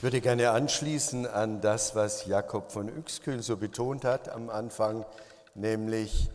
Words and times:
Ich 0.00 0.02
würde 0.02 0.22
gerne 0.22 0.52
anschließen 0.52 1.26
an 1.26 1.60
das, 1.60 1.94
was 1.94 2.24
Jakob 2.24 2.72
von 2.72 2.88
Uexküll 2.88 3.42
so 3.42 3.58
betont 3.58 4.06
hat 4.06 4.30
am 4.30 4.48
Anfang, 4.48 5.04
nämlich, 5.54 6.30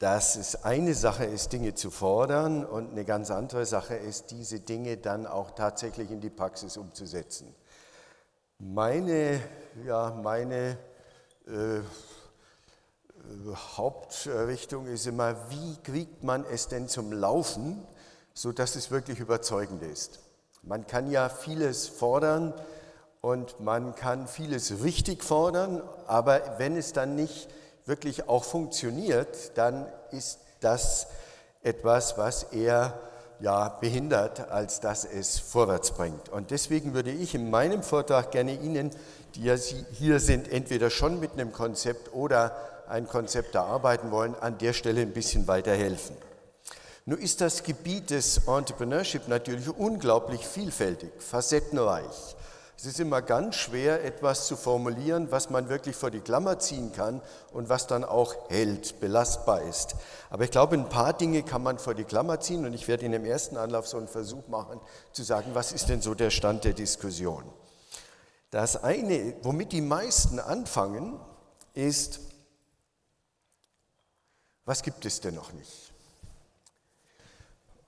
dass 0.00 0.34
es 0.34 0.64
eine 0.64 0.94
Sache 0.94 1.24
ist, 1.24 1.52
Dinge 1.52 1.76
zu 1.76 1.92
fordern 1.92 2.64
und 2.64 2.90
eine 2.90 3.04
ganz 3.04 3.30
andere 3.30 3.64
Sache 3.64 3.94
ist, 3.94 4.32
diese 4.32 4.58
Dinge 4.58 4.96
dann 4.96 5.24
auch 5.24 5.52
tatsächlich 5.52 6.10
in 6.10 6.20
die 6.20 6.30
Praxis 6.30 6.76
umzusetzen. 6.76 7.54
Meine, 8.58 9.40
ja, 9.84 10.10
meine 10.20 10.78
äh, 11.46 11.78
Hauptrichtung 13.76 14.86
ist 14.86 15.06
immer, 15.06 15.36
wie 15.50 15.76
kriegt 15.82 16.22
man 16.22 16.44
es 16.50 16.68
denn 16.68 16.88
zum 16.88 17.12
Laufen, 17.12 17.86
sodass 18.34 18.76
es 18.76 18.90
wirklich 18.90 19.18
überzeugend 19.18 19.82
ist. 19.82 20.20
Man 20.62 20.86
kann 20.86 21.10
ja 21.10 21.28
vieles 21.28 21.88
fordern 21.88 22.54
und 23.20 23.60
man 23.60 23.94
kann 23.94 24.28
vieles 24.28 24.82
richtig 24.82 25.24
fordern, 25.24 25.82
aber 26.06 26.40
wenn 26.58 26.76
es 26.76 26.92
dann 26.92 27.14
nicht 27.14 27.48
wirklich 27.84 28.28
auch 28.28 28.44
funktioniert, 28.44 29.56
dann 29.56 29.86
ist 30.10 30.40
das 30.60 31.06
etwas, 31.62 32.18
was 32.18 32.44
eher 32.44 32.98
ja, 33.40 33.68
behindert, 33.68 34.50
als 34.50 34.80
dass 34.80 35.04
es 35.04 35.38
vorwärts 35.38 35.92
bringt. 35.92 36.28
Und 36.28 36.50
deswegen 36.50 36.94
würde 36.94 37.10
ich 37.10 37.34
in 37.34 37.50
meinem 37.50 37.82
Vortrag 37.82 38.30
gerne 38.30 38.54
Ihnen, 38.54 38.90
die 39.34 39.44
ja 39.44 39.54
hier 39.54 40.20
sind, 40.20 40.50
entweder 40.50 40.90
schon 40.90 41.20
mit 41.20 41.32
einem 41.32 41.52
Konzept 41.52 42.12
oder 42.14 42.56
ein 42.88 43.08
Konzept 43.08 43.54
erarbeiten 43.54 44.10
wollen, 44.10 44.34
an 44.34 44.58
der 44.58 44.72
Stelle 44.72 45.02
ein 45.02 45.12
bisschen 45.12 45.46
weiterhelfen. 45.48 46.16
Nun 47.04 47.18
ist 47.18 47.40
das 47.40 47.62
Gebiet 47.62 48.10
des 48.10 48.48
Entrepreneurship 48.48 49.28
natürlich 49.28 49.68
unglaublich 49.68 50.44
vielfältig, 50.44 51.10
facettenreich. 51.18 52.36
Es 52.78 52.84
ist 52.84 53.00
immer 53.00 53.22
ganz 53.22 53.54
schwer, 53.54 54.04
etwas 54.04 54.46
zu 54.46 54.54
formulieren, 54.54 55.30
was 55.30 55.48
man 55.48 55.70
wirklich 55.70 55.96
vor 55.96 56.10
die 56.10 56.20
Klammer 56.20 56.58
ziehen 56.58 56.92
kann 56.92 57.22
und 57.52 57.70
was 57.70 57.86
dann 57.86 58.04
auch 58.04 58.34
hält, 58.50 59.00
belastbar 59.00 59.62
ist. 59.62 59.96
Aber 60.28 60.44
ich 60.44 60.50
glaube, 60.50 60.74
ein 60.74 60.88
paar 60.88 61.14
Dinge 61.14 61.42
kann 61.42 61.62
man 61.62 61.78
vor 61.78 61.94
die 61.94 62.04
Klammer 62.04 62.38
ziehen 62.40 62.66
und 62.66 62.74
ich 62.74 62.86
werde 62.86 63.06
in 63.06 63.12
dem 63.12 63.24
ersten 63.24 63.56
Anlauf 63.56 63.88
so 63.88 63.96
einen 63.96 64.08
Versuch 64.08 64.48
machen, 64.48 64.78
zu 65.12 65.22
sagen, 65.22 65.52
was 65.54 65.72
ist 65.72 65.88
denn 65.88 66.02
so 66.02 66.14
der 66.14 66.30
Stand 66.30 66.64
der 66.64 66.74
Diskussion. 66.74 67.44
Das 68.50 68.82
eine, 68.82 69.34
womit 69.42 69.72
die 69.72 69.80
meisten 69.80 70.38
anfangen, 70.38 71.18
ist, 71.72 72.20
was 74.66 74.82
gibt 74.82 75.04
es 75.06 75.20
denn 75.20 75.34
noch 75.34 75.52
nicht? 75.52 75.92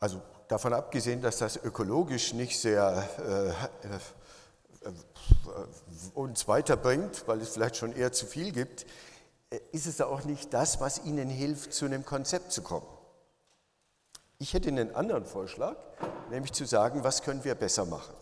Also 0.01 0.23
davon 0.47 0.73
abgesehen, 0.73 1.21
dass 1.21 1.39
das 1.39 1.57
ökologisch 1.57 2.33
nicht 2.33 2.59
sehr 2.59 3.09
äh, 3.19 3.89
äh, 3.89 4.93
uns 6.15 6.47
weiterbringt, 6.47 7.27
weil 7.27 7.41
es 7.41 7.51
vielleicht 7.51 7.77
schon 7.77 7.93
eher 7.93 8.12
zu 8.12 8.27
viel 8.27 8.53
gibt, 8.53 8.87
äh, 9.51 9.59
ist 9.73 9.87
es 9.87 10.01
auch 10.01 10.25
nicht 10.25 10.55
das, 10.55 10.81
was 10.81 11.05
Ihnen 11.05 11.29
hilft, 11.29 11.75
zu 11.75 11.84
einem 11.84 12.05
Konzept 12.05 12.53
zu 12.53 12.62
kommen. 12.62 12.87
Ich 14.39 14.55
hätte 14.55 14.69
einen 14.69 14.95
anderen 14.95 15.27
Vorschlag, 15.27 15.77
nämlich 16.31 16.53
zu 16.53 16.65
sagen, 16.65 17.03
was 17.03 17.23
können 17.23 17.43
wir 17.43 17.56
besser 17.56 17.84
machen. 17.84 18.15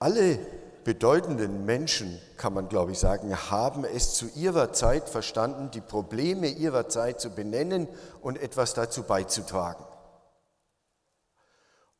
Alle 0.00 0.40
bedeutenden 0.84 1.64
Menschen, 1.64 2.18
kann 2.36 2.54
man 2.54 2.68
glaube 2.68 2.92
ich 2.92 2.98
sagen, 2.98 3.34
haben 3.50 3.84
es 3.84 4.14
zu 4.14 4.26
ihrer 4.34 4.72
Zeit 4.72 5.08
verstanden, 5.08 5.70
die 5.70 5.80
Probleme 5.80 6.48
ihrer 6.48 6.88
Zeit 6.88 7.20
zu 7.20 7.30
benennen 7.30 7.88
und 8.22 8.40
etwas 8.40 8.74
dazu 8.74 9.02
beizutragen. 9.02 9.84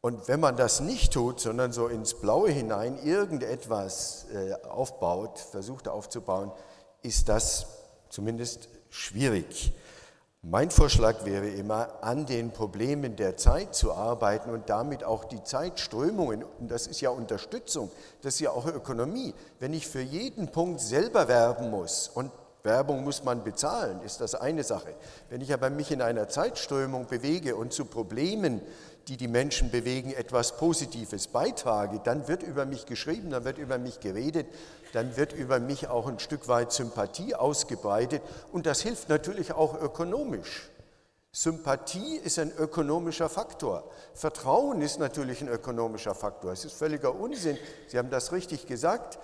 Und 0.00 0.28
wenn 0.28 0.40
man 0.40 0.56
das 0.56 0.80
nicht 0.80 1.12
tut, 1.12 1.40
sondern 1.40 1.72
so 1.72 1.86
ins 1.86 2.14
Blaue 2.14 2.50
hinein 2.50 2.98
irgendetwas 3.04 4.26
äh, 4.32 4.54
aufbaut, 4.66 5.38
versucht 5.38 5.88
aufzubauen, 5.88 6.52
ist 7.02 7.28
das 7.28 7.66
zumindest 8.08 8.70
schwierig. 8.88 9.74
Mein 10.42 10.70
Vorschlag 10.70 11.26
wäre 11.26 11.48
immer, 11.48 12.02
an 12.02 12.24
den 12.24 12.50
Problemen 12.50 13.14
der 13.14 13.36
Zeit 13.36 13.74
zu 13.74 13.92
arbeiten 13.92 14.48
und 14.48 14.70
damit 14.70 15.04
auch 15.04 15.24
die 15.24 15.44
Zeitströmungen, 15.44 16.44
und 16.58 16.70
das 16.70 16.86
ist 16.86 17.02
ja 17.02 17.10
Unterstützung, 17.10 17.90
das 18.22 18.34
ist 18.34 18.40
ja 18.40 18.50
auch 18.52 18.66
Ökonomie. 18.66 19.34
Wenn 19.58 19.74
ich 19.74 19.86
für 19.86 20.00
jeden 20.00 20.50
Punkt 20.50 20.80
selber 20.80 21.28
werben 21.28 21.70
muss 21.70 22.08
und 22.08 22.32
Werbung 22.62 23.04
muss 23.04 23.22
man 23.22 23.44
bezahlen, 23.44 24.00
ist 24.00 24.22
das 24.22 24.34
eine 24.34 24.64
Sache. 24.64 24.94
Wenn 25.28 25.42
ich 25.42 25.52
aber 25.52 25.68
mich 25.68 25.90
in 25.90 26.00
einer 26.00 26.28
Zeitströmung 26.28 27.06
bewege 27.06 27.54
und 27.54 27.74
zu 27.74 27.84
Problemen 27.84 28.62
die 29.08 29.16
die 29.16 29.28
Menschen 29.28 29.70
bewegen, 29.70 30.12
etwas 30.12 30.56
Positives 30.56 31.26
beitrage, 31.26 32.00
dann 32.04 32.28
wird 32.28 32.42
über 32.42 32.64
mich 32.64 32.86
geschrieben, 32.86 33.30
dann 33.30 33.44
wird 33.44 33.58
über 33.58 33.78
mich 33.78 33.98
geredet, 33.98 34.46
dann 34.92 35.16
wird 35.16 35.32
über 35.32 35.60
mich 35.60 35.88
auch 35.88 36.06
ein 36.06 36.18
Stück 36.18 36.48
weit 36.48 36.72
Sympathie 36.72 37.34
ausgebreitet 37.34 38.22
und 38.52 38.66
das 38.66 38.80
hilft 38.80 39.08
natürlich 39.08 39.52
auch 39.52 39.80
ökonomisch. 39.80 40.68
Sympathie 41.32 42.16
ist 42.16 42.40
ein 42.40 42.52
ökonomischer 42.56 43.28
Faktor. 43.28 43.88
Vertrauen 44.14 44.82
ist 44.82 44.98
natürlich 44.98 45.40
ein 45.42 45.48
ökonomischer 45.48 46.14
Faktor. 46.14 46.52
Es 46.52 46.64
ist 46.64 46.74
völliger 46.74 47.14
Unsinn. 47.14 47.56
Sie 47.86 47.98
haben 47.98 48.10
das 48.10 48.32
richtig 48.32 48.66
gesagt. 48.66 49.18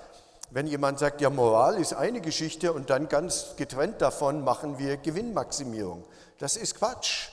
Wenn 0.50 0.68
jemand 0.68 1.00
sagt, 1.00 1.20
ja, 1.20 1.30
Moral 1.30 1.80
ist 1.80 1.94
eine 1.94 2.20
Geschichte 2.20 2.72
und 2.72 2.90
dann 2.90 3.08
ganz 3.08 3.56
getrennt 3.56 4.00
davon 4.00 4.44
machen 4.44 4.78
wir 4.78 4.96
Gewinnmaximierung. 4.96 6.04
Das 6.38 6.56
ist 6.56 6.76
Quatsch. 6.76 7.30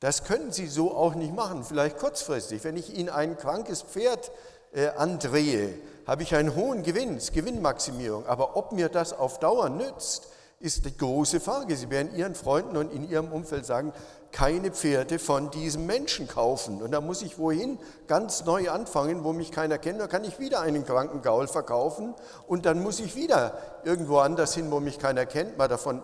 Das 0.00 0.24
können 0.24 0.52
Sie 0.52 0.66
so 0.66 0.94
auch 0.94 1.14
nicht 1.14 1.32
machen, 1.32 1.64
vielleicht 1.64 1.96
kurzfristig. 1.96 2.64
Wenn 2.64 2.76
ich 2.76 2.92
Ihnen 2.94 3.08
ein 3.08 3.38
krankes 3.38 3.82
Pferd 3.82 4.30
äh, 4.72 4.88
andrehe, 4.88 5.78
habe 6.06 6.22
ich 6.22 6.34
einen 6.34 6.54
hohen 6.54 6.82
Gewinn, 6.82 7.18
Gewinnmaximierung. 7.18 8.26
Aber 8.26 8.56
ob 8.56 8.72
mir 8.72 8.88
das 8.88 9.12
auf 9.12 9.38
Dauer 9.38 9.68
nützt, 9.68 10.28
ist 10.62 10.84
die 10.84 10.96
große 10.96 11.40
Frage. 11.40 11.76
Sie 11.76 11.90
werden 11.90 12.14
Ihren 12.14 12.34
Freunden 12.34 12.76
und 12.76 12.92
in 12.92 13.08
Ihrem 13.08 13.32
Umfeld 13.32 13.66
sagen, 13.66 13.92
keine 14.30 14.70
Pferde 14.70 15.18
von 15.18 15.50
diesem 15.50 15.86
Menschen 15.86 16.28
kaufen. 16.28 16.80
Und 16.80 16.92
da 16.92 17.00
muss 17.00 17.22
ich 17.22 17.38
wohin 17.38 17.78
ganz 18.06 18.44
neu 18.44 18.70
anfangen, 18.70 19.24
wo 19.24 19.32
mich 19.32 19.50
keiner 19.50 19.78
kennt. 19.78 20.00
Da 20.00 20.06
kann 20.06 20.24
ich 20.24 20.38
wieder 20.38 20.60
einen 20.60 20.86
kranken 20.86 21.20
Gaul 21.20 21.48
verkaufen 21.48 22.14
und 22.46 22.64
dann 22.64 22.82
muss 22.82 23.00
ich 23.00 23.14
wieder 23.14 23.58
irgendwo 23.84 24.18
anders 24.18 24.54
hin, 24.54 24.70
wo 24.70 24.80
mich 24.80 24.98
keiner 24.98 25.26
kennt. 25.26 25.58
Mal 25.58 25.68
davon 25.68 26.02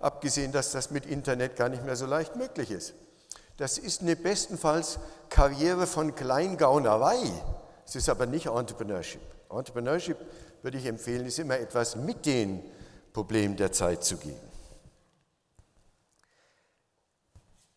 abgesehen, 0.00 0.52
dass 0.52 0.72
das 0.72 0.90
mit 0.90 1.06
Internet 1.06 1.56
gar 1.56 1.68
nicht 1.68 1.84
mehr 1.84 1.96
so 1.96 2.06
leicht 2.06 2.34
möglich 2.34 2.70
ist. 2.70 2.94
Das 3.58 3.76
ist 3.76 4.02
eine 4.02 4.16
bestenfalls 4.16 4.98
Karriere 5.28 5.86
von 5.86 6.14
Kleingaunerei. 6.14 7.18
Es 7.86 7.96
ist 7.96 8.08
aber 8.08 8.26
nicht 8.26 8.46
Entrepreneurship. 8.46 9.37
Entrepreneurship 9.50 10.16
würde 10.62 10.78
ich 10.78 10.86
empfehlen, 10.86 11.26
ist 11.26 11.38
immer 11.38 11.58
etwas 11.58 11.96
mit 11.96 12.26
den 12.26 12.62
Problemen 13.12 13.56
der 13.56 13.72
Zeit 13.72 14.04
zu 14.04 14.16
gehen. 14.16 14.40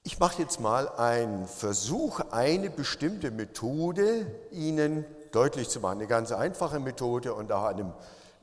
Ich 0.04 0.20
mache 0.20 0.42
jetzt 0.42 0.60
mal 0.60 0.90
einen 0.90 1.48
Versuch, 1.48 2.22
eine 2.32 2.70
bestimmte 2.70 3.30
Methode 3.30 4.26
Ihnen 4.52 5.06
deutlich 5.32 5.70
zu 5.70 5.80
machen. 5.80 6.00
Eine 6.00 6.08
ganz 6.08 6.32
einfache 6.32 6.80
Methode 6.80 7.34
und 7.34 7.52
auch 7.52 7.66
einem 7.66 7.94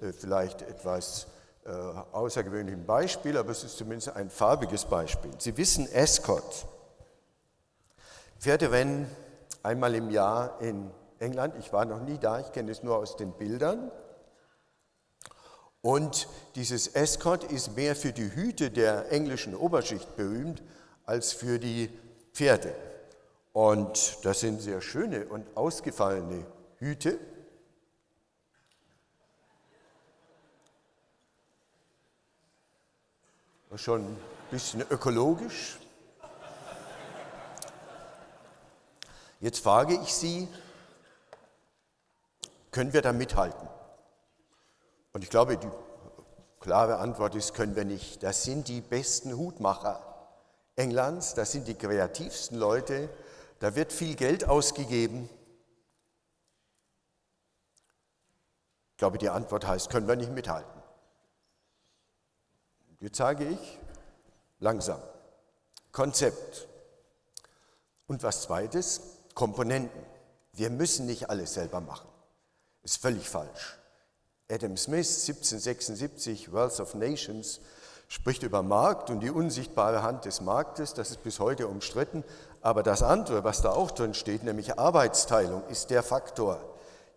äh, 0.01 0.13
vielleicht 0.13 0.63
etwas 0.63 1.27
äh, 1.65 1.71
außergewöhnlichen 1.71 2.87
Beispiel, 2.87 3.37
aber 3.37 3.51
es 3.51 3.65
ist 3.65 3.77
zumindest 3.77 4.11
ein 4.11 4.31
farbiges 4.31 4.85
Beispiel. 4.85 5.33
Sie 5.39 5.57
wissen 5.57 5.91
Escort. 5.93 6.67
Pferderennen 8.39 9.07
einmal 9.63 9.95
im 9.97 10.11
Jahr 10.11 10.61
in 10.61 10.91
England. 11.21 11.55
Ich 11.59 11.73
war 11.73 11.85
noch 11.85 12.01
nie 12.01 12.19
da, 12.19 12.41
ich 12.41 12.53
kenne 12.53 12.71
es 12.71 12.83
nur 12.83 12.97
aus 12.97 13.17
den 13.17 13.33
Bildern. 13.33 13.91
Und 15.81 16.29
dieses 16.55 16.89
Escort 16.89 17.45
ist 17.45 17.77
mehr 17.77 17.95
für 17.95 18.13
die 18.13 18.35
Hüte 18.35 18.71
der 18.71 19.13
englischen 19.13 19.55
Oberschicht 19.55 20.17
berühmt 20.17 20.63
als 21.05 21.33
für 21.33 21.59
die 21.59 21.91
Pferde. 22.33 22.75
Und 23.53 24.19
das 24.25 24.41
sind 24.41 24.61
sehr 24.61 24.81
schöne 24.81 25.27
und 25.27 25.45
ausgefallene 25.57 26.45
Hüte. 26.79 27.19
Schon 33.77 34.01
ein 34.01 34.17
bisschen 34.51 34.83
ökologisch, 34.91 35.79
Jetzt 39.41 39.63
frage 39.63 39.95
ich 40.03 40.13
Sie, 40.13 40.49
können 42.71 42.93
wir 42.93 43.03
da 43.03 43.13
mithalten? 43.13 43.69
Und 45.13 45.25
ich 45.25 45.31
glaube, 45.31 45.57
die 45.57 45.69
klare 46.61 46.99
Antwort 46.99 47.35
ist, 47.35 47.55
können 47.55 47.77
wir 47.77 47.85
nicht. 47.85 48.23
Das 48.23 48.43
sind 48.45 48.69
die 48.69 48.81
besten 48.81 49.37
Hutmacher 49.37 50.05
Englands, 50.77 51.35
das 51.35 51.51
sind 51.53 51.67
die 51.67 51.75
kreativsten 51.75 52.57
Leute, 52.57 53.09
da 53.59 53.75
wird 53.75 53.93
viel 53.93 54.15
Geld 54.15 54.49
ausgegeben. 54.49 55.29
Ich 58.93 58.97
glaube, 58.99 59.19
die 59.19 59.29
Antwort 59.29 59.67
heißt, 59.67 59.91
können 59.91 60.07
wir 60.07 60.17
nicht 60.17 60.33
mithalten. 60.33 60.83
Jetzt 63.01 63.17
sage 63.17 63.45
ich 63.45 63.79
langsam. 64.61 65.01
Konzept. 65.93 66.69
Und 68.07 68.23
was 68.23 68.43
zweites, 68.43 69.01
Komponenten. 69.35 70.05
Wir 70.53 70.71
müssen 70.71 71.07
nicht 71.07 71.31
alles 71.31 71.55
selber 71.55 71.81
machen. 71.81 72.09
Ist 72.89 73.03
völlig 73.03 73.29
falsch. 73.29 73.77
Adam 74.51 74.79
Smith, 74.79 75.29
1776, 75.29 76.55
Wealth 76.55 76.81
of 76.81 76.95
Nations, 76.95 77.61
spricht 78.09 78.43
über 78.43 78.63
Markt 78.63 79.11
und 79.11 79.21
die 79.21 79.29
unsichtbare 79.29 80.03
Hand 80.03 80.25
des 80.25 80.41
Marktes. 80.41 80.95
Das 80.95 81.11
ist 81.11 81.23
bis 81.23 81.39
heute 81.39 81.69
umstritten. 81.69 82.25
Aber 82.63 82.83
das 82.83 83.03
andere, 83.03 83.45
was 83.45 83.61
da 83.61 83.73
auch 83.73 83.91
drin 83.91 84.15
steht, 84.15 84.43
nämlich 84.43 84.79
Arbeitsteilung, 84.79 85.67
ist 85.69 85.91
der 85.91 86.03
Faktor, 86.03 86.65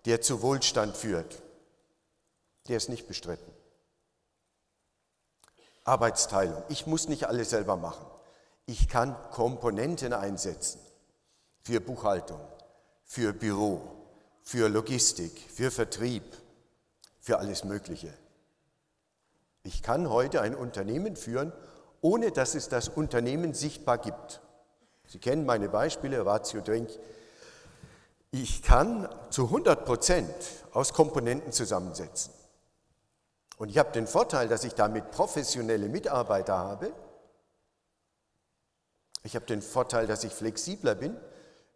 der 0.03 0.19
zu 0.19 0.41
Wohlstand 0.41 0.97
führt. 0.97 1.41
Der 2.67 2.75
ist 2.75 2.89
nicht 2.89 3.07
bestritten. 3.07 3.53
Arbeitsteilung. 5.85 6.61
Ich 6.67 6.85
muss 6.85 7.07
nicht 7.07 7.27
alles 7.27 7.49
selber 7.49 7.77
machen. 7.77 8.05
Ich 8.65 8.89
kann 8.89 9.15
Komponenten 9.31 10.11
einsetzen 10.11 10.81
für 11.63 11.79
Buchhaltung, 11.79 12.41
für 13.05 13.31
Büro, 13.31 14.00
für 14.43 14.69
Logistik, 14.69 15.31
für 15.53 15.71
Vertrieb, 15.71 16.23
für 17.19 17.39
alles 17.39 17.63
Mögliche. 17.63 18.13
Ich 19.63 19.83
kann 19.83 20.09
heute 20.09 20.41
ein 20.41 20.55
Unternehmen 20.55 21.15
führen, 21.15 21.53
ohne 22.01 22.31
dass 22.31 22.55
es 22.55 22.67
das 22.67 22.89
Unternehmen 22.89 23.53
sichtbar 23.53 23.99
gibt. 23.99 24.41
Sie 25.07 25.19
kennen 25.19 25.45
meine 25.45 25.69
Beispiele, 25.69 26.25
Ratio 26.25 26.61
Drink. 26.61 26.89
Ich 28.31 28.63
kann 28.63 29.07
zu 29.29 29.45
100 29.45 29.85
Prozent 29.85 30.33
aus 30.71 30.93
Komponenten 30.93 31.51
zusammensetzen. 31.51 32.33
Und 33.57 33.69
ich 33.69 33.77
habe 33.77 33.91
den 33.91 34.07
Vorteil, 34.07 34.47
dass 34.47 34.63
ich 34.63 34.73
damit 34.73 35.11
professionelle 35.11 35.89
Mitarbeiter 35.89 36.57
habe. 36.57 36.91
Ich 39.23 39.35
habe 39.35 39.45
den 39.45 39.61
Vorteil, 39.61 40.07
dass 40.07 40.23
ich 40.23 40.33
flexibler 40.33 40.95
bin. 40.95 41.15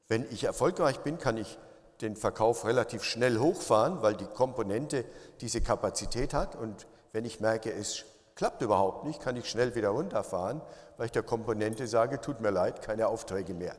Wenn 0.07 0.25
ich 0.31 0.45
erfolgreich 0.45 1.01
bin, 1.01 1.19
kann 1.19 1.37
ich 1.37 1.59
den 2.01 2.15
Verkauf 2.15 2.65
relativ 2.65 3.03
schnell 3.03 3.39
hochfahren, 3.39 4.01
weil 4.01 4.15
die 4.15 4.25
Komponente 4.25 5.05
diese 5.41 5.61
Kapazität 5.61 6.33
hat. 6.33 6.55
Und 6.55 6.87
wenn 7.13 7.25
ich 7.25 7.39
merke, 7.39 7.71
es 7.71 8.05
klappt 8.35 8.61
überhaupt 8.61 9.05
nicht, 9.05 9.21
kann 9.21 9.35
ich 9.37 9.49
schnell 9.49 9.75
wieder 9.75 9.89
runterfahren, 9.89 10.61
weil 10.97 11.07
ich 11.07 11.11
der 11.11 11.23
Komponente 11.23 11.87
sage, 11.87 12.19
tut 12.19 12.41
mir 12.41 12.51
leid, 12.51 12.81
keine 12.81 13.07
Aufträge 13.07 13.53
mehr. 13.53 13.75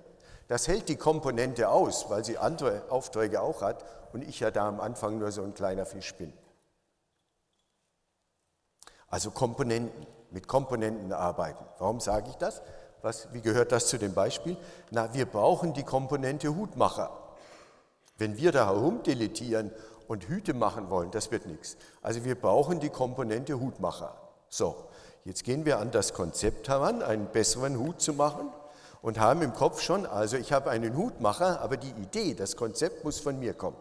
Das 0.48 0.68
hält 0.68 0.88
die 0.88 0.96
Komponente 0.96 1.68
aus, 1.68 2.08
weil 2.08 2.24
sie 2.24 2.38
andere 2.38 2.84
Aufträge 2.88 3.42
auch 3.42 3.62
hat 3.62 3.84
und 4.12 4.22
ich 4.22 4.40
ja 4.40 4.50
da 4.50 4.68
am 4.68 4.80
Anfang 4.80 5.18
nur 5.18 5.32
so 5.32 5.42
ein 5.42 5.54
kleiner 5.54 5.84
Fisch 5.84 6.14
bin. 6.14 6.32
Also 9.08 9.30
Komponenten, 9.30 10.06
mit 10.30 10.48
Komponenten 10.48 11.12
arbeiten. 11.12 11.64
Warum 11.78 12.00
sage 12.00 12.30
ich 12.30 12.36
das? 12.36 12.62
Was, 13.02 13.32
wie 13.32 13.40
gehört 13.40 13.72
das 13.72 13.86
zu 13.88 13.98
dem 13.98 14.14
Beispiel? 14.14 14.56
Na, 14.90 15.12
wir 15.14 15.26
brauchen 15.26 15.74
die 15.74 15.84
Komponente 15.84 16.54
Hutmacher. 16.54 17.25
Wenn 18.18 18.36
wir 18.36 18.52
da 18.52 18.66
herumdeletieren 18.66 19.70
und 20.08 20.28
Hüte 20.28 20.54
machen 20.54 20.90
wollen, 20.90 21.10
das 21.10 21.30
wird 21.30 21.46
nichts. 21.46 21.76
Also 22.02 22.24
wir 22.24 22.34
brauchen 22.34 22.80
die 22.80 22.88
Komponente 22.88 23.60
Hutmacher. 23.60 24.16
So, 24.48 24.88
jetzt 25.24 25.44
gehen 25.44 25.64
wir 25.64 25.78
an 25.78 25.90
das 25.90 26.14
Konzept 26.14 26.68
heran, 26.68 27.02
einen 27.02 27.26
besseren 27.26 27.78
Hut 27.78 28.00
zu 28.00 28.14
machen 28.14 28.48
und 29.02 29.20
haben 29.20 29.42
im 29.42 29.52
Kopf 29.52 29.80
schon, 29.80 30.06
also 30.06 30.36
ich 30.36 30.52
habe 30.52 30.70
einen 30.70 30.96
Hutmacher, 30.96 31.60
aber 31.60 31.76
die 31.76 31.90
Idee, 31.90 32.34
das 32.34 32.56
Konzept 32.56 33.04
muss 33.04 33.20
von 33.20 33.38
mir 33.38 33.54
kommen. 33.54 33.76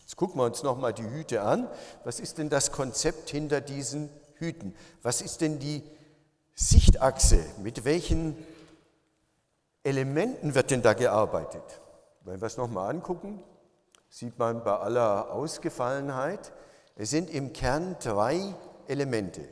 Jetzt 0.00 0.16
gucken 0.16 0.40
wir 0.40 0.44
uns 0.44 0.62
nochmal 0.62 0.92
die 0.92 1.08
Hüte 1.08 1.42
an. 1.42 1.68
Was 2.04 2.20
ist 2.20 2.38
denn 2.38 2.50
das 2.50 2.70
Konzept 2.70 3.30
hinter 3.30 3.60
diesen 3.60 4.10
Hüten? 4.34 4.74
Was 5.02 5.22
ist 5.22 5.40
denn 5.40 5.58
die 5.58 5.82
Sichtachse? 6.54 7.38
Mit 7.62 7.84
welchen 7.84 8.36
Elementen 9.82 10.54
wird 10.54 10.70
denn 10.70 10.82
da 10.82 10.92
gearbeitet? 10.92 11.81
Wenn 12.24 12.40
wir 12.40 12.46
es 12.46 12.56
nochmal 12.56 12.90
angucken, 12.90 13.42
sieht 14.08 14.38
man 14.38 14.62
bei 14.62 14.76
aller 14.76 15.32
Ausgefallenheit, 15.32 16.52
es 16.96 17.10
sind 17.10 17.30
im 17.30 17.52
Kern 17.52 17.96
drei 18.00 18.54
Elemente. 18.86 19.48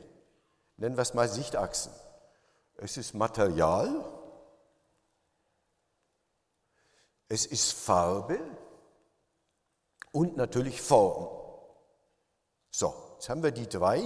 Nennen 0.77 0.95
wir 0.95 1.01
es 1.01 1.13
mal 1.13 1.27
Sichtachsen. 1.27 1.91
Es 2.77 2.97
ist 2.97 3.13
Material, 3.13 4.03
es 7.27 7.45
ist 7.45 7.73
Farbe 7.73 8.39
und 10.11 10.37
natürlich 10.37 10.81
Form. 10.81 11.27
So, 12.71 12.93
jetzt 13.13 13.29
haben 13.29 13.43
wir 13.43 13.51
die 13.51 13.67
drei 13.67 14.01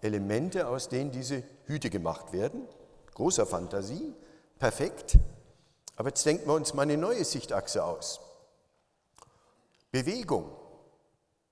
Elemente, 0.00 0.66
aus 0.66 0.88
denen 0.88 1.12
diese 1.12 1.42
Hüte 1.64 1.88
gemacht 1.90 2.32
werden. 2.32 2.66
Großer 3.14 3.46
Fantasie, 3.46 4.14
perfekt. 4.58 5.18
Aber 5.96 6.08
jetzt 6.08 6.24
denken 6.24 6.46
wir 6.46 6.54
uns 6.54 6.74
mal 6.74 6.82
eine 6.82 6.96
neue 6.96 7.24
Sichtachse 7.24 7.84
aus. 7.84 8.20
Bewegung. 9.90 10.50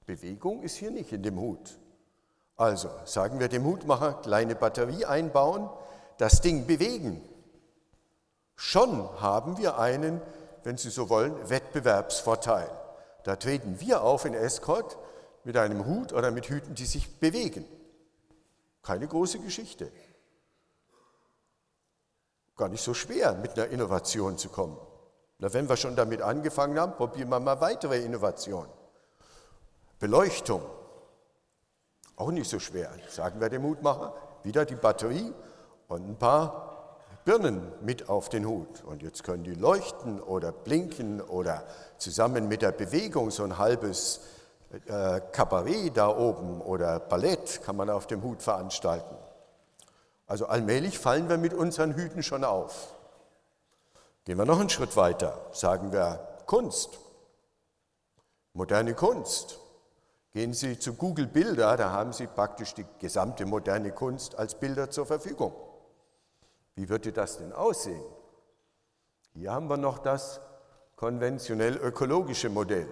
Bewegung 0.06 0.62
ist 0.62 0.76
hier 0.76 0.90
nicht 0.90 1.12
in 1.12 1.22
dem 1.22 1.38
Hut. 1.38 1.78
Also 2.56 2.90
sagen 3.04 3.38
wir 3.40 3.48
dem 3.48 3.64
Hutmacher, 3.64 4.14
kleine 4.14 4.54
Batterie 4.54 5.04
einbauen, 5.04 5.68
das 6.18 6.40
Ding 6.40 6.66
bewegen. 6.66 7.22
Schon 8.56 9.08
haben 9.20 9.56
wir 9.56 9.78
einen, 9.78 10.20
wenn 10.64 10.76
Sie 10.76 10.90
so 10.90 11.08
wollen, 11.08 11.48
Wettbewerbsvorteil. 11.48 12.70
Da 13.24 13.36
treten 13.36 13.80
wir 13.80 14.02
auf 14.02 14.24
in 14.24 14.34
Escort 14.34 14.98
mit 15.44 15.56
einem 15.56 15.86
Hut 15.86 16.12
oder 16.12 16.30
mit 16.30 16.46
Hüten, 16.46 16.74
die 16.74 16.84
sich 16.84 17.18
bewegen. 17.18 17.64
Keine 18.82 19.06
große 19.06 19.38
Geschichte. 19.38 19.90
Gar 22.60 22.68
nicht 22.68 22.84
so 22.84 22.92
schwer, 22.92 23.32
mit 23.36 23.58
einer 23.58 23.68
Innovation 23.68 24.36
zu 24.36 24.50
kommen. 24.50 24.76
Na, 25.38 25.50
wenn 25.54 25.66
wir 25.66 25.78
schon 25.78 25.96
damit 25.96 26.20
angefangen 26.20 26.78
haben, 26.78 26.92
probieren 26.92 27.30
wir 27.30 27.40
mal 27.40 27.58
weitere 27.58 28.04
Innovationen. 28.04 28.68
Beleuchtung. 29.98 30.60
Auch 32.16 32.30
nicht 32.30 32.50
so 32.50 32.58
schwer. 32.58 32.90
Sagen 33.08 33.40
wir 33.40 33.48
dem 33.48 33.62
Hutmacher, 33.62 34.12
wieder 34.42 34.66
die 34.66 34.74
Batterie 34.74 35.32
und 35.88 36.06
ein 36.06 36.18
paar 36.18 36.98
Birnen 37.24 37.72
mit 37.80 38.10
auf 38.10 38.28
den 38.28 38.46
Hut. 38.46 38.84
Und 38.84 39.02
jetzt 39.02 39.24
können 39.24 39.42
die 39.42 39.54
leuchten 39.54 40.20
oder 40.20 40.52
blinken 40.52 41.22
oder 41.22 41.64
zusammen 41.96 42.46
mit 42.46 42.60
der 42.60 42.72
Bewegung 42.72 43.30
so 43.30 43.42
ein 43.42 43.56
halbes 43.56 44.20
äh, 44.84 45.22
Kabarett 45.32 45.96
da 45.96 46.14
oben 46.14 46.60
oder 46.60 47.00
Ballett 47.00 47.62
kann 47.64 47.76
man 47.76 47.88
auf 47.88 48.06
dem 48.06 48.22
Hut 48.22 48.42
veranstalten. 48.42 49.16
Also 50.30 50.46
allmählich 50.46 50.96
fallen 50.96 51.28
wir 51.28 51.38
mit 51.38 51.52
unseren 51.52 51.96
Hüten 51.96 52.22
schon 52.22 52.44
auf. 52.44 52.94
Gehen 54.24 54.38
wir 54.38 54.44
noch 54.44 54.60
einen 54.60 54.70
Schritt 54.70 54.96
weiter, 54.96 55.44
sagen 55.50 55.90
wir 55.90 56.20
Kunst, 56.46 57.00
moderne 58.52 58.94
Kunst. 58.94 59.58
Gehen 60.30 60.54
Sie 60.54 60.78
zu 60.78 60.94
Google 60.94 61.26
Bilder, 61.26 61.76
da 61.76 61.90
haben 61.90 62.12
Sie 62.12 62.28
praktisch 62.28 62.74
die 62.74 62.86
gesamte 63.00 63.44
moderne 63.44 63.90
Kunst 63.90 64.36
als 64.36 64.54
Bilder 64.54 64.88
zur 64.88 65.04
Verfügung. 65.04 65.52
Wie 66.76 66.88
würde 66.88 67.10
das 67.10 67.38
denn 67.38 67.52
aussehen? 67.52 68.04
Hier 69.32 69.50
haben 69.50 69.68
wir 69.68 69.78
noch 69.78 69.98
das 69.98 70.40
konventionell 70.94 71.76
ökologische 71.76 72.50
Modell. 72.50 72.86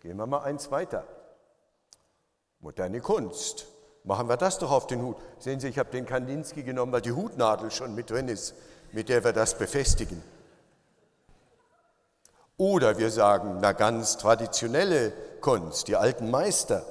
Gehen 0.00 0.18
wir 0.18 0.26
mal 0.26 0.42
eins 0.42 0.70
weiter. 0.70 1.06
Moderne 2.58 3.00
Kunst. 3.00 3.69
Machen 4.04 4.28
wir 4.28 4.36
das 4.36 4.58
doch 4.58 4.70
auf 4.70 4.86
den 4.86 5.02
Hut. 5.02 5.16
Sehen 5.38 5.60
Sie, 5.60 5.68
ich 5.68 5.78
habe 5.78 5.90
den 5.90 6.06
Kandinsky 6.06 6.62
genommen, 6.62 6.92
weil 6.92 7.02
die 7.02 7.12
Hutnadel 7.12 7.70
schon 7.70 7.94
mit 7.94 8.10
drin 8.10 8.28
ist, 8.28 8.54
mit 8.92 9.08
der 9.08 9.22
wir 9.24 9.32
das 9.32 9.58
befestigen. 9.58 10.22
Oder 12.56 12.98
wir 12.98 13.10
sagen, 13.10 13.58
na 13.60 13.72
ganz 13.72 14.18
traditionelle 14.18 15.12
Kunst, 15.40 15.88
die 15.88 15.96
alten 15.96 16.30
Meister. 16.30 16.84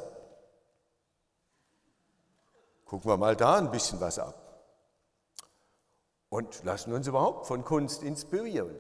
Gucken 2.85 3.09
wir 3.11 3.17
mal 3.17 3.35
da 3.35 3.57
ein 3.57 3.69
bisschen 3.69 3.99
was 3.99 4.17
ab 4.17 4.49
und 6.29 6.63
lassen 6.63 6.93
uns 6.93 7.07
überhaupt 7.07 7.47
von 7.47 7.63
Kunst 7.63 8.03
inspirieren. 8.03 8.79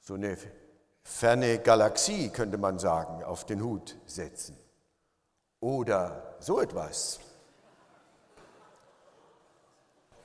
So 0.00 0.14
eine 0.14 0.36
ferne 1.02 1.58
Galaxie 1.58 2.28
könnte 2.28 2.58
man 2.58 2.78
sagen, 2.78 3.24
auf 3.24 3.44
den 3.44 3.62
Hut 3.62 3.96
setzen. 4.06 4.56
Oder 5.62 6.34
so 6.40 6.60
etwas. 6.60 7.20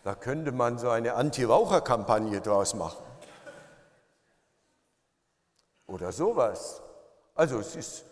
Da 0.03 0.15
könnte 0.15 0.51
man 0.51 0.79
so 0.79 0.89
eine 0.89 1.13
Anti-Raucher-Kampagne 1.13 2.41
draus 2.41 2.74
machen. 2.74 3.06
Oder 5.86 6.12
sowas. 6.12 6.82
Also 7.36 7.60
es 7.60 7.75
ist 7.75 8.03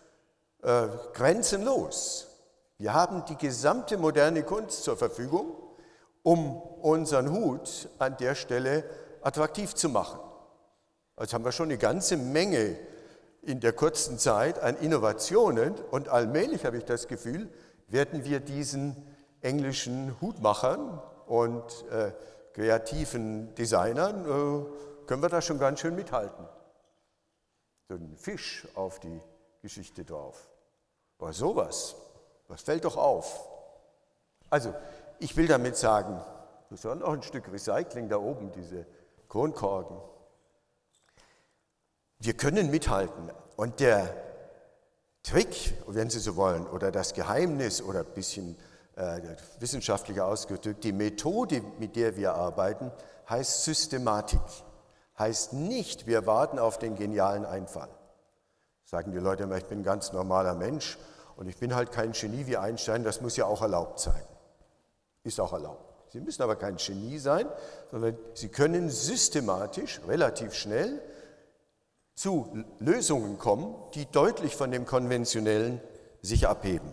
äh, 0.62 0.88
grenzenlos. 1.14 2.28
Wir 2.78 2.94
haben 2.94 3.26
die 3.26 3.38
gesamte 3.38 3.98
moderne 3.98 4.44
Kunst 4.44 4.84
zur 4.84 4.96
Verfügung 4.96 5.56
um 6.22 6.58
unseren 6.82 7.32
Hut 7.32 7.90
an 8.00 8.18
der 8.18 8.36
Stelle 8.36 8.84
attraktiv 9.22 9.74
zu 9.74 9.90
machen. 9.90 10.20
Also 11.16 11.34
haben 11.34 11.46
wir 11.46 11.52
schon 11.52 11.70
eine 11.70 11.78
ganze 11.78 12.18
Menge 12.18 12.78
in 13.46 13.60
der 13.60 13.74
kurzen 13.74 14.18
Zeit 14.18 14.60
an 14.60 14.76
Innovationen 14.78 15.76
und 15.92 16.10
allmählich 16.10 16.66
habe 16.66 16.78
ich 16.78 16.86
das 16.86 17.08
Gefühl, 17.08 17.50
werden 17.88 18.26
wir 18.26 18.40
diesen 18.40 18.96
englischen 19.42 20.20
Hutmachern 20.20 21.00
und 21.28 21.86
äh, 21.92 22.12
kreativen 22.54 23.54
Designern 23.56 24.26
äh, 24.26 25.06
können 25.06 25.22
wir 25.22 25.30
da 25.30 25.42
schon 25.42 25.60
ganz 25.60 25.80
schön 25.80 25.96
mithalten. 25.96 26.46
So 27.88 27.96
ein 27.96 28.16
Fisch 28.18 28.68
auf 28.74 29.00
die 29.00 29.22
Geschichte 29.62 30.04
drauf. 30.04 30.50
Aber 31.20 31.32
sowas, 31.32 31.96
was 32.48 32.62
fällt 32.62 32.86
doch 32.86 32.98
auf. 32.98 33.48
Also, 34.50 34.74
ich 35.20 35.38
will 35.38 35.48
damit 35.48 35.78
sagen, 35.78 36.20
das 36.70 36.80
ist 36.80 36.86
auch 36.86 37.14
ein 37.14 37.22
Stück 37.22 37.52
Recycling 37.52 38.10
da 38.10 38.18
oben, 38.18 38.52
diese 38.52 38.86
Kronkorken. 39.30 39.98
Wir 42.26 42.34
können 42.34 42.72
mithalten. 42.72 43.30
Und 43.56 43.80
der 43.80 44.12
Trick, 45.22 45.76
wenn 45.86 46.10
Sie 46.10 46.20
so 46.20 46.36
wollen, 46.36 46.66
oder 46.66 46.92
das 46.92 47.14
Geheimnis 47.14 47.84
oder 47.84 48.00
ein 48.00 48.14
bisschen 48.16 48.58
äh, 48.96 49.22
wissenschaftlicher 49.60 50.26
ausgedrückt, 50.26 50.84
die 50.84 50.92
Methode, 50.92 51.62
mit 51.78 51.96
der 51.96 52.18
wir 52.18 52.34
arbeiten, 52.34 52.92
heißt 53.30 53.66
Systematik. 53.66 54.42
Heißt 55.20 55.54
nicht, 55.54 56.08
wir 56.08 56.26
warten 56.26 56.58
auf 56.58 56.80
den 56.80 56.96
genialen 56.96 57.46
Einfall. 57.46 57.90
Sagen 58.86 59.12
die 59.12 59.20
Leute 59.20 59.44
immer, 59.44 59.58
ich 59.58 59.66
bin 59.66 59.82
ein 59.82 59.84
ganz 59.84 60.12
normaler 60.12 60.56
Mensch 60.56 60.98
und 61.36 61.48
ich 61.48 61.58
bin 61.58 61.76
halt 61.76 61.92
kein 61.92 62.14
Genie 62.14 62.48
wie 62.48 62.58
Einstein, 62.58 63.04
das 63.04 63.22
muss 63.22 63.38
ja 63.38 63.46
auch 63.46 63.62
erlaubt 63.62 64.00
sein. 64.00 64.24
Ist 65.24 65.40
auch 65.40 65.54
erlaubt. 65.54 66.12
Sie 66.12 66.22
müssen 66.22 66.42
aber 66.42 66.56
kein 66.56 66.78
Genie 66.78 67.20
sein, 67.20 67.48
sondern 67.92 68.18
Sie 68.34 68.50
können 68.50 68.90
systematisch, 68.90 70.02
relativ 70.08 70.56
schnell 70.56 71.04
zu 72.16 72.64
Lösungen 72.80 73.38
kommen, 73.38 73.76
die 73.94 74.06
deutlich 74.06 74.56
von 74.56 74.72
dem 74.72 74.86
Konventionellen 74.86 75.82
sich 76.22 76.48
abheben. 76.48 76.90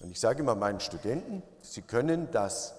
Und 0.00 0.10
ich 0.10 0.20
sage 0.20 0.40
immer 0.40 0.54
meinen 0.54 0.80
Studenten, 0.80 1.42
sie 1.60 1.82
können 1.82 2.30
das 2.30 2.74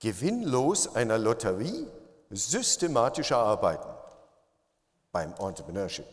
Gewinnlos 0.00 0.96
einer 0.96 1.18
Lotterie 1.18 1.86
systematisch 2.30 3.30
erarbeiten 3.30 3.88
beim 5.12 5.34
Entrepreneurship, 5.38 6.06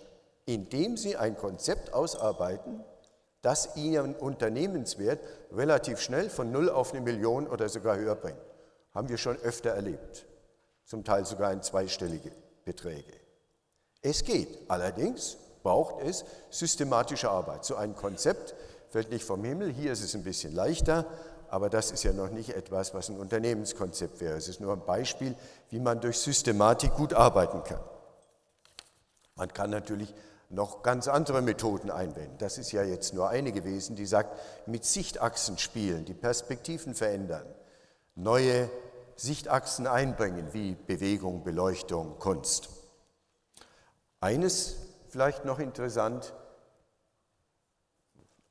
indem 0.46 0.98
sie 0.98 1.16
ein 1.16 1.38
Konzept 1.38 1.94
ausarbeiten, 1.94 2.84
das 3.42 3.78
ihren 3.78 4.14
Unternehmenswert 4.16 5.22
relativ 5.54 6.02
schnell 6.02 6.30
von 6.30 6.52
null 6.52 6.70
auf 6.70 6.92
eine 6.92 7.02
Million 7.02 7.48
oder 7.48 7.70
sogar 7.70 7.96
höher 7.98 8.16
bringt. 8.16 8.38
Haben 8.94 9.08
wir 9.08 9.18
schon 9.18 9.38
öfter 9.38 9.70
erlebt, 9.70 10.26
zum 10.84 11.06
Teil 11.06 11.26
sogar 11.26 11.54
in 11.54 11.64
zweistellige 11.64 12.32
Beträge. 12.66 13.19
Es 14.02 14.24
geht, 14.24 14.48
allerdings 14.70 15.38
braucht 15.62 16.02
es 16.02 16.24
systematische 16.50 17.30
Arbeit. 17.30 17.66
So 17.66 17.76
ein 17.76 17.96
Konzept 17.96 18.56
fällt 18.90 19.12
nicht 19.12 19.26
vom 19.26 19.44
Himmel, 19.44 19.72
hier 19.72 19.92
ist 19.92 20.04
es 20.04 20.16
ein 20.16 20.24
bisschen 20.24 20.54
leichter, 20.54 21.06
aber 21.50 21.70
das 21.70 21.92
ist 21.92 22.04
ja 22.04 22.14
noch 22.14 22.30
nicht 22.30 22.52
etwas, 22.52 22.94
was 22.94 23.10
ein 23.10 23.18
Unternehmenskonzept 23.18 24.22
wäre. 24.22 24.38
Es 24.38 24.48
ist 24.48 24.62
nur 24.62 24.74
ein 24.74 24.86
Beispiel, 24.86 25.36
wie 25.70 25.80
man 25.80 26.00
durch 26.00 26.20
Systematik 26.20 26.94
gut 26.94 27.14
arbeiten 27.14 27.64
kann. 27.64 27.82
Man 29.36 29.52
kann 29.54 29.70
natürlich 29.70 30.14
noch 30.50 30.82
ganz 30.82 31.08
andere 31.08 31.42
Methoden 31.42 31.92
einwenden. 31.92 32.38
Das 32.40 32.58
ist 32.58 32.72
ja 32.72 32.84
jetzt 32.84 33.14
nur 33.14 33.30
eine 33.30 33.52
gewesen, 33.52 33.96
die 33.96 34.06
sagt, 34.06 34.38
mit 34.68 34.86
Sichtachsen 34.86 35.58
spielen, 35.58 36.06
die 36.06 36.14
Perspektiven 36.14 36.96
verändern, 36.96 37.46
neue 38.16 38.70
Sichtachsen 39.16 39.88
einbringen, 39.88 40.48
wie 40.54 40.76
Bewegung, 40.88 41.44
Beleuchtung, 41.44 42.18
Kunst. 42.18 42.70
Eines 44.22 44.76
vielleicht 45.10 45.46
noch 45.46 45.60
interessant, 45.60 46.34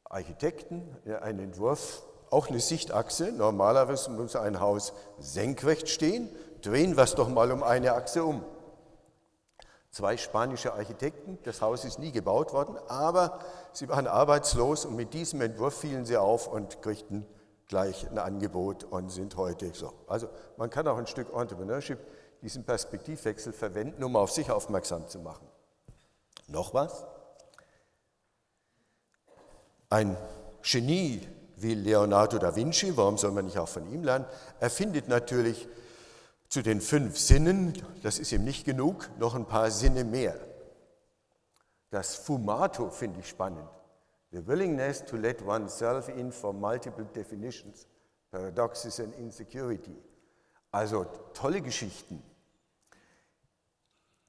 Architekten, 0.05 0.97
ein 1.21 1.39
Entwurf, 1.39 2.03
auch 2.31 2.49
eine 2.49 2.61
Sichtachse. 2.61 3.33
Normalerweise 3.33 4.11
muss 4.11 4.37
ein 4.37 4.61
Haus 4.61 4.93
senkrecht 5.19 5.89
stehen. 5.89 6.29
Drehen 6.63 6.97
wir 6.97 7.05
es 7.05 7.15
doch 7.15 7.29
mal 7.29 7.53
um 7.53 7.63
eine 7.63 7.93
Achse 7.93 8.25
um. 8.25 8.45
Zwei 9.91 10.17
spanische 10.17 10.75
Architekten, 10.75 11.39
das 11.45 11.63
Haus 11.63 11.85
ist 11.85 11.99
nie 11.99 12.13
gebaut 12.13 12.53
worden, 12.53 12.77
aber 12.89 13.41
sie 13.73 13.89
waren 13.89 14.07
arbeitslos 14.07 14.85
und 14.85 14.97
mit 14.97 15.15
diesem 15.15 15.41
Entwurf 15.41 15.79
fielen 15.79 16.05
sie 16.05 16.19
auf 16.19 16.47
und 16.47 16.83
kriegten 16.83 17.27
gleich 17.69 18.09
ein 18.11 18.19
Angebot 18.19 18.85
und 18.85 19.11
sind 19.11 19.37
heute 19.37 19.73
so. 19.75 19.93
Also 20.07 20.29
man 20.57 20.69
kann 20.69 20.87
auch 20.89 20.99
ein 20.99 21.07
Stück 21.07 21.35
Entrepreneurship, 21.35 21.99
diesen 22.43 22.65
Perspektivwechsel 22.65 23.53
verwenden, 23.53 24.05
um 24.05 24.15
auf 24.15 24.31
sich 24.31 24.51
aufmerksam 24.51 25.09
zu 25.09 25.21
machen. 25.21 25.48
Noch 26.49 26.75
was? 26.75 27.07
Ein 29.90 30.17
Genie 30.62 31.26
wie 31.57 31.75
Leonardo 31.75 32.38
da 32.38 32.55
Vinci, 32.55 32.97
warum 32.97 33.19
soll 33.19 33.33
man 33.33 33.47
nicht 33.47 33.59
auch 33.59 33.69
von 33.69 33.90
ihm 33.93 34.02
lernen, 34.02 34.26
erfindet 34.61 35.09
natürlich 35.09 35.69
zu 36.49 36.62
den 36.62 36.81
fünf 36.81 37.19
Sinnen, 37.19 37.75
das 38.02 38.19
ist 38.19 38.33
ihm 38.33 38.45
nicht 38.45 38.64
genug, 38.64 39.11
noch 39.19 39.35
ein 39.35 39.47
paar 39.47 39.71
Sinne 39.71 40.05
mehr. 40.05 40.38
Das 41.90 42.14
Fumato 42.14 42.90
finde 42.90 43.21
ich 43.21 43.28
spannend. 43.28 43.69
The 44.31 44.47
willingness 44.47 45.05
to 45.05 45.17
let 45.17 45.43
oneself 45.43 46.09
in 46.09 46.33
for 46.33 46.52
multiple 46.52 47.05
definitions, 47.05 47.87
paradoxes 48.31 49.00
and 49.00 49.14
insecurity. 49.17 49.97
Also 50.71 51.05
tolle 51.33 51.62
Geschichten 51.62 52.23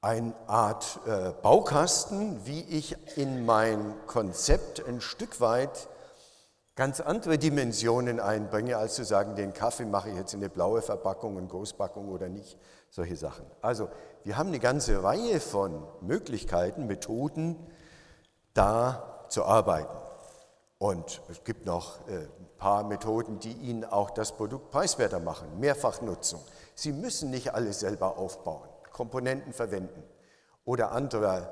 eine 0.01 0.34
Art 0.48 1.00
äh, 1.06 1.32
Baukasten, 1.41 2.46
wie 2.46 2.62
ich 2.62 2.96
in 3.18 3.46
mein 3.46 3.96
Konzept 4.08 4.84
ein 4.88 5.01
Stück 5.01 5.41
weit 5.41 5.89
ganz 6.75 7.01
andere 7.01 7.38
Dimensionen 7.38 8.22
einbringe, 8.22 8.77
als 8.77 8.96
zu 8.96 9.03
sagen, 9.03 9.36
den 9.36 9.53
Kaffee 9.53 9.84
mache 9.84 10.10
ich 10.10 10.15
jetzt 10.15 10.34
in 10.34 10.39
eine 10.39 10.50
blaue 10.50 10.82
Verpackung, 10.82 11.38
eine 11.38 11.48
Großpackung 11.48 12.08
oder 12.08 12.29
nicht, 12.29 12.58
solche 12.89 13.18
Sachen. 13.18 13.46
Also 13.62 13.89
wir 14.24 14.38
haben 14.38 14.48
eine 14.48 14.60
ganze 14.60 15.03
Reihe 15.03 15.41
von 15.41 15.86
Möglichkeiten, 16.00 16.88
Methoden, 16.88 17.58
da 18.53 19.25
zu 19.27 19.44
arbeiten. 19.44 19.98
Und 20.77 21.22
es 21.27 21.44
gibt 21.44 21.65
noch 21.65 22.08
äh, 22.08 22.13
ein 22.13 22.50
paar 22.58 22.86
Methoden, 22.86 23.39
die 23.39 23.51
Ihnen 23.51 23.84
auch 23.84 24.12
das 24.12 24.32
Produkt 24.32 24.72
preiswerter 24.72 25.20
machen. 25.20 25.60
Mehrfachnutzung. 25.60 26.39
Sie 26.74 26.94
müssen 26.94 27.29
nicht 27.32 27.53
alles 27.53 27.82
selber 27.82 28.18
aufbauen. 28.18 28.68
Komponenten 29.00 29.53
verwenden 29.53 30.03
oder 30.65 30.91
andere, 30.91 31.48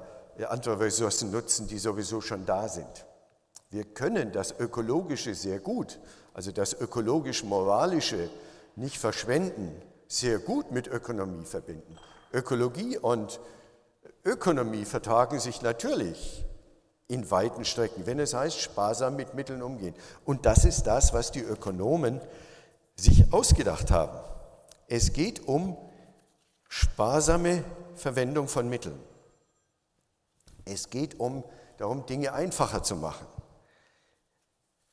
andere 0.50 0.82
Ressourcen 0.82 1.32
nutzen, 1.32 1.66
die 1.66 1.80
sowieso 1.80 2.20
schon 2.20 2.46
da 2.46 2.68
sind. 2.68 3.06
Wir 3.70 3.86
können 3.86 4.34
das 4.34 4.60
Ökologische 4.60 5.34
sehr 5.34 5.62
gut, 5.62 5.98
also 6.34 6.52
das 6.52 6.74
ökologisch-moralische 6.74 8.30
nicht 8.76 8.98
verschwenden, 8.98 9.82
sehr 10.10 10.40
gut 10.40 10.74
mit 10.74 10.88
Ökonomie 10.88 11.46
verbinden. 11.46 11.98
Ökologie 12.34 12.98
und 12.98 13.40
Ökonomie 14.26 14.84
vertragen 14.84 15.40
sich 15.40 15.62
natürlich 15.62 16.46
in 17.08 17.32
weiten 17.32 17.64
Strecken, 17.64 18.06
wenn 18.06 18.20
es 18.20 18.34
heißt, 18.34 18.60
sparsam 18.60 19.16
mit 19.16 19.36
Mitteln 19.36 19.62
umgehen. 19.62 19.96
Und 20.26 20.46
das 20.46 20.66
ist 20.66 20.84
das, 20.84 21.14
was 21.14 21.32
die 21.32 21.44
Ökonomen 21.44 22.20
sich 22.98 23.32
ausgedacht 23.32 23.90
haben. 23.90 24.20
Es 24.90 25.14
geht 25.14 25.48
um 25.48 25.78
Sparsame 26.70 27.64
Verwendung 27.96 28.48
von 28.48 28.70
Mitteln. 28.70 29.00
Es 30.66 30.90
geht 30.90 31.20
um, 31.20 31.44
darum, 31.78 32.06
Dinge 32.06 32.34
einfacher 32.34 32.84
zu 32.84 32.96
machen. 32.96 33.28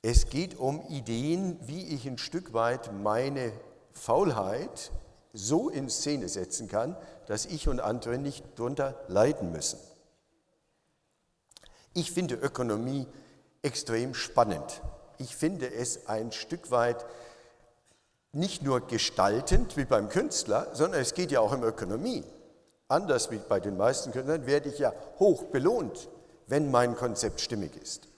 Es 0.02 0.28
geht 0.28 0.58
um 0.58 0.86
Ideen, 0.88 1.58
wie 1.66 1.94
ich 1.94 2.06
ein 2.06 2.18
Stück 2.18 2.52
weit 2.52 2.92
meine 2.92 3.52
Faulheit 3.92 4.92
so 5.32 5.68
in 5.68 5.88
Szene 5.88 6.28
setzen 6.28 6.68
kann, 6.68 6.96
dass 7.26 7.46
ich 7.46 7.68
und 7.68 7.80
andere 7.80 8.18
nicht 8.18 8.44
darunter 8.56 9.02
leiden 9.08 9.50
müssen. 9.50 9.78
Ich 11.94 12.12
finde 12.12 12.34
Ökonomie 12.34 13.06
extrem 13.62 14.14
spannend. 14.14 14.82
Ich 15.18 15.34
finde 15.36 15.72
es 15.72 16.06
ein 16.06 16.32
Stück 16.32 16.70
weit 16.70 17.04
nicht 18.34 18.62
nur 18.62 18.86
gestaltend 18.86 19.76
wie 19.76 19.84
beim 19.84 20.08
Künstler, 20.08 20.68
sondern 20.72 21.00
es 21.00 21.14
geht 21.14 21.30
ja 21.30 21.40
auch 21.40 21.52
um 21.52 21.62
Ökonomie. 21.62 22.24
Anders 22.88 23.30
wie 23.30 23.38
bei 23.38 23.60
den 23.60 23.76
meisten 23.76 24.12
Künstlern 24.12 24.46
werde 24.46 24.68
ich 24.68 24.78
ja 24.78 24.92
hoch 25.18 25.44
belohnt, 25.44 26.08
wenn 26.46 26.70
mein 26.70 26.96
Konzept 26.96 27.40
stimmig 27.40 27.76
ist. 27.76 28.08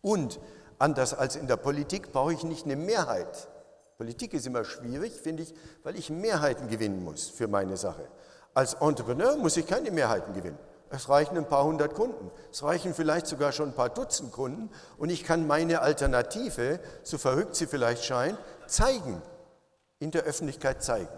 Und 0.00 0.40
anders 0.78 1.14
als 1.14 1.36
in 1.36 1.46
der 1.46 1.56
Politik 1.56 2.12
brauche 2.12 2.32
ich 2.32 2.44
nicht 2.44 2.64
eine 2.64 2.76
Mehrheit. 2.76 3.48
Politik 3.96 4.34
ist 4.34 4.46
immer 4.46 4.64
schwierig, 4.64 5.12
finde 5.12 5.42
ich, 5.42 5.54
weil 5.82 5.96
ich 5.96 6.10
Mehrheiten 6.10 6.68
gewinnen 6.68 7.04
muss 7.04 7.28
für 7.28 7.48
meine 7.48 7.76
Sache. 7.76 8.08
Als 8.54 8.74
Entrepreneur 8.74 9.36
muss 9.36 9.56
ich 9.56 9.66
keine 9.66 9.90
Mehrheiten 9.90 10.32
gewinnen. 10.32 10.58
Es 10.94 11.08
reichen 11.08 11.36
ein 11.36 11.48
paar 11.48 11.64
hundert 11.64 11.94
Kunden. 11.94 12.30
Es 12.52 12.62
reichen 12.62 12.94
vielleicht 12.94 13.26
sogar 13.26 13.50
schon 13.50 13.70
ein 13.70 13.74
paar 13.74 13.88
Dutzend 13.88 14.30
Kunden. 14.30 14.70
Und 14.96 15.10
ich 15.10 15.24
kann 15.24 15.44
meine 15.44 15.80
Alternative, 15.80 16.78
so 17.02 17.18
verrückt 17.18 17.56
sie 17.56 17.66
vielleicht 17.66 18.04
scheint, 18.04 18.38
zeigen, 18.68 19.20
in 19.98 20.12
der 20.12 20.22
Öffentlichkeit 20.22 20.84
zeigen. 20.84 21.08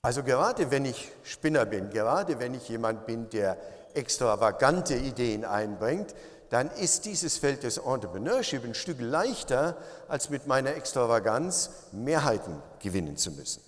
Also 0.00 0.22
gerade 0.22 0.70
wenn 0.70 0.86
ich 0.86 1.12
Spinner 1.24 1.66
bin, 1.66 1.90
gerade 1.90 2.38
wenn 2.38 2.54
ich 2.54 2.68
jemand 2.70 3.04
bin, 3.04 3.28
der 3.28 3.58
extravagante 3.92 4.94
Ideen 4.94 5.44
einbringt, 5.44 6.14
dann 6.48 6.70
ist 6.70 7.04
dieses 7.04 7.36
Feld 7.36 7.64
des 7.64 7.76
Entrepreneurship 7.76 8.64
ein 8.64 8.74
Stück 8.74 9.00
leichter, 9.00 9.76
als 10.08 10.30
mit 10.30 10.46
meiner 10.46 10.74
Extravaganz 10.74 11.70
Mehrheiten 11.92 12.62
gewinnen 12.78 13.18
zu 13.18 13.32
müssen. 13.32 13.65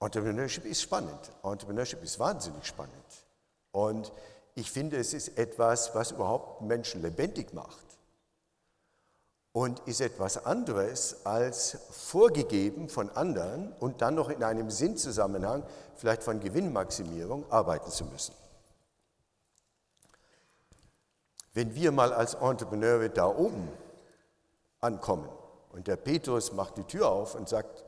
Entrepreneurship 0.00 0.64
ist 0.66 0.82
spannend. 0.82 1.18
Entrepreneurship 1.42 2.02
ist 2.02 2.18
wahnsinnig 2.18 2.66
spannend. 2.66 2.92
Und 3.72 4.12
ich 4.54 4.70
finde, 4.70 4.96
es 4.96 5.14
ist 5.14 5.38
etwas, 5.38 5.94
was 5.94 6.12
überhaupt 6.12 6.62
Menschen 6.62 7.02
lebendig 7.02 7.52
macht. 7.52 7.84
Und 9.52 9.80
ist 9.80 10.02
etwas 10.02 10.44
anderes 10.44 11.24
als 11.24 11.78
vorgegeben 11.90 12.90
von 12.90 13.08
anderen 13.10 13.72
und 13.80 14.02
dann 14.02 14.14
noch 14.14 14.28
in 14.28 14.44
einem 14.44 14.70
Sinnzusammenhang, 14.70 15.62
vielleicht 15.94 16.22
von 16.22 16.40
Gewinnmaximierung, 16.40 17.50
arbeiten 17.50 17.90
zu 17.90 18.04
müssen. 18.04 18.34
Wenn 21.54 21.74
wir 21.74 21.90
mal 21.90 22.12
als 22.12 22.34
Entrepreneure 22.34 23.08
da 23.08 23.26
oben 23.26 23.66
ankommen 24.82 25.28
und 25.72 25.86
der 25.86 25.96
Petrus 25.96 26.52
macht 26.52 26.76
die 26.76 26.84
Tür 26.84 27.08
auf 27.08 27.34
und 27.34 27.48
sagt, 27.48 27.82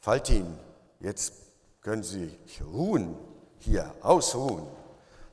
Faltin, 0.00 0.58
jetzt 1.00 1.32
können 1.80 2.02
Sie 2.02 2.38
ruhen, 2.72 3.16
hier 3.58 3.94
ausruhen. 4.00 4.66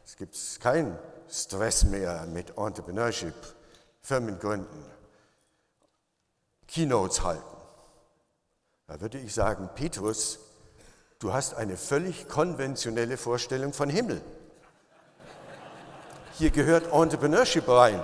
Es 0.05 0.15
gibt 0.15 0.36
keinen 0.62 0.97
Stress 1.29 1.83
mehr 1.83 2.25
mit 2.25 2.57
Entrepreneurship, 2.57 3.36
Firmen 4.01 4.39
gründen, 4.39 4.86
Keynotes 6.67 7.21
halten. 7.21 7.43
Da 8.88 9.00
würde 9.01 9.19
ich 9.19 9.33
sagen, 9.33 9.69
Petrus, 9.75 10.39
du 11.19 11.33
hast 11.33 11.55
eine 11.55 11.75
völlig 11.75 12.29
konventionelle 12.29 13.17
Vorstellung 13.17 13.74
von 13.74 13.89
Himmel. 13.89 14.21
Hier 16.33 16.51
gehört 16.51 16.93
Entrepreneurship 16.93 17.67
rein. 17.67 18.01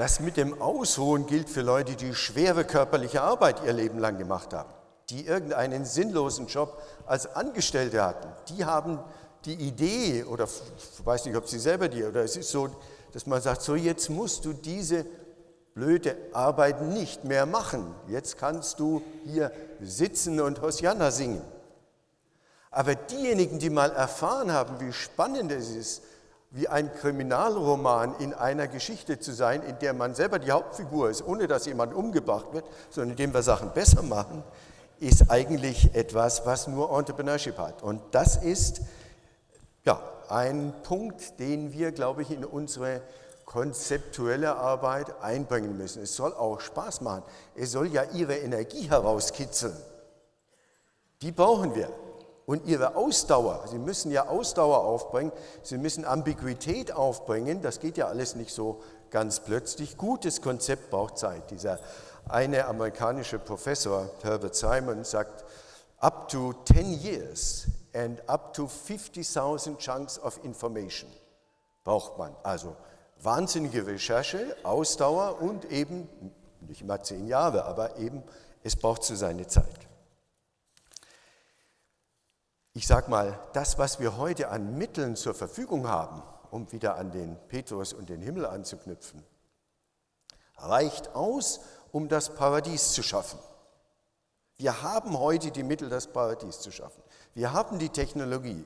Das 0.00 0.18
mit 0.18 0.38
dem 0.38 0.62
Ausruhen 0.62 1.26
gilt 1.26 1.50
für 1.50 1.60
Leute, 1.60 1.94
die 1.94 2.14
schwere 2.14 2.64
körperliche 2.64 3.20
Arbeit 3.20 3.62
ihr 3.66 3.74
Leben 3.74 3.98
lang 3.98 4.16
gemacht 4.16 4.54
haben, 4.54 4.70
die 5.10 5.26
irgendeinen 5.26 5.84
sinnlosen 5.84 6.46
Job 6.46 6.80
als 7.04 7.36
Angestellte 7.36 8.02
hatten. 8.02 8.26
Die 8.48 8.64
haben 8.64 8.98
die 9.44 9.52
Idee, 9.52 10.24
oder 10.24 10.44
ich 10.44 11.04
weiß 11.04 11.26
nicht, 11.26 11.36
ob 11.36 11.46
sie 11.46 11.58
selber 11.58 11.90
die, 11.90 12.02
oder 12.02 12.24
es 12.24 12.38
ist 12.38 12.48
so, 12.48 12.70
dass 13.12 13.26
man 13.26 13.42
sagt, 13.42 13.60
so 13.60 13.74
jetzt 13.74 14.08
musst 14.08 14.46
du 14.46 14.54
diese 14.54 15.04
blöde 15.74 16.16
Arbeit 16.32 16.80
nicht 16.80 17.24
mehr 17.24 17.44
machen. 17.44 17.94
Jetzt 18.08 18.38
kannst 18.38 18.80
du 18.80 19.02
hier 19.26 19.52
sitzen 19.82 20.40
und 20.40 20.62
Hosianna 20.62 21.10
singen. 21.10 21.42
Aber 22.70 22.94
diejenigen, 22.94 23.58
die 23.58 23.68
mal 23.68 23.90
erfahren 23.90 24.50
haben, 24.50 24.80
wie 24.80 24.94
spannend 24.94 25.52
es 25.52 25.68
ist, 25.68 26.02
wie 26.50 26.68
ein 26.68 26.92
Kriminalroman 26.92 28.16
in 28.18 28.34
einer 28.34 28.66
Geschichte 28.66 29.20
zu 29.20 29.32
sein, 29.32 29.62
in 29.62 29.78
der 29.78 29.92
man 29.94 30.14
selber 30.14 30.38
die 30.38 30.50
Hauptfigur 30.50 31.10
ist, 31.10 31.24
ohne 31.24 31.46
dass 31.46 31.66
jemand 31.66 31.94
umgebracht 31.94 32.52
wird, 32.52 32.64
sondern 32.90 33.10
indem 33.10 33.32
wir 33.32 33.42
Sachen 33.42 33.72
besser 33.72 34.02
machen, 34.02 34.42
ist 34.98 35.30
eigentlich 35.30 35.94
etwas, 35.94 36.44
was 36.44 36.66
nur 36.66 36.96
Entrepreneurship 36.96 37.56
hat. 37.56 37.82
Und 37.82 38.02
das 38.10 38.36
ist 38.36 38.82
ja, 39.84 40.00
ein 40.28 40.72
Punkt, 40.82 41.38
den 41.40 41.72
wir, 41.72 41.92
glaube 41.92 42.22
ich, 42.22 42.30
in 42.30 42.44
unsere 42.44 43.00
konzeptuelle 43.44 44.56
Arbeit 44.56 45.20
einbringen 45.22 45.76
müssen. 45.76 46.02
Es 46.02 46.14
soll 46.14 46.32
auch 46.34 46.60
Spaß 46.60 47.00
machen. 47.00 47.24
Es 47.56 47.72
soll 47.72 47.88
ja 47.88 48.04
ihre 48.12 48.36
Energie 48.36 48.88
herauskitzeln. 48.88 49.76
Die 51.22 51.32
brauchen 51.32 51.74
wir. 51.74 51.90
Und 52.50 52.66
ihre 52.66 52.96
Ausdauer. 52.96 53.68
Sie 53.68 53.78
müssen 53.78 54.10
ja 54.10 54.26
Ausdauer 54.26 54.78
aufbringen. 54.80 55.30
Sie 55.62 55.78
müssen 55.78 56.04
Ambiguität 56.04 56.90
aufbringen. 56.90 57.62
Das 57.62 57.78
geht 57.78 57.96
ja 57.96 58.08
alles 58.08 58.34
nicht 58.34 58.52
so 58.52 58.80
ganz 59.10 59.38
plötzlich. 59.38 59.96
Gutes 59.96 60.42
Konzept 60.42 60.90
braucht 60.90 61.16
Zeit. 61.16 61.48
Dieser 61.52 61.78
eine 62.28 62.66
amerikanische 62.66 63.38
Professor, 63.38 64.10
Herbert 64.22 64.56
Simon, 64.56 65.04
sagt, 65.04 65.44
up 65.98 66.28
to 66.28 66.52
10 66.64 67.00
years 67.00 67.68
and 67.94 68.20
up 68.28 68.52
to 68.52 68.64
50.000 68.64 69.78
chunks 69.78 70.18
of 70.18 70.40
information 70.42 71.08
braucht 71.84 72.18
man. 72.18 72.34
Also 72.42 72.74
wahnsinnige 73.22 73.86
Recherche, 73.86 74.56
Ausdauer 74.64 75.40
und 75.40 75.70
eben, 75.70 76.08
nicht 76.66 76.82
immer 76.82 77.00
zehn 77.00 77.28
Jahre, 77.28 77.64
aber 77.64 77.96
eben, 77.98 78.24
es 78.64 78.74
braucht 78.74 79.04
zu 79.04 79.14
seine 79.14 79.46
Zeit. 79.46 79.89
Ich 82.72 82.86
sage 82.86 83.10
mal, 83.10 83.38
das, 83.52 83.78
was 83.78 83.98
wir 83.98 84.16
heute 84.16 84.48
an 84.48 84.78
Mitteln 84.78 85.16
zur 85.16 85.34
Verfügung 85.34 85.88
haben, 85.88 86.22
um 86.50 86.70
wieder 86.72 86.96
an 86.96 87.10
den 87.10 87.36
Petrus 87.48 87.92
und 87.92 88.08
den 88.08 88.22
Himmel 88.22 88.46
anzuknüpfen, 88.46 89.24
reicht 90.56 91.14
aus, 91.14 91.60
um 91.90 92.08
das 92.08 92.34
Paradies 92.34 92.92
zu 92.92 93.02
schaffen. 93.02 93.40
Wir 94.56 94.82
haben 94.82 95.18
heute 95.18 95.50
die 95.50 95.62
Mittel, 95.62 95.88
das 95.88 96.12
Paradies 96.12 96.60
zu 96.60 96.70
schaffen. 96.70 97.02
Wir 97.34 97.52
haben 97.52 97.78
die 97.78 97.88
Technologie. 97.88 98.64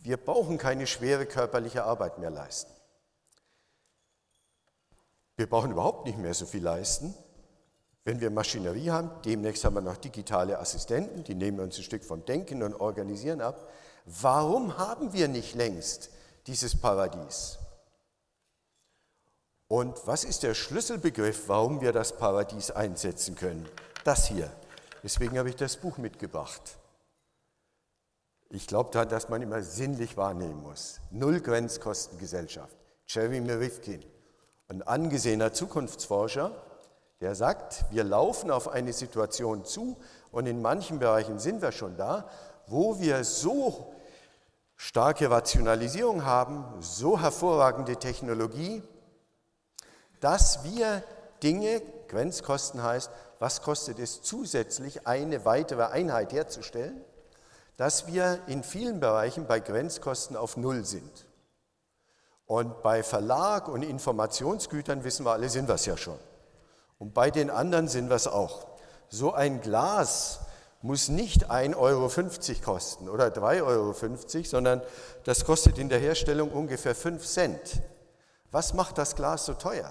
Wir 0.00 0.16
brauchen 0.16 0.58
keine 0.58 0.86
schwere 0.86 1.26
körperliche 1.26 1.84
Arbeit 1.84 2.18
mehr 2.18 2.30
leisten. 2.30 2.72
Wir 5.36 5.48
brauchen 5.48 5.72
überhaupt 5.72 6.06
nicht 6.06 6.18
mehr 6.18 6.34
so 6.34 6.46
viel 6.46 6.62
leisten, 6.62 7.14
wenn 8.04 8.20
wir 8.20 8.30
Maschinerie 8.30 8.90
haben. 8.90 9.10
Demnächst 9.24 9.64
haben 9.64 9.74
wir 9.74 9.80
noch 9.80 9.96
digitale 9.96 10.58
Assistenten, 10.58 11.24
die 11.24 11.34
nehmen 11.34 11.60
uns 11.60 11.78
ein 11.78 11.84
Stück 11.84 12.04
vom 12.04 12.24
Denken 12.24 12.62
und 12.62 12.74
Organisieren 12.74 13.40
ab. 13.40 13.70
Warum 14.04 14.78
haben 14.78 15.12
wir 15.12 15.28
nicht 15.28 15.54
längst 15.54 16.10
dieses 16.46 16.78
Paradies? 16.78 17.58
Und 19.68 20.06
was 20.06 20.24
ist 20.24 20.42
der 20.42 20.54
Schlüsselbegriff, 20.54 21.48
warum 21.48 21.80
wir 21.80 21.92
das 21.92 22.16
Paradies 22.16 22.70
einsetzen 22.70 23.36
können? 23.36 23.66
Das 24.04 24.26
hier. 24.26 24.50
Deswegen 25.02 25.38
habe 25.38 25.48
ich 25.48 25.56
das 25.56 25.76
Buch 25.76 25.96
mitgebracht. 25.98 26.76
Ich 28.50 28.66
glaube, 28.66 28.90
dass 29.06 29.28
man 29.30 29.40
immer 29.40 29.62
sinnlich 29.62 30.16
wahrnehmen 30.18 30.62
muss. 30.62 31.00
Null-Grenzkostengesellschaft. 31.10 32.76
Jeremy 33.06 33.50
Rifkin, 33.50 34.04
ein 34.68 34.82
angesehener 34.82 35.52
Zukunftsforscher, 35.52 36.52
der 37.22 37.34
sagt, 37.34 37.86
wir 37.90 38.04
laufen 38.04 38.50
auf 38.50 38.68
eine 38.68 38.92
Situation 38.92 39.64
zu 39.64 39.96
und 40.30 40.46
in 40.46 40.60
manchen 40.60 40.98
Bereichen 40.98 41.38
sind 41.38 41.62
wir 41.62 41.72
schon 41.72 41.96
da, 41.96 42.28
wo 42.66 43.00
wir 43.00 43.24
so 43.24 43.94
starke 44.76 45.30
Rationalisierung 45.30 46.24
haben, 46.24 46.64
so 46.80 47.18
hervorragende 47.18 47.96
Technologie, 47.96 48.82
dass 50.20 50.64
wir 50.64 51.02
Dinge, 51.42 51.80
Grenzkosten 52.08 52.82
heißt, 52.82 53.10
was 53.38 53.62
kostet 53.62 53.98
es 53.98 54.20
zusätzlich, 54.22 55.06
eine 55.06 55.46
weitere 55.46 55.84
Einheit 55.84 56.34
herzustellen? 56.34 57.02
dass 57.76 58.06
wir 58.06 58.38
in 58.46 58.62
vielen 58.62 59.00
Bereichen 59.00 59.46
bei 59.46 59.60
Grenzkosten 59.60 60.36
auf 60.36 60.56
Null 60.56 60.84
sind. 60.84 61.26
Und 62.46 62.82
bei 62.82 63.02
Verlag 63.02 63.68
und 63.68 63.82
Informationsgütern 63.82 65.04
wissen 65.04 65.24
wir 65.24 65.32
alle, 65.32 65.48
sind 65.48 65.68
wir 65.68 65.76
es 65.76 65.86
ja 65.86 65.96
schon. 65.96 66.18
Und 67.02 67.14
bei 67.14 67.32
den 67.32 67.50
anderen 67.50 67.88
sind 67.88 68.10
wir 68.10 68.14
es 68.14 68.28
auch. 68.28 68.64
So 69.08 69.32
ein 69.32 69.60
Glas 69.60 70.38
muss 70.82 71.08
nicht 71.08 71.50
1,50 71.50 71.76
Euro 71.76 72.08
kosten 72.64 73.08
oder 73.08 73.26
3,50 73.26 73.64
Euro, 73.64 74.44
sondern 74.44 74.82
das 75.24 75.44
kostet 75.44 75.78
in 75.78 75.88
der 75.88 75.98
Herstellung 75.98 76.52
ungefähr 76.52 76.94
5 76.94 77.26
Cent. 77.26 77.82
Was 78.52 78.72
macht 78.72 78.98
das 78.98 79.16
Glas 79.16 79.46
so 79.46 79.54
teuer? 79.54 79.90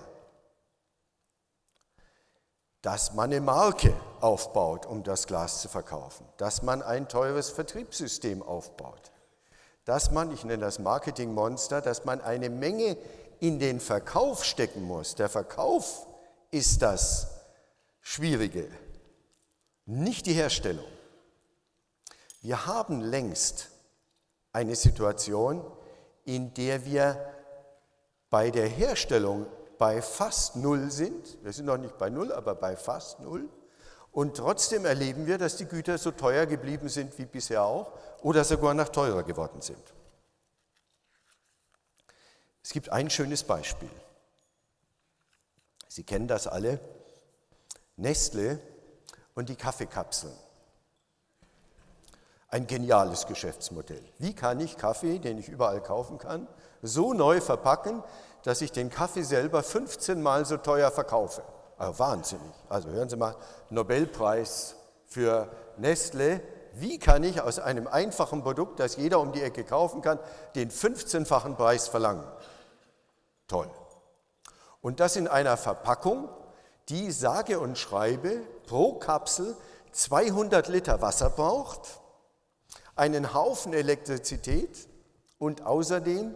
dass 2.81 3.13
man 3.13 3.29
eine 3.29 3.41
Marke 3.41 3.93
aufbaut, 4.21 4.85
um 4.87 5.03
das 5.03 5.27
Glas 5.27 5.61
zu 5.61 5.67
verkaufen, 5.67 6.25
dass 6.37 6.63
man 6.63 6.81
ein 6.81 7.07
teures 7.07 7.49
Vertriebssystem 7.49 8.41
aufbaut, 8.41 9.11
dass 9.85 10.11
man, 10.11 10.31
ich 10.31 10.45
nenne 10.45 10.63
das 10.63 10.79
Marketingmonster, 10.79 11.81
dass 11.81 12.05
man 12.05 12.21
eine 12.21 12.49
Menge 12.49 12.97
in 13.39 13.59
den 13.59 13.79
Verkauf 13.79 14.43
stecken 14.45 14.81
muss. 14.81 15.13
Der 15.13 15.29
Verkauf 15.29 16.07
ist 16.51 16.81
das 16.81 17.27
Schwierige, 18.01 18.69
nicht 19.85 20.25
die 20.25 20.33
Herstellung. 20.33 20.85
Wir 22.41 22.65
haben 22.65 23.01
längst 23.01 23.69
eine 24.51 24.75
Situation, 24.75 25.65
in 26.25 26.53
der 26.53 26.85
wir 26.85 27.33
bei 28.29 28.51
der 28.51 28.67
Herstellung 28.67 29.47
bei 29.77 30.01
fast 30.01 30.55
Null 30.57 30.91
sind. 30.91 31.37
Wir 31.43 31.53
sind 31.53 31.65
noch 31.65 31.77
nicht 31.77 31.97
bei 31.97 32.09
Null, 32.09 32.31
aber 32.31 32.55
bei 32.55 32.75
fast 32.75 33.19
Null. 33.19 33.49
Und 34.11 34.37
trotzdem 34.37 34.85
erleben 34.85 35.25
wir, 35.25 35.37
dass 35.37 35.55
die 35.55 35.65
Güter 35.65 35.97
so 35.97 36.11
teuer 36.11 36.45
geblieben 36.45 36.89
sind 36.89 37.17
wie 37.17 37.25
bisher 37.25 37.63
auch 37.63 37.93
oder 38.21 38.43
sogar 38.43 38.73
noch 38.73 38.89
teurer 38.89 39.23
geworden 39.23 39.61
sind. 39.61 39.81
Es 42.63 42.71
gibt 42.71 42.89
ein 42.89 43.09
schönes 43.09 43.43
Beispiel. 43.43 43.89
Sie 45.91 46.05
kennen 46.05 46.29
das 46.29 46.47
alle. 46.47 46.79
Nestle 47.97 48.61
und 49.35 49.49
die 49.49 49.57
Kaffeekapseln. 49.57 50.31
Ein 52.47 52.65
geniales 52.65 53.27
Geschäftsmodell. 53.27 54.01
Wie 54.17 54.33
kann 54.33 54.61
ich 54.61 54.77
Kaffee, 54.77 55.19
den 55.19 55.37
ich 55.37 55.49
überall 55.49 55.83
kaufen 55.83 56.17
kann, 56.17 56.47
so 56.81 57.11
neu 57.11 57.41
verpacken, 57.41 58.01
dass 58.43 58.61
ich 58.61 58.71
den 58.71 58.89
Kaffee 58.89 59.23
selber 59.23 59.63
15 59.63 60.21
Mal 60.21 60.45
so 60.45 60.55
teuer 60.55 60.91
verkaufe? 60.91 61.43
Also 61.77 61.99
wahnsinnig. 61.99 62.53
Also 62.69 62.87
hören 62.87 63.09
Sie 63.09 63.17
mal, 63.17 63.35
Nobelpreis 63.69 64.77
für 65.07 65.51
Nestle. 65.75 66.39
Wie 66.71 66.99
kann 66.99 67.21
ich 67.25 67.41
aus 67.41 67.59
einem 67.59 67.87
einfachen 67.87 68.43
Produkt, 68.43 68.79
das 68.79 68.95
jeder 68.95 69.19
um 69.19 69.33
die 69.33 69.41
Ecke 69.41 69.65
kaufen 69.65 70.01
kann, 70.01 70.19
den 70.55 70.71
15-fachen 70.71 71.57
Preis 71.57 71.89
verlangen? 71.89 72.23
Toll. 73.49 73.69
Und 74.81 74.99
das 74.99 75.15
in 75.15 75.27
einer 75.27 75.57
Verpackung, 75.57 76.29
die 76.89 77.11
sage 77.11 77.59
und 77.59 77.77
schreibe 77.77 78.41
pro 78.67 78.93
Kapsel 78.93 79.55
200 79.91 80.67
Liter 80.67 81.01
Wasser 81.01 81.29
braucht 81.29 82.01
einen 82.95 83.33
Haufen 83.33 83.73
Elektrizität 83.73 84.87
und 85.37 85.65
außerdem 85.65 86.35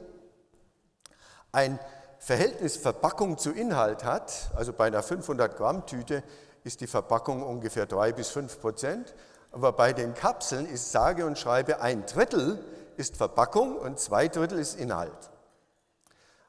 ein 1.51 1.79
Verhältnis 2.19 2.77
Verpackung 2.77 3.37
zu 3.37 3.51
Inhalt 3.51 4.03
hat, 4.03 4.51
also 4.55 4.73
bei 4.73 4.87
einer 4.87 5.03
500 5.03 5.55
Gramm 5.57 5.85
Tüte 5.85 6.23
ist 6.63 6.81
die 6.81 6.87
Verpackung 6.87 7.43
ungefähr 7.43 7.85
3 7.85 8.13
bis 8.13 8.29
5 8.29 8.59
Prozent, 8.59 9.13
aber 9.51 9.71
bei 9.71 9.93
den 9.93 10.13
Kapseln 10.13 10.65
ist 10.65 10.91
sage 10.91 11.25
und 11.25 11.37
schreibe 11.37 11.81
ein 11.81 12.05
Drittel 12.05 12.63
ist 12.97 13.17
Verpackung 13.17 13.77
und 13.77 13.99
zwei 13.99 14.27
Drittel 14.27 14.59
ist 14.59 14.79
Inhalt. 14.79 15.29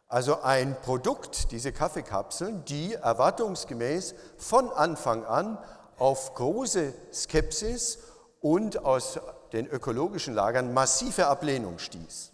Also 0.08 0.40
ein 0.42 0.80
Produkt, 0.82 1.50
diese 1.50 1.72
Kaffeekapseln, 1.72 2.64
die 2.64 2.94
erwartungsgemäß 2.94 4.14
von 4.36 4.70
Anfang 4.70 5.24
an 5.24 5.58
auf 5.98 6.34
große 6.34 6.94
Skepsis 7.12 7.98
und 8.40 8.84
aus 8.84 9.18
den 9.52 9.66
ökologischen 9.66 10.34
Lagern 10.34 10.72
massive 10.72 11.26
Ablehnung 11.26 11.78
stieß. 11.78 12.32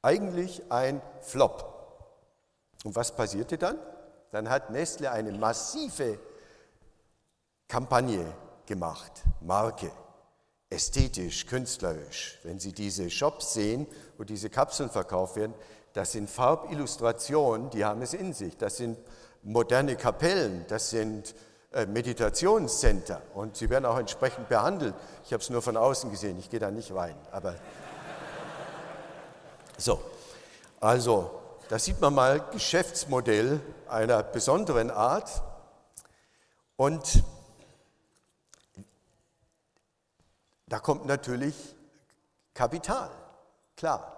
Eigentlich 0.00 0.70
ein 0.70 1.02
Flop. 1.20 1.72
Und 2.84 2.96
was 2.96 3.14
passierte 3.14 3.58
dann? 3.58 3.78
Dann 4.30 4.48
hat 4.48 4.70
Nestle 4.70 5.10
eine 5.10 5.32
massive 5.32 6.18
Kampagne 7.68 8.32
gemacht, 8.64 9.12
Marke, 9.40 9.90
ästhetisch, 10.70 11.46
künstlerisch. 11.46 12.38
Wenn 12.44 12.58
Sie 12.58 12.72
diese 12.72 13.10
Shops 13.10 13.54
sehen, 13.54 13.86
wo 14.16 14.24
diese 14.24 14.50
Kapseln 14.50 14.90
verkauft 14.90 15.36
werden, 15.36 15.54
das 15.96 16.12
sind 16.12 16.28
Farbillustrationen, 16.28 17.70
die 17.70 17.82
haben 17.82 18.02
es 18.02 18.12
in 18.12 18.34
sich. 18.34 18.54
Das 18.58 18.76
sind 18.76 18.98
moderne 19.42 19.96
Kapellen, 19.96 20.66
das 20.68 20.90
sind 20.90 21.34
äh, 21.72 21.86
Meditationscenter 21.86 23.22
und 23.32 23.56
sie 23.56 23.70
werden 23.70 23.86
auch 23.86 23.96
entsprechend 23.96 24.46
behandelt. 24.50 24.94
Ich 25.24 25.32
habe 25.32 25.42
es 25.42 25.48
nur 25.48 25.62
von 25.62 25.74
außen 25.74 26.10
gesehen, 26.10 26.38
ich 26.38 26.50
gehe 26.50 26.60
da 26.60 26.70
nicht 26.70 26.94
rein. 26.94 27.16
Aber 27.32 27.54
so, 29.78 29.98
also 30.80 31.30
da 31.70 31.78
sieht 31.78 31.98
man 31.98 32.14
mal 32.14 32.44
Geschäftsmodell 32.52 33.62
einer 33.88 34.22
besonderen 34.22 34.90
Art 34.90 35.42
und 36.76 37.24
da 40.66 40.78
kommt 40.78 41.06
natürlich 41.06 41.54
Kapital, 42.52 43.08
klar. 43.78 44.15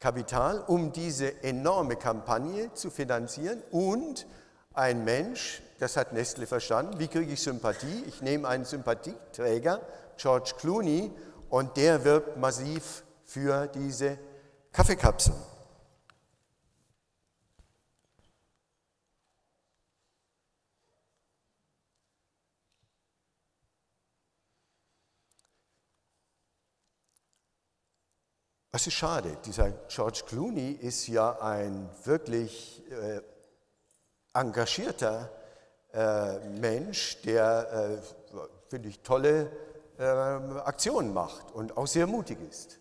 Kapital, 0.00 0.62
um 0.66 0.92
diese 0.92 1.42
enorme 1.42 1.96
Kampagne 1.96 2.72
zu 2.74 2.90
finanzieren 2.90 3.62
und 3.70 4.26
ein 4.72 5.04
Mensch, 5.04 5.60
das 5.80 5.96
hat 5.96 6.12
Nestle 6.12 6.46
verstanden. 6.46 6.98
Wie 6.98 7.08
kriege 7.08 7.32
ich 7.32 7.42
Sympathie? 7.42 8.04
Ich 8.06 8.22
nehme 8.22 8.46
einen 8.46 8.64
Sympathieträger, 8.64 9.80
George 10.16 10.52
Clooney, 10.58 11.10
und 11.48 11.76
der 11.76 12.04
wirbt 12.04 12.36
massiv 12.36 13.02
für 13.24 13.66
diese 13.66 14.18
Kaffeekapseln. 14.72 15.36
Das 28.70 28.86
ist 28.86 28.94
schade. 28.94 29.36
Dieser 29.46 29.70
George 29.88 30.22
Clooney 30.26 30.72
ist 30.72 31.06
ja 31.06 31.40
ein 31.40 31.88
wirklich 32.04 32.82
äh, 32.90 33.22
engagierter 34.34 35.30
äh, 35.92 36.38
Mensch, 36.50 37.22
der, 37.22 37.72
äh, 37.72 38.38
finde 38.68 38.90
ich, 38.90 39.00
tolle 39.00 39.50
äh, 39.98 40.02
Aktionen 40.02 41.14
macht 41.14 41.50
und 41.52 41.78
auch 41.78 41.86
sehr 41.86 42.06
mutig 42.06 42.38
ist. 42.48 42.78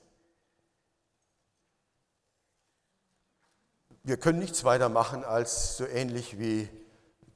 Wir 4.04 4.18
können 4.18 4.40
nichts 4.40 4.64
weiter 4.66 4.90
machen, 4.90 5.24
als 5.24 5.78
so 5.78 5.86
ähnlich 5.86 6.38
wie 6.38 6.70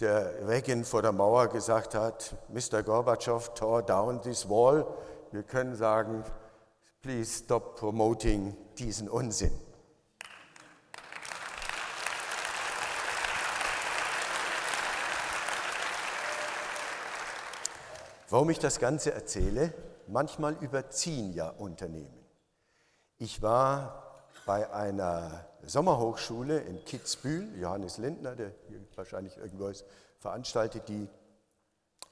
der 0.01 0.47
Reagan 0.47 0.83
vor 0.83 1.01
der 1.01 1.11
Mauer 1.13 1.47
gesagt 1.47 1.95
hat, 1.95 2.35
Mr. 2.49 2.83
Gorbatschow 2.83 3.53
tore 3.53 3.83
down 3.83 4.21
this 4.21 4.49
wall. 4.49 4.85
Wir 5.31 5.43
können 5.43 5.75
sagen, 5.75 6.23
please 7.01 7.43
stop 7.43 7.77
promoting 7.77 8.55
diesen 8.77 9.09
Unsinn. 9.09 9.51
Warum 18.29 18.49
ich 18.49 18.59
das 18.59 18.79
Ganze 18.79 19.11
erzähle? 19.13 19.73
Manchmal 20.07 20.55
überziehen 20.61 21.33
ja 21.33 21.49
Unternehmen. 21.49 22.25
Ich 23.17 23.41
war 23.41 24.23
bei 24.45 24.71
einer 24.71 25.47
Sommerhochschule 25.63 26.59
in 26.59 26.83
Kitzbühel, 26.85 27.59
Johannes 27.59 27.97
Lindner, 27.97 28.35
der 28.35 28.51
hier 28.67 28.79
wahrscheinlich 28.95 29.37
irgendwo 29.37 29.67
ist, 29.67 29.85
veranstaltet 30.19 30.87
die. 30.87 31.09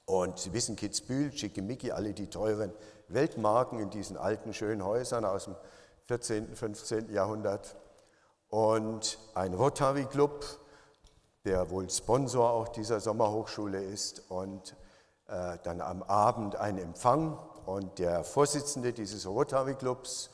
Und 0.10 0.40
Sie 0.40 0.54
wissen, 0.54 0.76
Kitzbühel, 0.76 1.32
Schickimicki, 1.32 1.92
alle 1.92 2.14
die 2.14 2.32
teuren 2.32 2.74
Weltmarken 3.10 3.78
in 3.78 3.92
diesen 3.92 4.18
alten, 4.18 4.56
schönen 4.56 4.84
Häusern 4.84 5.24
aus 5.24 5.44
dem 5.44 5.56
14., 6.08 6.56
15. 6.56 7.14
Jahrhundert. 7.14 7.76
Und 8.48 9.20
ein 9.36 9.54
Rotary 9.54 10.06
Club, 10.06 10.44
der 11.46 11.70
wohl 11.70 11.88
Sponsor 11.92 12.50
auch 12.50 12.70
dieser 12.70 13.00
Sommerhochschule 13.00 13.84
ist. 13.84 14.24
Und 14.30 14.76
äh, 15.28 15.60
dann 15.62 15.80
am 15.80 16.02
Abend 16.02 16.56
ein 16.56 16.80
Empfang 16.80 17.38
und 17.68 18.00
der 18.00 18.24
Vorsitzende 18.24 18.94
dieses 18.94 19.28
Rotary 19.28 19.76
Clubs 19.76 20.32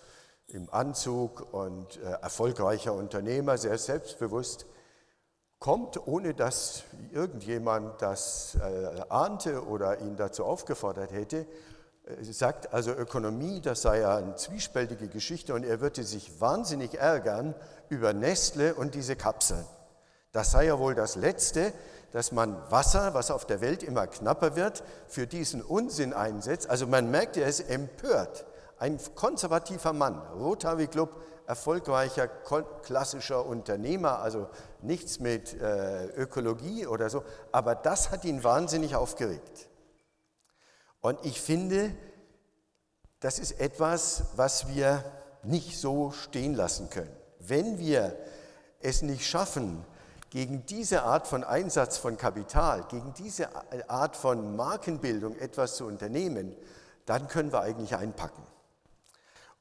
im 0.48 0.70
Anzug 0.72 1.54
und 1.54 1.98
äh, 1.98 2.12
erfolgreicher 2.22 2.94
Unternehmer, 2.94 3.58
sehr 3.58 3.78
selbstbewusst, 3.78 4.68
kommt, 5.60 6.08
ohne 6.08 6.34
dass 6.34 6.84
irgendjemand 7.12 8.02
das 8.02 8.56
äh, 8.56 9.02
ahnte 9.10 9.66
oder 9.66 10.00
ihn 10.00 10.16
dazu 10.16 10.46
aufgefordert 10.46 11.12
hätte, 11.12 11.46
sagt 12.22 12.72
also 12.74 12.92
Ökonomie, 12.92 13.62
das 13.62 13.82
sei 13.82 14.02
ja 14.02 14.18
eine 14.18 14.36
zwiespältige 14.36 15.08
Geschichte 15.08 15.54
und 15.54 15.64
er 15.64 15.82
würde 15.82 16.04
sich 16.04 16.40
wahnsinnig 16.40 16.96
ärgern 17.00 17.56
über 17.90 18.14
Nestle 18.14 18.76
und 18.76 18.94
diese 18.96 19.16
Kapseln. 19.16 19.66
Das 20.32 20.52
sei 20.52 20.66
ja 20.66 20.78
wohl 20.78 20.96
das 20.96 21.16
Letzte, 21.16 21.74
dass 22.12 22.32
man 22.32 22.58
Wasser, 22.70 23.14
was 23.14 23.32
auf 23.32 23.46
der 23.46 23.62
Welt 23.62 23.84
immer 23.84 24.08
knapper 24.08 24.56
wird, 24.56 24.84
für 25.08 25.28
diesen 25.28 25.62
Unsinn 25.62 26.14
einsetzt. 26.14 26.70
Also 26.70 26.88
man 26.88 27.10
merkt, 27.10 27.38
er 27.38 27.48
ist 27.48 27.62
empört. 27.70 28.46
Ein 28.78 29.00
konservativer 29.16 29.94
Mann, 29.94 30.22
Rotary 30.38 30.88
Club, 30.88 31.10
erfolgreicher 31.48 32.28
klassischer 32.28 33.46
Unternehmer, 33.46 34.20
also 34.20 34.50
nichts 34.82 35.20
mit 35.20 35.54
äh, 35.54 36.08
Ökologie 36.08 36.88
oder 36.88 37.10
so, 37.10 37.24
aber 37.52 37.76
das 37.76 38.12
hat 38.12 38.26
ihn 38.26 38.44
wahnsinnig 38.44 38.96
aufgeregt. 38.96 39.70
Und 41.02 41.24
ich 41.24 41.40
finde, 41.40 41.96
das 43.20 43.40
ist 43.40 43.60
etwas, 43.60 44.26
was 44.36 44.68
wir 44.68 45.04
nicht 45.44 45.80
so 45.80 46.12
stehen 46.12 46.56
lassen 46.56 46.90
können. 46.90 47.16
Wenn 47.40 47.78
wir 47.78 48.18
es 48.80 49.02
nicht 49.02 49.26
schaffen, 49.28 49.86
gegen 50.32 50.66
diese 50.66 51.04
Art 51.04 51.28
von 51.28 51.44
Einsatz 51.44 51.98
von 51.98 52.18
Kapital, 52.18 52.84
gegen 52.90 53.14
diese 53.14 53.48
Art 53.88 54.18
von 54.18 54.56
Markenbildung 54.56 55.38
etwas 55.38 55.76
zu 55.76 55.86
unternehmen, 55.86 56.56
dann 57.06 57.28
können 57.28 57.52
wir 57.52 57.62
eigentlich 57.62 57.96
einpacken. 57.96 58.44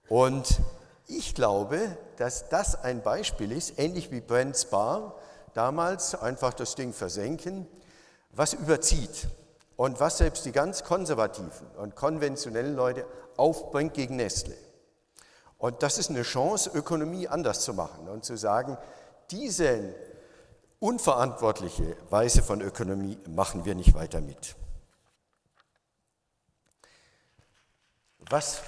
Und 0.08 0.60
ich 1.06 1.34
glaube, 1.34 1.96
dass 2.16 2.48
das 2.48 2.82
ein 2.82 3.02
Beispiel 3.02 3.52
ist, 3.52 3.78
ähnlich 3.78 4.10
wie 4.10 4.20
Brent 4.20 4.56
Spar 4.56 5.16
damals, 5.52 6.14
einfach 6.14 6.54
das 6.54 6.74
Ding 6.74 6.92
versenken, 6.92 7.66
was 8.30 8.54
überzieht 8.54 9.28
und 9.76 10.00
was 10.00 10.18
selbst 10.18 10.44
die 10.44 10.52
ganz 10.52 10.84
konservativen 10.84 11.66
und 11.76 11.94
konventionellen 11.94 12.74
Leute 12.74 13.06
aufbringt 13.36 13.94
gegen 13.94 14.16
Nestle. 14.16 14.56
Und 15.58 15.82
das 15.82 15.98
ist 15.98 16.10
eine 16.10 16.22
Chance, 16.22 16.70
Ökonomie 16.74 17.28
anders 17.28 17.60
zu 17.60 17.74
machen 17.74 18.08
und 18.08 18.24
zu 18.24 18.36
sagen, 18.36 18.76
diesen 19.30 19.94
unverantwortliche 20.78 21.96
Weise 22.10 22.42
von 22.42 22.60
Ökonomie 22.60 23.18
machen 23.28 23.64
wir 23.64 23.74
nicht 23.74 23.94
weiter 23.94 24.20
mit. 24.20 24.56
Was 28.30 28.60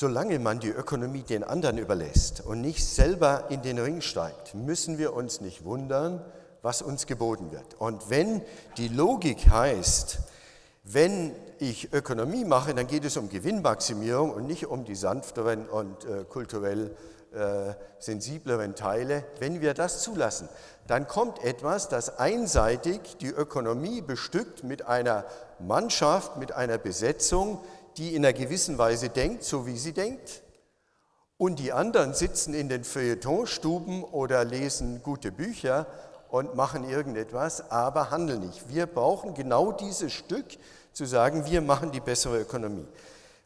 Solange 0.00 0.38
man 0.38 0.60
die 0.60 0.70
Ökonomie 0.70 1.24
den 1.24 1.44
anderen 1.44 1.76
überlässt 1.76 2.40
und 2.40 2.62
nicht 2.62 2.86
selber 2.86 3.50
in 3.50 3.60
den 3.60 3.78
Ring 3.78 4.00
steigt, 4.00 4.54
müssen 4.54 4.96
wir 4.96 5.12
uns 5.12 5.42
nicht 5.42 5.66
wundern, 5.66 6.24
was 6.62 6.80
uns 6.80 7.04
geboten 7.06 7.52
wird. 7.52 7.74
Und 7.78 8.08
wenn 8.08 8.40
die 8.78 8.88
Logik 8.88 9.50
heißt, 9.50 10.20
wenn 10.84 11.36
ich 11.58 11.92
Ökonomie 11.92 12.46
mache, 12.46 12.74
dann 12.74 12.86
geht 12.86 13.04
es 13.04 13.18
um 13.18 13.28
Gewinnmaximierung 13.28 14.30
und 14.32 14.46
nicht 14.46 14.68
um 14.68 14.86
die 14.86 14.94
sanfteren 14.94 15.68
und 15.68 16.06
äh, 16.06 16.24
kulturell 16.24 16.96
äh, 17.34 17.74
sensibleren 17.98 18.74
Teile. 18.74 19.24
Wenn 19.38 19.60
wir 19.60 19.74
das 19.74 20.02
zulassen, 20.02 20.48
dann 20.86 21.06
kommt 21.08 21.44
etwas, 21.44 21.90
das 21.90 22.18
einseitig 22.18 23.18
die 23.20 23.28
Ökonomie 23.28 24.00
bestückt 24.00 24.64
mit 24.64 24.86
einer 24.86 25.26
Mannschaft, 25.58 26.38
mit 26.38 26.52
einer 26.52 26.78
Besetzung, 26.78 27.60
die 27.96 28.14
in 28.14 28.24
einer 28.24 28.32
gewissen 28.32 28.78
Weise 28.78 29.08
denkt, 29.08 29.44
so 29.44 29.66
wie 29.66 29.78
sie 29.78 29.92
denkt. 29.92 30.42
Und 31.36 31.58
die 31.58 31.72
anderen 31.72 32.14
sitzen 32.14 32.54
in 32.54 32.68
den 32.68 32.84
Feuilletonstuben 32.84 34.04
oder 34.04 34.44
lesen 34.44 35.02
gute 35.02 35.32
Bücher 35.32 35.86
und 36.28 36.54
machen 36.54 36.88
irgendetwas, 36.88 37.70
aber 37.70 38.10
handeln 38.10 38.40
nicht. 38.40 38.68
Wir 38.68 38.86
brauchen 38.86 39.34
genau 39.34 39.72
dieses 39.72 40.12
Stück, 40.12 40.46
zu 40.92 41.04
sagen, 41.04 41.46
wir 41.46 41.60
machen 41.60 41.92
die 41.92 42.00
bessere 42.00 42.40
Ökonomie. 42.40 42.86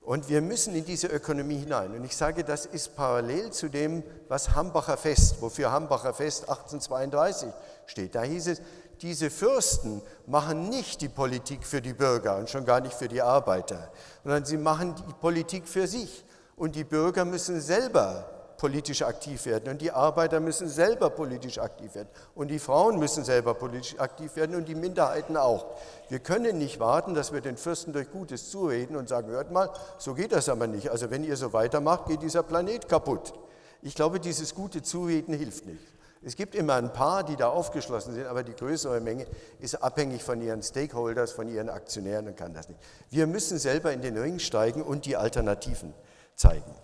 Und 0.01 0.29
wir 0.29 0.43
müssen 0.43 0.75
in 0.75 0.85
diese 0.85 1.07
Ökonomie 1.07 1.57
hinein. 1.57 1.93
Und 1.93 2.05
ich 2.05 2.15
sage, 2.15 2.45
das 2.45 2.67
ist 2.67 2.95
parallel 2.95 3.53
zu 3.53 3.69
dem, 3.69 4.03
was 4.29 4.55
Hambacher 4.55 4.99
Fest, 4.99 5.37
wofür 5.41 5.73
Hambacher 5.73 6.13
Fest 6.13 6.43
1832 6.43 7.49
steht. 7.87 8.15
Da 8.15 8.23
hieß 8.23 8.49
es, 8.49 8.61
diese 9.03 9.31
Fürsten 9.31 10.03
machen 10.27 10.69
nicht 10.69 11.01
die 11.01 11.09
Politik 11.09 11.65
für 11.67 11.81
die 11.81 11.93
Bürger 11.93 12.37
und 12.37 12.51
schon 12.51 12.65
gar 12.65 12.81
nicht 12.81 12.95
für 12.95 13.09
die 13.09 13.23
Arbeiter, 13.23 13.91
sondern 14.23 14.45
sie 14.45 14.57
machen 14.57 14.95
die 14.95 15.13
Politik 15.21 15.69
für 15.69 15.87
sich. 15.87 16.25
Und 16.57 16.77
die 16.77 16.85
Bürger 16.85 17.25
müssen 17.25 17.61
selber 17.61 18.31
politisch 18.57 19.03
aktiv 19.03 19.45
werden 19.47 19.69
und 19.69 19.83
die 19.83 19.91
Arbeiter 19.91 20.41
müssen 20.41 20.69
selber 20.69 21.11
politisch 21.11 21.59
aktiv 21.59 21.95
werden 21.95 22.09
und 22.35 22.49
die 22.49 22.59
Frauen 22.59 22.99
müssen 22.99 23.25
selber 23.25 23.55
politisch 23.55 23.99
aktiv 23.99 24.37
werden 24.37 24.57
und 24.57 24.69
die 24.69 24.75
Minderheiten 24.75 25.37
auch. 25.37 25.67
Wir 26.09 26.21
können 26.21 26.59
nicht 26.59 26.81
warten, 26.81 27.15
dass 27.15 27.33
wir 27.33 27.41
den 27.41 27.57
Fürsten 27.57 27.93
durch 27.93 28.11
Gutes 28.11 28.51
zureden 28.51 28.97
und 28.97 29.09
sagen, 29.09 29.29
hört 29.29 29.51
mal, 29.51 29.71
so 29.99 30.15
geht 30.15 30.33
das 30.33 30.49
aber 30.49 30.67
nicht. 30.67 30.91
Also 30.91 31.11
wenn 31.11 31.25
ihr 31.25 31.37
so 31.37 31.53
weitermacht, 31.53 32.07
geht 32.07 32.23
dieser 32.23 32.43
Planet 32.43 32.89
kaputt. 32.89 33.35
Ich 33.83 33.95
glaube, 33.95 34.19
dieses 34.19 34.55
gute 34.55 34.83
Zureden 34.83 35.35
hilft 35.35 35.67
nicht. 35.67 35.94
Es 36.27 36.37
gibt 36.37 36.55
immer 36.55 36.75
ein 36.75 36.93
paar, 36.93 37.23
die 37.23 37.37
da 37.37 37.49
aufgeschlossen 37.49 38.15
sind, 38.15 38.27
aber 38.27 38.43
die 38.43 38.55
größere 38.55 39.01
Menge 39.01 39.27
ist 39.59 39.75
abhängig 39.77 40.23
von 40.23 40.41
ihren 40.41 40.63
Stakeholders, 40.63 41.33
von 41.33 41.49
ihren 41.49 41.69
Aktionären 41.69 42.27
und 42.29 42.37
kann 42.37 42.55
das 42.55 42.69
nicht. 42.69 42.81
Wir 43.11 43.27
müssen 43.27 43.59
selber 43.59 43.93
in 43.93 44.01
den 44.01 44.17
Ring 44.17 44.39
steigen 44.39 44.83
und 44.83 45.05
die 45.05 45.17
Alternativen 45.17 45.93
zeigen. 46.35 46.75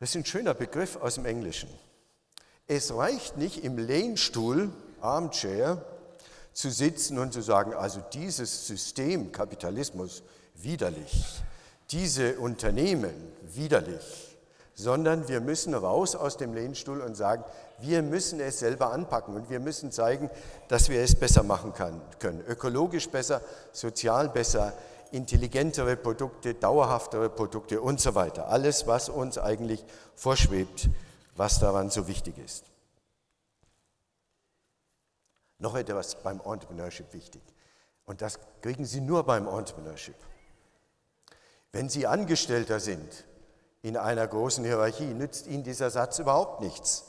Das 0.00 0.10
ist 0.10 0.16
ein 0.16 0.24
schöner 0.24 0.54
Begriff 0.54 0.96
aus 0.96 1.14
dem 1.14 1.24
Englischen. 1.24 1.68
Es 2.66 2.94
reicht 2.94 3.36
nicht 3.36 3.62
im 3.62 3.78
Lehnstuhl, 3.78 4.70
Armchair, 5.00 5.84
zu 6.52 6.70
sitzen 6.70 7.18
und 7.18 7.32
zu 7.32 7.42
sagen, 7.42 7.74
also 7.74 8.00
dieses 8.12 8.66
System 8.66 9.32
Kapitalismus 9.32 10.22
widerlich, 10.54 11.42
diese 11.90 12.38
Unternehmen 12.38 13.14
widerlich, 13.42 14.23
sondern 14.74 15.28
wir 15.28 15.40
müssen 15.40 15.74
raus 15.74 16.16
aus 16.16 16.36
dem 16.36 16.52
Lehnstuhl 16.52 17.00
und 17.00 17.14
sagen, 17.14 17.44
wir 17.78 18.02
müssen 18.02 18.40
es 18.40 18.58
selber 18.58 18.92
anpacken 18.92 19.34
und 19.34 19.50
wir 19.50 19.60
müssen 19.60 19.92
zeigen, 19.92 20.30
dass 20.68 20.88
wir 20.88 21.00
es 21.02 21.14
besser 21.14 21.42
machen 21.42 21.72
können. 21.72 22.42
Ökologisch 22.48 23.08
besser, 23.08 23.40
sozial 23.72 24.28
besser, 24.28 24.72
intelligentere 25.12 25.96
Produkte, 25.96 26.54
dauerhaftere 26.54 27.30
Produkte 27.30 27.80
und 27.80 28.00
so 28.00 28.14
weiter. 28.14 28.48
Alles, 28.48 28.86
was 28.86 29.08
uns 29.08 29.38
eigentlich 29.38 29.84
vorschwebt, 30.16 30.88
was 31.36 31.60
daran 31.60 31.90
so 31.90 32.08
wichtig 32.08 32.36
ist. 32.38 32.64
Noch 35.58 35.76
etwas 35.76 36.16
beim 36.16 36.40
Entrepreneurship 36.40 37.12
wichtig. 37.12 37.42
Und 38.06 38.22
das 38.22 38.38
kriegen 38.60 38.84
Sie 38.84 39.00
nur 39.00 39.24
beim 39.24 39.46
Entrepreneurship. 39.46 40.16
Wenn 41.72 41.88
Sie 41.88 42.06
Angestellter 42.06 42.80
sind, 42.80 43.24
in 43.84 43.98
einer 43.98 44.26
großen 44.26 44.64
Hierarchie 44.64 45.12
nützt 45.12 45.46
Ihnen 45.46 45.62
dieser 45.62 45.90
Satz 45.90 46.18
überhaupt 46.18 46.62
nichts. 46.62 47.04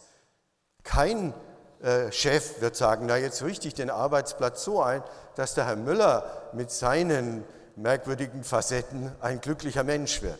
Kein 0.83 1.33
äh, 1.81 2.11
Chef 2.11 2.59
wird 2.59 2.75
sagen, 2.75 3.05
na 3.05 3.15
jetzt 3.15 3.41
richte 3.43 3.69
ich 3.69 3.73
den 3.73 3.89
Arbeitsplatz 3.89 4.65
so 4.65 4.81
ein, 4.81 5.01
dass 5.35 5.53
der 5.53 5.67
Herr 5.67 5.77
Müller 5.77 6.49
mit 6.51 6.69
seinen 6.71 7.45
merkwürdigen 7.77 8.43
Facetten 8.43 9.09
ein 9.21 9.39
glücklicher 9.39 9.85
Mensch 9.85 10.21
wird, 10.21 10.37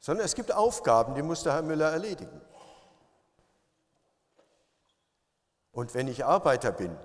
sondern 0.00 0.26
es 0.26 0.34
gibt 0.34 0.52
Aufgaben, 0.52 1.14
die 1.14 1.22
muss 1.22 1.44
der 1.44 1.52
Herr 1.52 1.62
Müller 1.62 1.92
erledigen. 1.92 2.40
Und 5.70 5.94
wenn 5.94 6.08
ich 6.08 6.24
Arbeiter 6.24 6.72
bin, 6.72 6.96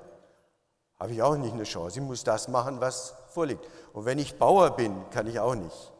habe 0.99 1.13
ich 1.13 1.21
auch 1.21 1.35
nicht 1.35 1.53
eine 1.53 1.65
Chance. 1.65 1.99
Ich 1.99 2.05
muss 2.05 2.23
das 2.23 2.47
machen, 2.47 2.81
was 2.81 3.13
vorliegt. 3.27 3.67
Und 3.93 4.05
wenn 4.05 4.17
ich 4.17 4.39
Bauer 4.39 4.75
bin, 4.75 5.07
kann 5.11 5.27
ich 5.27 5.39
auch 5.39 5.53
nicht. 5.53 5.92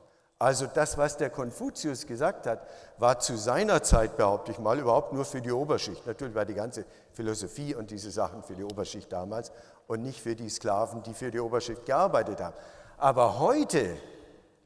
Also 0.43 0.67
das, 0.67 0.97
was 0.97 1.15
der 1.15 1.29
Konfuzius 1.29 2.05
gesagt 2.05 2.47
hat, 2.47 2.67
war 2.97 3.17
zu 3.17 3.37
seiner 3.37 3.81
Zeit, 3.81 4.17
behaupte 4.17 4.51
ich 4.51 4.59
mal, 4.59 4.77
überhaupt 4.77 5.13
nur 5.13 5.23
für 5.23 5.39
die 5.39 5.53
Oberschicht. 5.53 6.05
Natürlich 6.05 6.35
war 6.35 6.43
die 6.43 6.53
ganze 6.53 6.83
Philosophie 7.13 7.73
und 7.73 7.91
diese 7.91 8.11
Sachen 8.11 8.43
für 8.43 8.53
die 8.53 8.65
Oberschicht 8.65 9.09
damals 9.09 9.53
und 9.87 10.03
nicht 10.03 10.19
für 10.19 10.35
die 10.35 10.49
Sklaven, 10.49 11.01
die 11.03 11.13
für 11.13 11.31
die 11.31 11.39
Oberschicht 11.39 11.85
gearbeitet 11.85 12.41
haben. 12.41 12.57
Aber 12.97 13.39
heute 13.39 13.95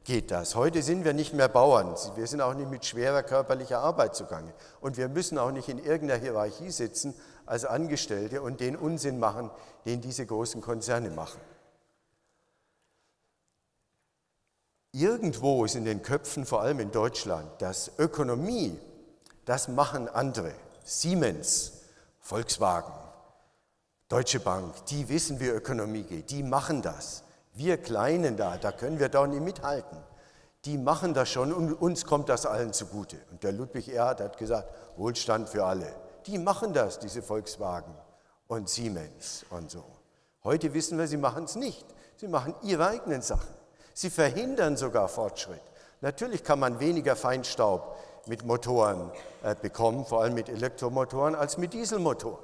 geht 0.02 0.32
das. 0.32 0.56
Heute 0.56 0.82
sind 0.82 1.04
wir 1.04 1.12
nicht 1.12 1.32
mehr 1.32 1.46
Bauern. 1.48 1.94
Wir 2.16 2.26
sind 2.26 2.40
auch 2.40 2.54
nicht 2.54 2.70
mit 2.70 2.84
schwerer 2.84 3.22
körperlicher 3.22 3.78
Arbeit 3.78 4.16
zugange. 4.16 4.52
Und 4.80 4.96
wir 4.96 5.08
müssen 5.08 5.38
auch 5.38 5.52
nicht 5.52 5.68
in 5.68 5.78
irgendeiner 5.78 6.20
Hierarchie 6.20 6.72
sitzen 6.72 7.14
als 7.46 7.64
Angestellte 7.64 8.42
und 8.42 8.58
den 8.58 8.74
Unsinn 8.74 9.20
machen, 9.20 9.48
den 9.86 10.00
diese 10.00 10.26
großen 10.26 10.60
Konzerne 10.60 11.10
machen. 11.10 11.38
Irgendwo 14.92 15.64
ist 15.64 15.74
in 15.74 15.84
den 15.84 16.02
Köpfen, 16.02 16.46
vor 16.46 16.62
allem 16.62 16.80
in 16.80 16.90
Deutschland, 16.90 17.60
dass 17.60 17.92
Ökonomie, 17.98 18.78
das 19.44 19.68
machen 19.68 20.08
andere. 20.08 20.52
Siemens, 20.82 21.72
Volkswagen, 22.20 22.94
Deutsche 24.08 24.40
Bank, 24.40 24.74
die 24.86 25.08
wissen, 25.10 25.38
wie 25.38 25.48
Ökonomie 25.48 26.02
geht, 26.04 26.30
die 26.30 26.42
machen 26.42 26.80
das. 26.80 27.22
Wir 27.52 27.76
Kleinen 27.76 28.38
da, 28.38 28.56
da 28.56 28.72
können 28.72 28.98
wir 28.98 29.10
doch 29.10 29.26
nicht 29.26 29.42
mithalten. 29.42 29.98
Die 30.64 30.78
machen 30.78 31.12
das 31.12 31.28
schon 31.28 31.52
und 31.52 31.72
uns 31.74 32.06
kommt 32.06 32.30
das 32.30 32.46
allen 32.46 32.72
zugute. 32.72 33.18
Und 33.30 33.42
der 33.42 33.52
Ludwig 33.52 33.88
Erhard 33.88 34.20
hat 34.20 34.38
gesagt, 34.38 34.68
Wohlstand 34.96 35.50
für 35.50 35.64
alle. 35.64 35.94
Die 36.26 36.38
machen 36.38 36.72
das, 36.72 36.98
diese 36.98 37.20
Volkswagen 37.20 37.94
und 38.46 38.68
Siemens 38.68 39.44
und 39.50 39.70
so. 39.70 39.84
Heute 40.44 40.72
wissen 40.72 40.96
wir, 40.96 41.06
sie 41.06 41.16
machen 41.18 41.44
es 41.44 41.56
nicht. 41.56 41.86
Sie 42.16 42.28
machen 42.28 42.54
ihre 42.62 42.86
eigenen 42.86 43.20
Sachen. 43.20 43.57
Sie 43.98 44.10
verhindern 44.10 44.76
sogar 44.76 45.08
Fortschritt. 45.08 45.60
Natürlich 46.02 46.44
kann 46.44 46.60
man 46.60 46.78
weniger 46.78 47.16
Feinstaub 47.16 47.96
mit 48.26 48.44
Motoren 48.44 49.10
äh, 49.42 49.56
bekommen, 49.60 50.06
vor 50.06 50.22
allem 50.22 50.34
mit 50.34 50.48
Elektromotoren, 50.48 51.34
als 51.34 51.58
mit 51.58 51.72
Dieselmotoren. 51.72 52.38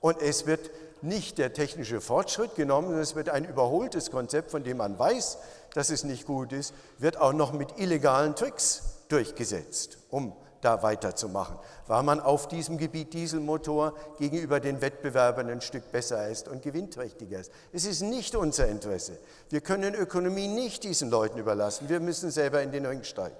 Und 0.00 0.20
es 0.20 0.44
wird 0.44 0.70
nicht 1.00 1.38
der 1.38 1.54
technische 1.54 2.02
Fortschritt 2.02 2.56
genommen, 2.56 2.88
sondern 2.88 3.02
es 3.02 3.14
wird 3.14 3.30
ein 3.30 3.46
überholtes 3.46 4.10
Konzept, 4.10 4.50
von 4.50 4.64
dem 4.64 4.76
man 4.76 4.98
weiß, 4.98 5.38
dass 5.72 5.88
es 5.88 6.04
nicht 6.04 6.26
gut 6.26 6.52
ist, 6.52 6.74
wird 6.98 7.16
auch 7.16 7.32
noch 7.32 7.54
mit 7.54 7.78
illegalen 7.78 8.34
Tricks 8.34 9.06
durchgesetzt, 9.08 9.96
um 10.10 10.36
da 10.60 10.82
weiterzumachen, 10.82 11.58
weil 11.86 12.02
man 12.02 12.20
auf 12.20 12.48
diesem 12.48 12.78
Gebiet 12.78 13.12
Dieselmotor 13.14 13.94
gegenüber 14.18 14.60
den 14.60 14.80
Wettbewerbern 14.80 15.48
ein 15.48 15.60
Stück 15.60 15.90
besser 15.92 16.28
ist 16.28 16.48
und 16.48 16.62
gewinnträchtiger 16.62 17.40
ist. 17.40 17.52
Es 17.72 17.84
ist 17.84 18.02
nicht 18.02 18.34
unser 18.34 18.68
Interesse. 18.68 19.18
Wir 19.50 19.60
können 19.60 19.94
Ökonomie 19.94 20.48
nicht 20.48 20.84
diesen 20.84 21.10
Leuten 21.10 21.38
überlassen. 21.38 21.88
Wir 21.88 22.00
müssen 22.00 22.30
selber 22.30 22.62
in 22.62 22.72
den 22.72 22.86
Ring 22.86 23.04
steigen. 23.04 23.36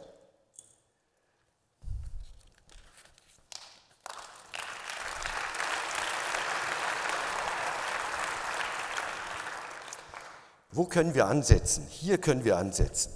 Wo 10.71 10.85
können 10.85 11.15
wir 11.15 11.27
ansetzen? 11.27 11.87
Hier 11.89 12.19
können 12.19 12.45
wir 12.45 12.57
ansetzen 12.57 13.13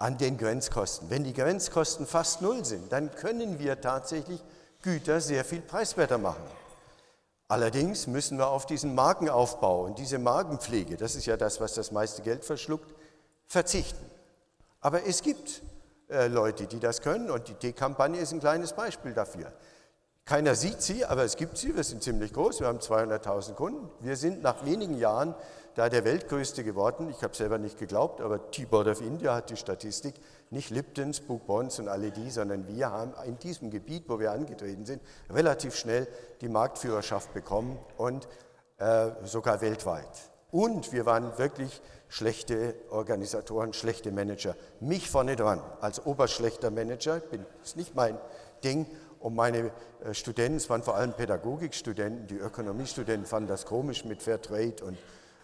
an 0.00 0.16
den 0.16 0.38
Grenzkosten. 0.38 1.10
Wenn 1.10 1.24
die 1.24 1.34
Grenzkosten 1.34 2.06
fast 2.06 2.42
null 2.42 2.64
sind, 2.64 2.90
dann 2.90 3.14
können 3.14 3.58
wir 3.58 3.80
tatsächlich 3.80 4.42
Güter 4.82 5.20
sehr 5.20 5.44
viel 5.44 5.60
preiswerter 5.60 6.18
machen. 6.18 6.42
Allerdings 7.48 8.06
müssen 8.06 8.38
wir 8.38 8.48
auf 8.48 8.64
diesen 8.64 8.94
Markenaufbau 8.94 9.84
und 9.84 9.98
diese 9.98 10.18
Markenpflege, 10.18 10.96
das 10.96 11.16
ist 11.16 11.26
ja 11.26 11.36
das, 11.36 11.60
was 11.60 11.74
das 11.74 11.92
meiste 11.92 12.22
Geld 12.22 12.44
verschluckt, 12.44 12.94
verzichten. 13.46 14.04
Aber 14.80 15.04
es 15.06 15.22
gibt 15.22 15.60
äh, 16.08 16.28
Leute, 16.28 16.66
die 16.66 16.80
das 16.80 17.02
können 17.02 17.30
und 17.30 17.48
die 17.48 17.54
T-Kampagne 17.54 18.20
ist 18.20 18.32
ein 18.32 18.40
kleines 18.40 18.72
Beispiel 18.72 19.12
dafür. 19.12 19.52
Keiner 20.24 20.54
sieht 20.54 20.80
sie, 20.80 21.04
aber 21.04 21.24
es 21.24 21.36
gibt 21.36 21.58
sie. 21.58 21.74
Wir 21.74 21.84
sind 21.84 22.02
ziemlich 22.02 22.32
groß. 22.32 22.60
Wir 22.60 22.68
haben 22.68 22.78
200.000 22.78 23.54
Kunden. 23.54 23.90
Wir 24.00 24.16
sind 24.16 24.42
nach 24.42 24.64
wenigen 24.64 24.96
Jahren 24.96 25.34
da 25.74 25.88
der 25.88 26.04
weltgrößte 26.04 26.64
geworden. 26.64 27.08
Ich 27.10 27.22
habe 27.22 27.34
selber 27.34 27.58
nicht 27.58 27.78
geglaubt, 27.78 28.20
aber 28.20 28.50
T-Board 28.50 28.88
of 28.88 29.00
India 29.00 29.34
hat 29.34 29.50
die 29.50 29.56
Statistik. 29.56 30.14
Nicht 30.50 30.70
Liptons, 30.70 31.20
Book 31.20 31.48
und 31.48 31.88
alle 31.88 32.10
die, 32.10 32.30
sondern 32.30 32.66
wir 32.66 32.90
haben 32.90 33.12
in 33.26 33.38
diesem 33.38 33.70
Gebiet, 33.70 34.04
wo 34.08 34.18
wir 34.18 34.32
angetreten 34.32 34.84
sind, 34.84 35.00
relativ 35.30 35.76
schnell 35.76 36.08
die 36.40 36.48
Marktführerschaft 36.48 37.32
bekommen 37.32 37.78
und 37.96 38.28
äh, 38.78 39.10
sogar 39.24 39.60
weltweit. 39.60 40.30
Und 40.50 40.92
wir 40.92 41.06
waren 41.06 41.38
wirklich 41.38 41.80
schlechte 42.08 42.74
Organisatoren, 42.90 43.72
schlechte 43.72 44.10
Manager. 44.10 44.56
Mich 44.80 45.08
vorne 45.08 45.36
dran 45.36 45.62
als 45.80 46.04
oberschlechter 46.04 46.72
Manager, 46.72 47.20
bin, 47.20 47.46
ist 47.62 47.76
nicht 47.76 47.94
mein 47.94 48.18
Ding. 48.64 48.86
Und 49.20 49.36
meine 49.36 49.70
äh, 50.02 50.14
Studenten, 50.14 50.56
es 50.56 50.68
waren 50.70 50.82
vor 50.82 50.96
allem 50.96 51.12
Pädagogikstudenten, 51.12 52.26
die 52.26 52.38
Ökonomiestudenten 52.38 53.26
fanden 53.26 53.48
das 53.48 53.66
komisch 53.66 54.04
mit 54.04 54.22
Fairtrade 54.22 54.82
und 54.82 54.98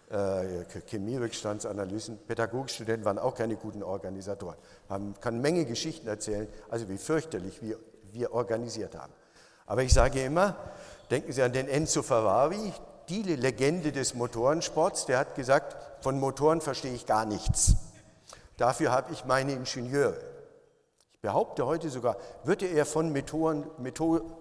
Chemierückstandsanalysen. 0.09 2.19
Pädagogikstudenten 2.27 3.05
waren 3.05 3.19
auch 3.19 3.35
keine 3.35 3.57
guten 3.57 3.83
Organisatoren. 3.83 4.57
Man 4.89 5.19
kann 5.21 5.41
Menge 5.41 5.65
Geschichten 5.65 6.07
erzählen, 6.07 6.49
also 6.69 6.89
wie 6.89 6.99
fürchterlich 6.99 7.61
wir, 7.61 7.79
wir 8.13 8.33
organisiert 8.33 8.97
haben. 8.97 9.13
Aber 9.67 9.83
ich 9.83 9.93
sage 9.93 10.23
immer, 10.23 10.57
denken 11.11 11.33
Sie 11.33 11.43
an 11.43 11.53
den 11.53 11.69
Enzo 11.69 12.03
Ferrari, 12.03 12.73
die 13.09 13.23
Legende 13.23 13.93
des 13.93 14.15
Motorensports, 14.15 15.07
der 15.07 15.19
hat 15.19 15.35
gesagt, 15.35 15.77
von 16.03 16.19
Motoren 16.19 16.61
verstehe 16.61 16.95
ich 16.95 17.07
gar 17.07 17.25
nichts. 17.25 17.75
Dafür 18.57 18.93
habe 18.93 19.13
ich 19.13 19.25
meine 19.25 19.53
Ingenieure. 19.53 20.17
Ich 21.17 21.23
behaupte 21.23 21.65
heute 21.65 21.89
sogar, 21.89 22.19
würde 22.45 22.67
er 22.67 22.85
von 22.85 23.11
Motoren, 23.11 23.65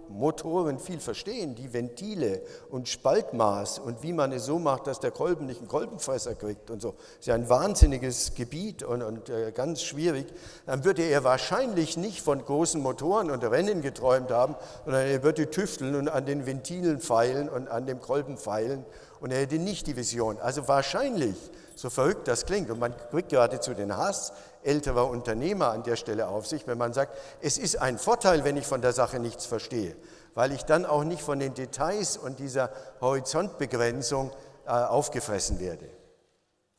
Motoren 0.10 0.78
viel 0.78 1.00
verstehen, 1.00 1.56
die 1.56 1.72
Ventile 1.72 2.42
und 2.70 2.90
Spaltmaß 2.90 3.80
und 3.80 4.04
wie 4.04 4.12
man 4.12 4.34
es 4.34 4.46
so 4.46 4.60
macht, 4.60 4.86
dass 4.88 5.00
der 5.00 5.12
Kolben 5.12 5.46
nicht 5.46 5.60
einen 5.60 5.70
Kolbenfresser 5.70 6.36
kriegt 6.36 6.70
und 6.70 6.82
so. 6.82 6.92
Das 6.92 7.20
ist 7.22 7.28
ja 7.28 7.36
ein 7.36 7.48
wahnsinniges 7.48 8.36
Gebiet 8.36 8.84
und, 8.84 9.04
und 9.04 9.30
äh, 9.30 9.54
ganz 9.54 9.84
schwierig. 9.84 10.28
Dann 10.66 10.84
würde 10.84 11.04
er 11.04 11.24
wahrscheinlich 11.24 11.96
nicht 11.96 12.22
von 12.22 12.44
großen 12.44 12.82
Motoren 12.82 13.32
und 13.32 13.42
Rennen 13.46 13.82
geträumt 13.82 14.30
haben, 14.30 14.56
sondern 14.84 15.08
er 15.08 15.24
würde 15.24 15.50
tüfteln 15.50 15.96
und 15.96 16.10
an 16.10 16.26
den 16.26 16.46
Ventilen 16.46 17.00
feilen 17.00 17.48
und 17.48 17.70
an 17.70 17.88
dem 17.88 18.02
Kolben 18.02 18.38
feilen 18.38 18.86
und 19.22 19.32
er 19.32 19.40
hätte 19.40 19.60
nicht 19.60 19.88
die 19.88 19.96
Vision. 19.96 20.40
Also 20.40 20.68
wahrscheinlich, 20.68 21.36
so 21.76 21.90
verrückt 21.90 22.28
das 22.28 22.46
klingt, 22.46 22.70
und 22.70 22.80
man 22.80 22.94
kriegt 23.12 23.30
geradezu 23.30 23.74
den 23.74 23.96
Hass 23.96 24.34
älterer 24.66 25.10
Unternehmer 25.10 25.70
an 25.70 25.84
der 25.84 25.96
Stelle 25.96 26.28
auf 26.28 26.48
sich, 26.48 26.68
wenn 26.68 26.78
man 26.78 26.94
sagt, 26.94 27.18
es 27.42 27.58
ist 27.58 27.82
ein 27.82 27.98
Vorteil, 27.98 28.44
wenn 28.44 28.58
ich 28.58 28.66
von 28.66 28.82
der 28.82 28.94
Sache 28.94 29.20
nichts 29.20 29.46
verstehe, 29.46 29.96
weil 30.34 30.52
ich 30.52 30.64
dann 30.64 30.86
auch 30.86 31.04
nicht 31.04 31.22
von 31.22 31.40
den 31.40 31.54
Details 31.54 32.18
und 32.18 32.40
dieser 32.40 32.70
Horizontbegrenzung 33.02 34.32
äh, 34.66 34.72
aufgefressen 34.72 35.60
werde. 35.60 35.88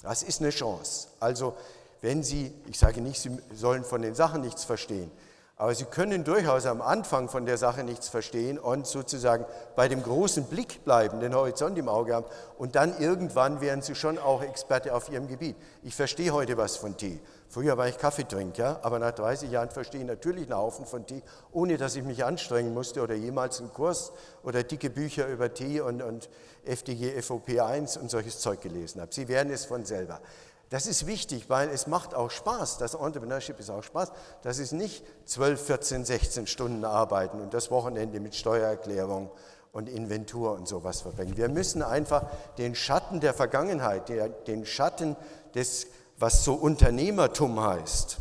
Das 0.02 0.22
ist 0.22 0.40
eine 0.40 0.50
Chance. 0.50 1.08
Also 1.20 1.54
wenn 2.00 2.22
Sie, 2.22 2.52
ich 2.66 2.78
sage 2.78 3.00
nicht, 3.00 3.20
Sie 3.20 3.36
sollen 3.54 3.84
von 3.84 4.02
den 4.02 4.14
Sachen 4.14 4.42
nichts 4.42 4.64
verstehen, 4.64 5.10
aber 5.56 5.74
Sie 5.74 5.86
können 5.86 6.22
durchaus 6.22 6.66
am 6.66 6.82
Anfang 6.82 7.30
von 7.30 7.46
der 7.46 7.56
Sache 7.56 7.82
nichts 7.82 8.08
verstehen 8.08 8.58
und 8.58 8.86
sozusagen 8.86 9.46
bei 9.74 9.88
dem 9.88 10.02
großen 10.02 10.44
Blick 10.44 10.84
bleiben, 10.84 11.20
den 11.20 11.34
Horizont 11.34 11.78
im 11.78 11.88
Auge 11.88 12.14
haben 12.14 12.26
und 12.58 12.74
dann 12.74 12.98
irgendwann 13.00 13.62
werden 13.62 13.80
Sie 13.80 13.94
schon 13.94 14.18
auch 14.18 14.42
Experte 14.42 14.94
auf 14.94 15.08
Ihrem 15.08 15.28
Gebiet. 15.28 15.56
Ich 15.82 15.94
verstehe 15.94 16.32
heute 16.32 16.58
was 16.58 16.76
von 16.76 16.96
Tee. 16.96 17.20
Früher 17.56 17.78
war 17.78 17.88
ich 17.88 17.96
Kaffeetrinker, 17.96 18.80
aber 18.82 18.98
nach 18.98 19.12
30 19.12 19.50
Jahren 19.50 19.70
verstehe 19.70 20.02
ich 20.02 20.06
natürlich 20.06 20.42
einen 20.42 20.58
Haufen 20.58 20.84
von 20.84 21.06
Tee, 21.06 21.22
ohne 21.52 21.78
dass 21.78 21.96
ich 21.96 22.04
mich 22.04 22.22
anstrengen 22.22 22.74
musste 22.74 23.00
oder 23.00 23.14
jemals 23.14 23.60
einen 23.60 23.72
Kurs 23.72 24.12
oder 24.42 24.62
dicke 24.62 24.90
Bücher 24.90 25.26
über 25.26 25.54
Tee 25.54 25.80
und, 25.80 26.02
und 26.02 26.28
FDG, 26.66 27.18
FOP1 27.18 27.98
und 27.98 28.10
solches 28.10 28.40
Zeug 28.40 28.60
gelesen 28.60 29.00
habe. 29.00 29.10
Sie 29.14 29.26
werden 29.28 29.50
es 29.50 29.64
von 29.64 29.86
selber. 29.86 30.20
Das 30.68 30.86
ist 30.86 31.06
wichtig, 31.06 31.48
weil 31.48 31.70
es 31.70 31.86
macht 31.86 32.14
auch 32.14 32.30
Spaß. 32.30 32.76
Das 32.76 32.92
Entrepreneurship 32.92 33.58
ist 33.58 33.70
auch 33.70 33.82
Spaß. 33.82 34.12
Das 34.42 34.58
ist 34.58 34.72
nicht 34.72 35.02
12, 35.24 35.58
14, 35.58 36.04
16 36.04 36.46
Stunden 36.46 36.84
arbeiten 36.84 37.40
und 37.40 37.54
das 37.54 37.70
Wochenende 37.70 38.20
mit 38.20 38.34
Steuererklärung 38.34 39.30
und 39.72 39.88
Inventur 39.88 40.52
und 40.52 40.68
sowas 40.68 41.00
verbringen. 41.00 41.38
Wir 41.38 41.48
müssen 41.48 41.82
einfach 41.82 42.26
den 42.58 42.74
Schatten 42.74 43.20
der 43.20 43.32
Vergangenheit, 43.32 44.10
den 44.46 44.66
Schatten 44.66 45.16
des, 45.54 45.86
was 46.18 46.44
so 46.44 46.54
Unternehmertum 46.54 47.60
heißt, 47.60 48.18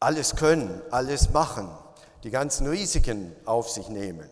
alles 0.00 0.36
können, 0.36 0.82
alles 0.90 1.30
machen, 1.30 1.68
die 2.22 2.30
ganzen 2.30 2.66
Risiken 2.66 3.34
auf 3.44 3.70
sich 3.70 3.88
nehmen. 3.88 4.28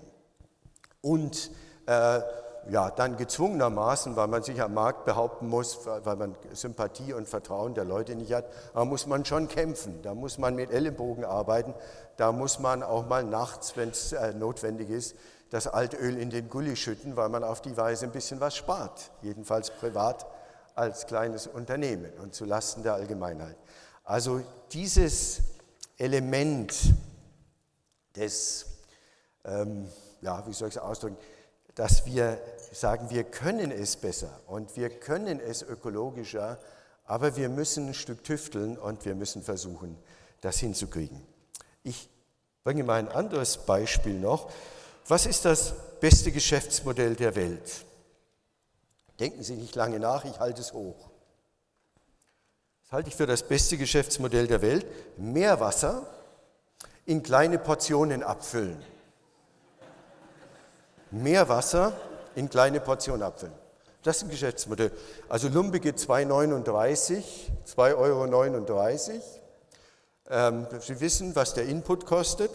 Und 1.00 1.50
äh, 1.86 2.20
ja, 2.70 2.90
dann 2.90 3.16
gezwungenermaßen, 3.16 4.16
weil 4.16 4.28
man 4.28 4.42
sich 4.42 4.60
am 4.62 4.74
Markt 4.74 5.04
behaupten 5.04 5.48
muss, 5.48 5.80
weil 5.84 6.16
man 6.16 6.34
Sympathie 6.52 7.12
und 7.12 7.28
Vertrauen 7.28 7.74
der 7.74 7.84
Leute 7.84 8.14
nicht 8.14 8.32
hat, 8.32 8.46
da 8.72 8.84
muss 8.84 9.06
man 9.06 9.24
schon 9.24 9.48
kämpfen, 9.48 10.00
da 10.02 10.14
muss 10.14 10.38
man 10.38 10.54
mit 10.54 10.70
Ellenbogen 10.70 11.24
arbeiten, 11.24 11.74
da 12.16 12.32
muss 12.32 12.58
man 12.58 12.82
auch 12.82 13.06
mal 13.06 13.22
nachts, 13.22 13.76
wenn 13.76 13.90
es 13.90 14.12
äh, 14.12 14.32
notwendig 14.32 14.88
ist, 14.90 15.14
das 15.50 15.66
Altöl 15.66 16.16
in 16.16 16.30
den 16.30 16.48
Gully 16.48 16.74
schütten, 16.74 17.16
weil 17.16 17.28
man 17.28 17.44
auf 17.44 17.60
die 17.60 17.76
Weise 17.76 18.06
ein 18.06 18.12
bisschen 18.12 18.40
was 18.40 18.56
spart, 18.56 19.10
jedenfalls 19.22 19.70
privat 19.70 20.26
als 20.74 21.06
kleines 21.06 21.46
Unternehmen 21.46 22.12
und 22.22 22.34
zu 22.34 22.44
Lasten 22.44 22.82
der 22.82 22.94
Allgemeinheit. 22.94 23.56
Also 24.04 24.42
dieses 24.72 25.40
Element 25.96 26.74
des, 28.16 28.66
ähm, 29.44 29.88
ja, 30.20 30.46
wie 30.46 30.52
soll 30.52 30.68
ich 30.68 30.76
es 30.76 30.82
ausdrücken, 30.82 31.16
dass 31.74 32.06
wir 32.06 32.38
sagen, 32.72 33.10
wir 33.10 33.24
können 33.24 33.70
es 33.70 33.96
besser 33.96 34.40
und 34.46 34.76
wir 34.76 34.90
können 34.90 35.40
es 35.40 35.62
ökologischer, 35.62 36.58
aber 37.04 37.36
wir 37.36 37.48
müssen 37.48 37.88
ein 37.88 37.94
Stück 37.94 38.24
tüfteln 38.24 38.78
und 38.78 39.04
wir 39.04 39.14
müssen 39.14 39.42
versuchen, 39.42 39.96
das 40.40 40.58
hinzukriegen. 40.58 41.20
Ich 41.82 42.08
bringe 42.62 42.84
mal 42.84 42.98
ein 42.98 43.08
anderes 43.08 43.58
Beispiel 43.58 44.18
noch. 44.18 44.50
Was 45.06 45.26
ist 45.26 45.44
das 45.44 45.74
beste 46.00 46.32
Geschäftsmodell 46.32 47.14
der 47.14 47.36
Welt? 47.36 47.84
Denken 49.20 49.42
Sie 49.42 49.54
nicht 49.54 49.74
lange 49.74 50.00
nach, 50.00 50.24
ich 50.24 50.40
halte 50.40 50.60
es 50.60 50.72
hoch. 50.72 51.10
Das 52.82 52.92
halte 52.92 53.08
ich 53.08 53.16
für 53.16 53.26
das 53.26 53.42
beste 53.42 53.76
Geschäftsmodell 53.76 54.46
der 54.46 54.62
Welt. 54.62 54.86
Meerwasser 55.16 56.06
in 57.06 57.22
kleine 57.22 57.58
Portionen 57.58 58.22
abfüllen. 58.22 58.82
Meerwasser 61.10 61.92
in 62.34 62.50
kleine 62.50 62.80
Portionen 62.80 63.22
abfüllen. 63.22 63.54
Das 64.02 64.18
ist 64.18 64.24
ein 64.24 64.30
Geschäftsmodell. 64.30 64.92
Also 65.28 65.48
Lumbige 65.48 65.90
2,39, 65.90 67.22
2,39 67.66 67.96
Euro. 67.96 69.22
Ähm, 70.28 70.66
Sie 70.80 71.00
wissen, 71.00 71.34
was 71.36 71.54
der 71.54 71.64
Input 71.66 72.04
kostet. 72.04 72.50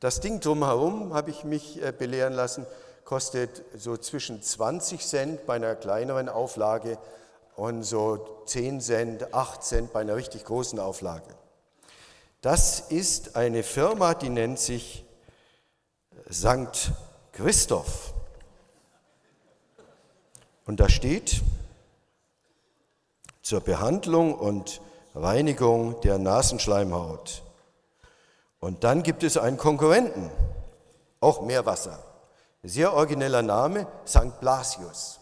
Das 0.00 0.20
Ding 0.20 0.40
drumherum, 0.40 1.14
habe 1.14 1.30
ich 1.30 1.44
mich 1.44 1.82
äh, 1.82 1.92
belehren 1.92 2.32
lassen, 2.32 2.66
kostet 3.10 3.64
so 3.76 3.96
zwischen 3.96 4.40
20 4.40 5.04
Cent 5.04 5.44
bei 5.44 5.56
einer 5.56 5.74
kleineren 5.74 6.28
Auflage 6.28 6.96
und 7.56 7.82
so 7.82 8.44
10 8.46 8.80
Cent, 8.80 9.34
8 9.34 9.64
Cent 9.64 9.92
bei 9.92 10.02
einer 10.02 10.14
richtig 10.14 10.44
großen 10.44 10.78
Auflage. 10.78 11.34
Das 12.40 12.78
ist 12.78 13.34
eine 13.34 13.64
Firma, 13.64 14.14
die 14.14 14.28
nennt 14.28 14.60
sich 14.60 15.04
St. 16.30 16.92
Christoph. 17.32 18.14
Und 20.64 20.78
da 20.78 20.88
steht, 20.88 21.42
zur 23.42 23.60
Behandlung 23.60 24.36
und 24.36 24.80
Reinigung 25.16 26.00
der 26.02 26.18
Nasenschleimhaut. 26.18 27.42
Und 28.60 28.84
dann 28.84 29.02
gibt 29.02 29.24
es 29.24 29.36
einen 29.36 29.56
Konkurrenten, 29.56 30.30
auch 31.18 31.40
Meerwasser. 31.40 32.04
Sehr 32.62 32.92
origineller 32.92 33.42
Name, 33.42 33.86
St. 34.06 34.38
Blasius. 34.40 35.20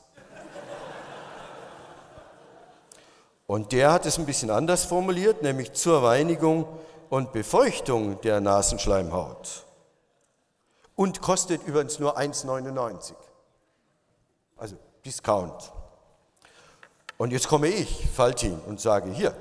Und 3.47 3.73
der 3.73 3.93
hat 3.93 4.05
es 4.05 4.19
ein 4.19 4.27
bisschen 4.27 4.51
anders 4.51 4.85
formuliert, 4.85 5.43
nämlich 5.43 5.73
zur 5.73 6.03
Reinigung 6.03 6.67
und 7.09 7.33
Befeuchtung 7.33 8.21
der 8.21 8.41
Nasenschleimhaut. 8.41 9.65
Und 10.97 11.23
kostet 11.23 11.63
übrigens 11.63 11.99
nur 11.99 12.19
1,99. 12.19 13.15
Also 14.57 14.77
Discount. 15.05 15.73
Und 17.17 17.33
jetzt 17.33 17.49
komme 17.49 17.69
ich, 17.69 18.07
Faltin, 18.11 18.61
und 18.67 18.81
sage, 18.81 19.11
hier, 19.11 19.35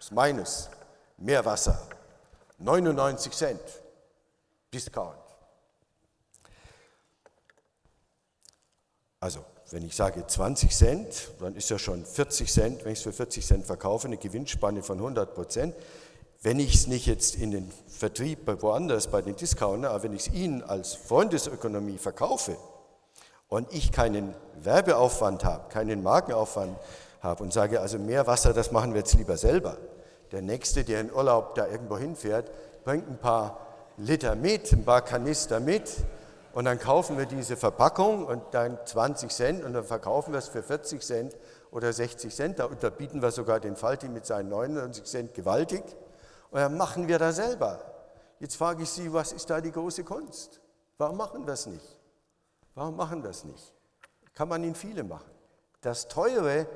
ist 0.00 0.12
meines, 0.12 0.68
Meerwasser, 1.16 1.78
99 2.58 3.32
Cent, 3.32 3.60
Discount. 4.74 5.21
Also, 9.22 9.38
wenn 9.70 9.86
ich 9.86 9.94
sage 9.94 10.26
20 10.26 10.76
Cent, 10.76 11.30
dann 11.38 11.54
ist 11.54 11.70
ja 11.70 11.78
schon 11.78 12.04
40 12.04 12.52
Cent, 12.52 12.84
wenn 12.84 12.92
ich 12.92 12.98
es 12.98 13.04
für 13.04 13.12
40 13.12 13.46
Cent 13.46 13.64
verkaufe, 13.64 14.08
eine 14.08 14.16
Gewinnspanne 14.16 14.82
von 14.82 14.98
100 14.98 15.32
Prozent. 15.32 15.76
wenn 16.42 16.58
ich 16.58 16.74
es 16.74 16.86
nicht 16.88 17.06
jetzt 17.06 17.36
in 17.36 17.52
den 17.52 17.70
Vertrieb 17.86 18.40
woanders 18.62 19.06
bei 19.06 19.22
den 19.22 19.36
Discounter, 19.36 19.90
aber 19.90 20.02
wenn 20.02 20.12
ich 20.12 20.26
es 20.26 20.34
Ihnen 20.34 20.64
als 20.64 20.96
Freundesökonomie 20.96 21.98
verkaufe 21.98 22.56
und 23.46 23.72
ich 23.72 23.92
keinen 23.92 24.34
Werbeaufwand 24.60 25.44
habe, 25.44 25.68
keinen 25.68 26.02
Markenaufwand 26.02 26.76
habe 27.20 27.44
und 27.44 27.52
sage, 27.52 27.80
also 27.80 28.00
mehr 28.00 28.26
Wasser, 28.26 28.52
das 28.52 28.72
machen 28.72 28.92
wir 28.92 29.02
jetzt 29.02 29.14
lieber 29.14 29.36
selber. 29.36 29.76
Der 30.32 30.42
Nächste, 30.42 30.82
der 30.82 31.00
in 31.00 31.12
Urlaub 31.12 31.54
da 31.54 31.68
irgendwo 31.68 31.96
hinfährt, 31.96 32.50
bringt 32.84 33.08
ein 33.08 33.18
paar 33.18 33.60
Liter 33.98 34.34
mit, 34.34 34.72
ein 34.72 34.84
paar 34.84 35.02
Kanister 35.02 35.60
mit 35.60 35.92
und 36.52 36.66
dann 36.66 36.78
kaufen 36.78 37.16
wir 37.16 37.26
diese 37.26 37.56
Verpackung 37.56 38.26
und 38.26 38.42
dann 38.52 38.78
20 38.84 39.30
Cent 39.30 39.64
und 39.64 39.72
dann 39.72 39.84
verkaufen 39.84 40.32
wir 40.32 40.38
es 40.38 40.48
für 40.48 40.62
40 40.62 41.00
Cent 41.00 41.36
oder 41.70 41.92
60 41.92 42.34
Cent. 42.34 42.58
Da 42.58 42.66
unterbieten 42.66 43.22
wir 43.22 43.30
sogar 43.30 43.58
den 43.58 43.76
Falti 43.76 44.08
mit 44.08 44.26
seinen 44.26 44.50
99 44.50 45.04
Cent 45.04 45.34
gewaltig. 45.34 45.82
Und 46.50 46.60
dann 46.60 46.76
machen 46.76 47.08
wir 47.08 47.18
das 47.18 47.36
selber. 47.36 47.80
Jetzt 48.38 48.56
frage 48.56 48.82
ich 48.82 48.90
Sie, 48.90 49.12
was 49.12 49.32
ist 49.32 49.48
da 49.48 49.60
die 49.60 49.72
große 49.72 50.04
Kunst? 50.04 50.60
Warum 50.98 51.16
machen 51.16 51.46
wir 51.46 51.54
es 51.54 51.66
nicht? 51.66 52.00
Warum 52.74 52.96
machen 52.96 53.22
wir 53.22 53.30
es 53.30 53.44
nicht? 53.44 53.72
Kann 54.34 54.48
man 54.48 54.62
in 54.64 54.74
viele 54.74 55.04
machen. 55.04 55.30
Das 55.80 56.08
Teure 56.08 56.66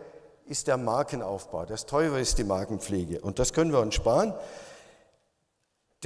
ist 0.46 0.68
der 0.68 0.76
Markenaufbau, 0.76 1.64
das 1.64 1.86
Teure 1.86 2.20
ist 2.20 2.38
die 2.38 2.44
Markenpflege. 2.44 3.20
Und 3.20 3.38
das 3.38 3.52
können 3.52 3.72
wir 3.72 3.80
uns 3.80 3.94
sparen. 3.94 4.32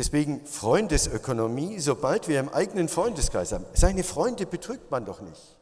Deswegen 0.01 0.47
Freundesökonomie, 0.47 1.79
sobald 1.79 2.27
wir 2.27 2.41
im 2.41 2.49
eigenen 2.49 2.89
Freundeskreis 2.89 3.53
haben. 3.53 3.67
Seine 3.75 4.03
Freunde 4.03 4.47
betrügt 4.47 4.91
man 4.91 5.05
doch 5.05 5.21
nicht. 5.21 5.59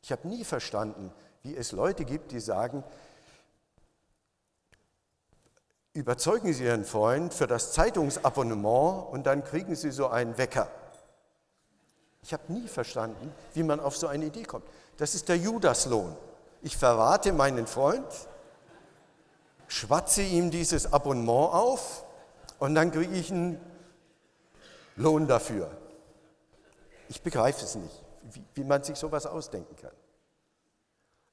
Ich 0.00 0.10
habe 0.10 0.26
nie 0.26 0.42
verstanden, 0.42 1.12
wie 1.42 1.54
es 1.54 1.70
Leute 1.70 2.06
gibt, 2.06 2.32
die 2.32 2.40
sagen, 2.40 2.82
überzeugen 5.92 6.54
Sie 6.54 6.64
Ihren 6.64 6.86
Freund 6.86 7.34
für 7.34 7.46
das 7.46 7.74
Zeitungsabonnement 7.74 9.12
und 9.12 9.26
dann 9.26 9.44
kriegen 9.44 9.74
Sie 9.74 9.90
so 9.90 10.08
einen 10.08 10.38
Wecker. 10.38 10.70
Ich 12.22 12.32
habe 12.32 12.50
nie 12.50 12.68
verstanden, 12.68 13.30
wie 13.52 13.64
man 13.64 13.80
auf 13.80 13.98
so 13.98 14.06
eine 14.06 14.24
Idee 14.24 14.44
kommt. 14.44 14.64
Das 14.96 15.14
ist 15.14 15.28
der 15.28 15.36
Judaslohn. 15.36 16.16
Ich 16.62 16.78
verrate 16.78 17.34
meinen 17.34 17.66
Freund, 17.66 18.06
schwatze 19.68 20.22
ihm 20.22 20.50
dieses 20.50 20.90
Abonnement 20.90 21.52
auf 21.52 22.06
und 22.58 22.74
dann 22.74 22.90
kriege 22.90 23.14
ich 23.14 23.30
einen 23.30 23.60
Lohn 24.96 25.26
dafür. 25.26 25.70
Ich 27.08 27.22
begreife 27.22 27.64
es 27.64 27.74
nicht, 27.74 28.02
wie, 28.22 28.44
wie 28.54 28.64
man 28.64 28.82
sich 28.82 28.96
sowas 28.96 29.26
ausdenken 29.26 29.76
kann. 29.76 29.92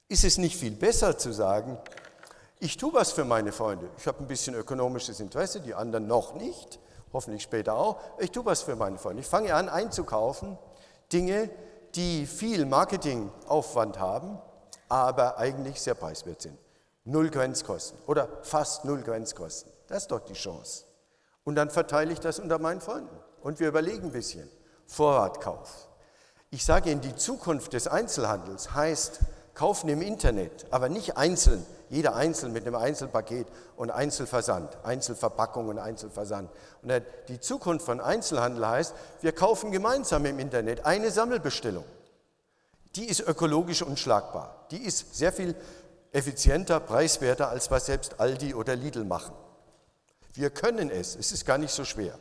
Ist 0.08 0.24
es 0.24 0.38
nicht 0.38 0.58
viel 0.58 0.72
besser 0.72 1.18
zu 1.18 1.32
sagen, 1.32 1.78
ich 2.60 2.78
tue 2.78 2.94
was 2.94 3.12
für 3.12 3.26
meine 3.26 3.52
Freunde. 3.52 3.90
Ich 3.98 4.06
habe 4.06 4.20
ein 4.20 4.28
bisschen 4.28 4.54
ökonomisches 4.54 5.20
Interesse, 5.20 5.62
die 5.62 5.74
anderen 5.74 6.06
noch 6.06 6.36
nicht, 6.36 6.80
hoffentlich 7.12 7.42
später 7.42 7.76
auch. 7.76 8.00
Ich 8.20 8.32
tue 8.32 8.46
was 8.46 8.62
für 8.62 8.76
meine 8.76 8.98
Freunde. 8.98 9.22
Ich 9.22 9.28
fange 9.28 9.54
an 9.56 9.70
einzukaufen 9.70 10.58
Dinge, 11.12 11.50
die 11.96 12.26
viel 12.26 12.66
Marketingaufwand 12.66 14.00
haben, 14.00 14.38
aber 14.90 15.38
eigentlich 15.38 15.82
sehr 15.82 15.96
preiswert 15.96 16.42
sind. 16.42 16.58
Null 17.04 17.30
Grenzkosten 17.30 17.98
oder 18.06 18.28
fast 18.44 18.86
null 18.86 19.02
Grenzkosten. 19.02 19.72
Das 19.88 20.04
ist 20.04 20.12
doch 20.12 20.20
die 20.20 20.34
Chance. 20.34 20.86
Und 21.44 21.56
dann 21.56 21.72
verteile 21.72 22.14
ich 22.14 22.20
das 22.20 22.38
unter 22.38 22.60
meinen 22.60 22.82
Freunden. 22.82 23.18
Und 23.42 23.60
wir 23.60 23.68
überlegen 23.68 24.08
ein 24.08 24.12
bisschen. 24.12 24.50
Vorratkauf. 24.86 25.88
Ich 26.50 26.66
sage 26.66 26.92
Ihnen, 26.92 27.02
die 27.02 27.16
Zukunft 27.16 27.74
des 27.74 27.88
Einzelhandels 27.88 28.74
heißt, 28.74 29.20
kaufen 29.54 29.90
im 29.90 30.02
Internet, 30.02 30.66
aber 30.72 30.90
nicht 30.90 31.18
einzeln, 31.18 31.66
jeder 31.90 32.16
einzeln 32.16 32.54
mit 32.54 32.66
einem 32.66 32.76
Einzelpaket 32.76 33.48
und 33.76 33.92
Einzelversand, 33.92 34.78
Einzelverpackung 34.84 35.68
und 35.68 35.78
Einzelversand. 35.78 36.50
Und 36.82 36.92
die 37.28 37.40
Zukunft 37.40 37.86
von 37.86 38.00
Einzelhandel 38.00 38.68
heißt, 38.68 38.94
wir 39.22 39.34
kaufen 39.34 39.72
gemeinsam 39.72 40.26
im 40.26 40.40
Internet 40.40 40.86
eine 40.86 41.12
Sammelbestellung. 41.12 41.84
Die 42.96 43.06
ist 43.06 43.22
ökologisch 43.22 43.82
unschlagbar. 43.82 44.66
Die 44.72 44.84
ist 44.84 45.16
sehr 45.16 45.32
viel 45.32 45.56
effizienter, 46.12 46.80
preiswerter, 46.80 47.50
als 47.50 47.72
was 47.72 47.86
selbst 47.86 48.20
Aldi 48.20 48.54
oder 48.54 48.76
Lidl 48.76 49.06
machen. 49.06 49.34
Wir 50.34 50.50
können 50.50 50.90
es, 50.90 51.16
es 51.16 51.32
ist 51.32 51.46
gar 51.46 51.58
nicht 51.58 51.74
so 51.74 51.86
schwer. 51.86 52.18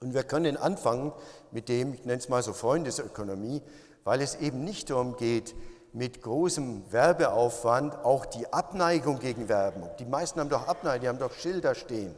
Und 0.00 0.14
wir 0.14 0.24
können 0.24 0.56
anfangen 0.56 1.12
mit 1.50 1.68
dem, 1.68 1.94
ich 1.94 2.04
nenne 2.04 2.18
es 2.18 2.28
mal 2.28 2.42
so 2.42 2.52
Freundesökonomie, 2.52 3.62
weil 4.04 4.20
es 4.20 4.36
eben 4.36 4.64
nicht 4.64 4.90
darum 4.90 5.16
geht, 5.16 5.54
mit 5.92 6.22
großem 6.22 6.92
Werbeaufwand 6.92 8.04
auch 8.04 8.26
die 8.26 8.52
Abneigung 8.52 9.20
gegen 9.20 9.48
Werbung. 9.48 9.88
Die 10.00 10.04
meisten 10.04 10.40
haben 10.40 10.48
doch 10.50 10.66
Abneigung, 10.66 11.00
die 11.00 11.08
haben 11.08 11.18
doch 11.18 11.32
Schilder 11.32 11.74
stehen. 11.74 12.14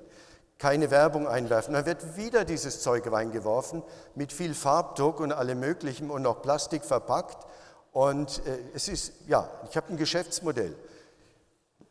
Keine 0.58 0.90
Werbung 0.90 1.28
einwerfen. 1.28 1.74
Dann 1.74 1.84
wird 1.84 2.16
wieder 2.16 2.46
dieses 2.46 2.80
Zeug 2.80 3.12
reingeworfen 3.12 3.82
mit 4.14 4.32
viel 4.32 4.54
Farbdruck 4.54 5.20
und 5.20 5.32
allem 5.32 5.60
Möglichen 5.60 6.10
und 6.10 6.22
noch 6.22 6.40
Plastik 6.40 6.84
verpackt. 6.84 7.46
Und 7.92 8.40
äh, 8.46 8.58
es 8.74 8.88
ist, 8.88 9.12
ja, 9.26 9.48
ich 9.68 9.76
habe 9.76 9.90
ein 9.90 9.98
Geschäftsmodell. 9.98 10.74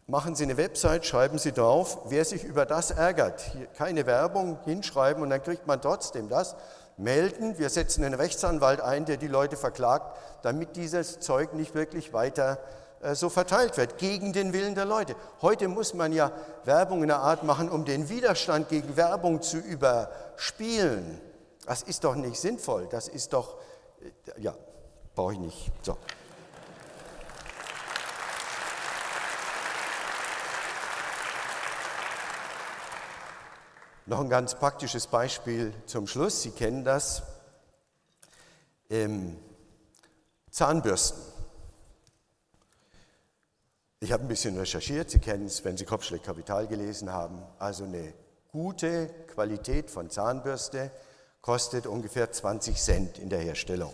Machen 0.07 0.35
Sie 0.35 0.43
eine 0.43 0.57
Website, 0.57 1.03
schreiben 1.03 1.39
Sie 1.39 1.51
drauf, 1.51 1.97
wer 2.05 2.23
sich 2.25 2.43
über 2.43 2.67
das 2.67 2.91
ärgert, 2.91 3.41
hier 3.41 3.65
keine 3.65 4.05
Werbung 4.05 4.59
hinschreiben 4.63 5.23
und 5.23 5.31
dann 5.31 5.41
kriegt 5.41 5.65
man 5.65 5.81
trotzdem 5.81 6.29
das 6.29 6.55
melden. 6.95 7.57
Wir 7.57 7.69
setzen 7.71 8.03
einen 8.03 8.13
Rechtsanwalt 8.13 8.81
ein, 8.81 9.05
der 9.05 9.17
die 9.17 9.27
Leute 9.27 9.57
verklagt, 9.57 10.15
damit 10.43 10.75
dieses 10.75 11.21
Zeug 11.21 11.53
nicht 11.53 11.73
wirklich 11.73 12.13
weiter 12.13 12.59
äh, 13.01 13.15
so 13.15 13.29
verteilt 13.29 13.77
wird, 13.77 13.97
gegen 13.97 14.31
den 14.31 14.53
Willen 14.53 14.75
der 14.75 14.85
Leute. 14.85 15.15
Heute 15.41 15.67
muss 15.67 15.95
man 15.95 16.13
ja 16.13 16.31
Werbung 16.65 17.01
in 17.01 17.09
einer 17.09 17.23
Art 17.23 17.41
machen, 17.41 17.67
um 17.67 17.83
den 17.83 18.07
Widerstand 18.07 18.69
gegen 18.69 18.95
Werbung 18.95 19.41
zu 19.41 19.57
überspielen. 19.57 21.19
Das 21.65 21.81
ist 21.81 22.03
doch 22.03 22.13
nicht 22.13 22.39
sinnvoll. 22.39 22.87
Das 22.91 23.07
ist 23.07 23.33
doch, 23.33 23.57
äh, 24.01 24.39
ja, 24.39 24.53
brauche 25.15 25.33
ich 25.33 25.39
nicht. 25.39 25.71
So. 25.81 25.97
Noch 34.07 34.19
ein 34.19 34.29
ganz 34.29 34.53
praktisches 34.53 35.07
Beispiel 35.07 35.73
zum 35.87 36.05
Schluss. 36.05 36.43
Sie 36.43 36.51
kennen 36.51 36.83
das. 36.83 37.23
Ähm, 38.87 39.35
Zahnbürsten. 40.51 41.19
Ich 43.99 44.11
habe 44.11 44.21
ein 44.21 44.27
bisschen 44.27 44.55
recherchiert. 44.59 45.09
Sie 45.09 45.17
kennen 45.17 45.47
es, 45.47 45.65
wenn 45.65 45.75
Sie 45.75 45.85
Kopfschläg 45.85 46.21
Kapital 46.21 46.67
gelesen 46.67 47.11
haben. 47.11 47.41
Also 47.57 47.85
eine 47.85 48.13
gute 48.51 49.07
Qualität 49.25 49.89
von 49.89 50.11
Zahnbürste 50.11 50.91
kostet 51.41 51.87
ungefähr 51.87 52.31
20 52.31 52.79
Cent 52.79 53.17
in 53.17 53.29
der 53.29 53.39
Herstellung. 53.39 53.93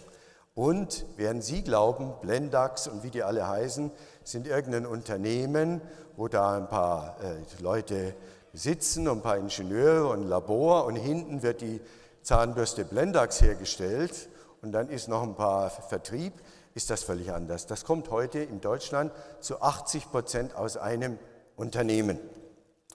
Und 0.56 1.06
während 1.16 1.42
Sie 1.42 1.64
glauben, 1.64 2.16
Blendax 2.20 2.90
und 2.90 3.04
wie 3.04 3.12
die 3.12 3.24
alle 3.24 3.48
heißen, 3.48 3.90
sind 4.26 4.46
irgendein 4.46 4.86
Unternehmen, 4.86 5.80
wo 6.18 6.28
da 6.28 6.58
ein 6.58 6.68
paar 6.68 7.16
äh, 7.24 7.62
Leute 7.62 8.14
sitzen 8.54 9.08
und 9.08 9.20
ein 9.20 9.22
paar 9.22 9.38
Ingenieure 9.38 10.08
und 10.08 10.22
ein 10.22 10.28
Labor 10.28 10.86
und 10.86 10.96
hinten 10.96 11.42
wird 11.42 11.62
die 11.62 11.82
Zahnbürste 12.22 12.86
Blendax 12.86 13.42
hergestellt 13.42 14.30
und 14.62 14.72
dann 14.72 14.90
ist 14.90 15.08
noch 15.08 15.24
ein 15.24 15.36
paar 15.36 15.70
Vertrieb, 15.70 16.34
ist 16.74 16.90
das 16.90 17.04
völlig 17.04 17.32
anders. 17.32 17.66
Das 17.66 17.84
kommt 17.84 18.12
heute 18.12 18.40
in 18.40 18.62
Deutschland 18.62 19.12
zu 19.40 19.62
80 19.62 20.12
Prozent 20.12 20.56
aus 20.56 20.78
einem 20.78 21.18
Unternehmen 21.56 22.20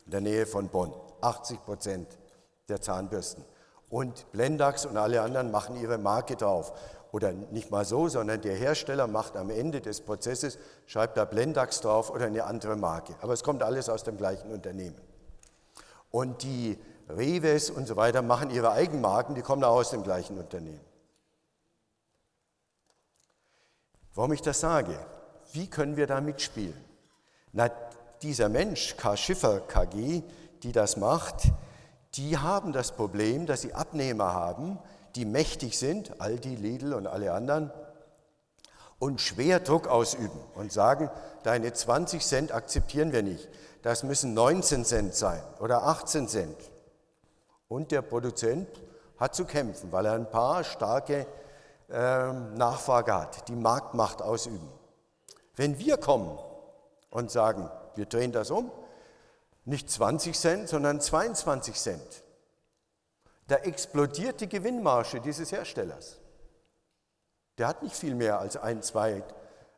in 0.04 0.10
der 0.12 0.20
Nähe 0.20 0.46
von 0.46 0.68
Bonn. 0.68 0.92
80 1.20 1.64
Prozent 1.64 2.06
der 2.68 2.80
Zahnbürsten. 2.80 3.44
Und 3.88 4.30
Blendax 4.32 4.86
und 4.86 4.96
alle 4.96 5.22
anderen 5.22 5.50
machen 5.50 5.80
ihre 5.80 5.98
Marke 5.98 6.36
drauf. 6.36 6.72
Oder 7.12 7.32
nicht 7.32 7.70
mal 7.70 7.84
so, 7.84 8.08
sondern 8.08 8.40
der 8.40 8.54
Hersteller 8.54 9.06
macht 9.06 9.36
am 9.36 9.50
Ende 9.50 9.80
des 9.80 10.00
Prozesses, 10.00 10.58
schreibt 10.86 11.16
da 11.16 11.24
Blendax 11.24 11.80
drauf 11.80 12.10
oder 12.10 12.26
eine 12.26 12.44
andere 12.44 12.76
Marke. 12.76 13.14
Aber 13.22 13.32
es 13.32 13.42
kommt 13.42 13.62
alles 13.62 13.88
aus 13.88 14.04
dem 14.04 14.16
gleichen 14.16 14.50
Unternehmen. 14.52 15.00
Und 16.16 16.44
die 16.44 16.78
Reves 17.10 17.68
und 17.68 17.86
so 17.86 17.96
weiter 17.96 18.22
machen 18.22 18.48
ihre 18.48 18.72
Eigenmarken, 18.72 19.34
die 19.34 19.42
kommen 19.42 19.62
auch 19.62 19.76
aus 19.76 19.90
dem 19.90 20.02
gleichen 20.02 20.38
Unternehmen. 20.38 20.80
Warum 24.14 24.32
ich 24.32 24.40
das 24.40 24.60
sage? 24.60 24.98
Wie 25.52 25.66
können 25.66 25.98
wir 25.98 26.06
da 26.06 26.22
mitspielen? 26.22 26.82
Na, 27.52 27.70
dieser 28.22 28.48
Mensch, 28.48 28.96
K. 28.96 29.14
Schiffer 29.14 29.60
KG, 29.60 30.22
die 30.62 30.72
das 30.72 30.96
macht, 30.96 31.52
die 32.14 32.38
haben 32.38 32.72
das 32.72 32.92
Problem, 32.92 33.44
dass 33.44 33.60
sie 33.60 33.74
Abnehmer 33.74 34.32
haben, 34.32 34.78
die 35.16 35.26
mächtig 35.26 35.78
sind, 35.78 36.18
Aldi, 36.18 36.54
Lidl 36.54 36.94
und 36.94 37.06
alle 37.06 37.34
anderen, 37.34 37.70
und 38.98 39.20
schwer 39.20 39.60
Druck 39.60 39.88
ausüben 39.88 40.40
und 40.54 40.72
sagen, 40.72 41.10
deine 41.42 41.72
20 41.72 42.24
Cent 42.24 42.52
akzeptieren 42.52 43.12
wir 43.12 43.22
nicht 43.22 43.48
das 43.86 44.02
müssen 44.02 44.34
19 44.34 44.84
Cent 44.84 45.14
sein 45.14 45.40
oder 45.60 45.84
18 45.84 46.26
Cent. 46.26 46.56
Und 47.68 47.92
der 47.92 48.02
Produzent 48.02 48.68
hat 49.16 49.36
zu 49.36 49.44
kämpfen, 49.44 49.92
weil 49.92 50.06
er 50.06 50.14
ein 50.14 50.28
paar 50.28 50.64
starke 50.64 51.24
äh, 51.88 52.32
Nachfrage 52.32 53.14
hat, 53.14 53.46
die 53.46 53.54
Marktmacht 53.54 54.22
ausüben. 54.22 54.68
Wenn 55.54 55.78
wir 55.78 55.98
kommen 55.98 56.36
und 57.10 57.30
sagen, 57.30 57.70
wir 57.94 58.06
drehen 58.06 58.32
das 58.32 58.50
um, 58.50 58.72
nicht 59.64 59.88
20 59.88 60.36
Cent, 60.36 60.68
sondern 60.68 61.00
22 61.00 61.76
Cent. 61.76 62.24
Da 63.46 63.54
explodiert 63.54 64.40
die 64.40 64.48
Gewinnmarge 64.48 65.20
dieses 65.20 65.52
Herstellers. 65.52 66.18
Der 67.58 67.68
hat 67.68 67.82
nicht 67.82 67.96
viel 67.96 68.14
mehr 68.14 68.38
als 68.38 68.56
ein, 68.56 68.82
zwei 68.82 69.22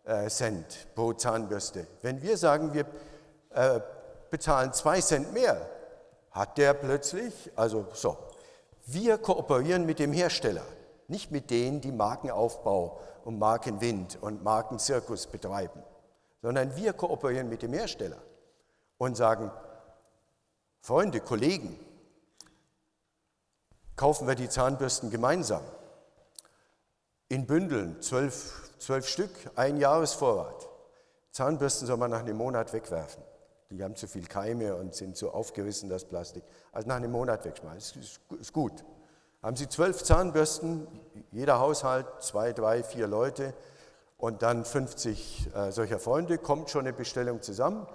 äh, 0.04 0.28
Cent 0.28 0.88
pro 0.94 1.12
Zahnbürste. 1.12 1.86
Wenn 2.02 2.22
wir 2.22 2.36
sagen, 2.36 2.74
wir 2.74 2.86
äh, 3.50 3.80
bezahlen 4.30 4.72
zwei 4.72 5.00
Cent 5.00 5.32
mehr, 5.32 5.68
hat 6.32 6.58
der 6.58 6.74
plötzlich, 6.74 7.52
also 7.56 7.86
so, 7.92 8.18
wir 8.86 9.18
kooperieren 9.18 9.86
mit 9.86 9.98
dem 9.98 10.12
Hersteller, 10.12 10.64
nicht 11.06 11.30
mit 11.30 11.50
denen, 11.50 11.80
die 11.80 11.92
Markenaufbau 11.92 13.00
und 13.24 13.38
Markenwind 13.38 14.18
und 14.20 14.42
Markenzirkus 14.42 15.26
betreiben, 15.26 15.82
sondern 16.42 16.76
wir 16.76 16.92
kooperieren 16.92 17.48
mit 17.48 17.62
dem 17.62 17.72
Hersteller 17.72 18.18
und 18.98 19.16
sagen, 19.16 19.50
Freunde, 20.80 21.20
Kollegen, 21.20 21.78
kaufen 23.96 24.26
wir 24.26 24.34
die 24.34 24.48
Zahnbürsten 24.48 25.10
gemeinsam 25.10 25.62
in 27.28 27.46
Bündeln, 27.46 28.00
zwölf, 28.00 28.70
zwölf 28.78 29.06
Stück, 29.06 29.30
ein 29.54 29.76
Jahresvorrat. 29.76 30.68
Zahnbürsten 31.30 31.86
soll 31.86 31.98
man 31.98 32.10
nach 32.10 32.20
einem 32.20 32.36
Monat 32.36 32.72
wegwerfen. 32.72 33.22
Die 33.70 33.84
haben 33.84 33.96
zu 33.96 34.08
viel 34.08 34.26
Keime 34.26 34.74
und 34.74 34.94
sind 34.94 35.16
so 35.16 35.30
aufgerissen, 35.30 35.90
das 35.90 36.06
Plastik. 36.06 36.42
Also 36.72 36.88
nach 36.88 36.96
einem 36.96 37.12
Monat 37.12 37.44
wegschmeißen, 37.44 38.00
ist, 38.00 38.20
ist 38.40 38.52
gut. 38.54 38.82
Haben 39.42 39.56
Sie 39.56 39.68
zwölf 39.68 40.02
Zahnbürsten, 40.02 40.86
jeder 41.30 41.60
Haushalt, 41.60 42.06
zwei, 42.20 42.54
drei, 42.54 42.82
vier 42.82 43.06
Leute 43.06 43.52
und 44.16 44.42
dann 44.42 44.64
50 44.64 45.50
äh, 45.54 45.70
solcher 45.70 45.98
Freunde, 45.98 46.38
kommt 46.38 46.70
schon 46.70 46.86
eine 46.86 46.94
Bestellung 46.94 47.42
zusammen. 47.42 47.86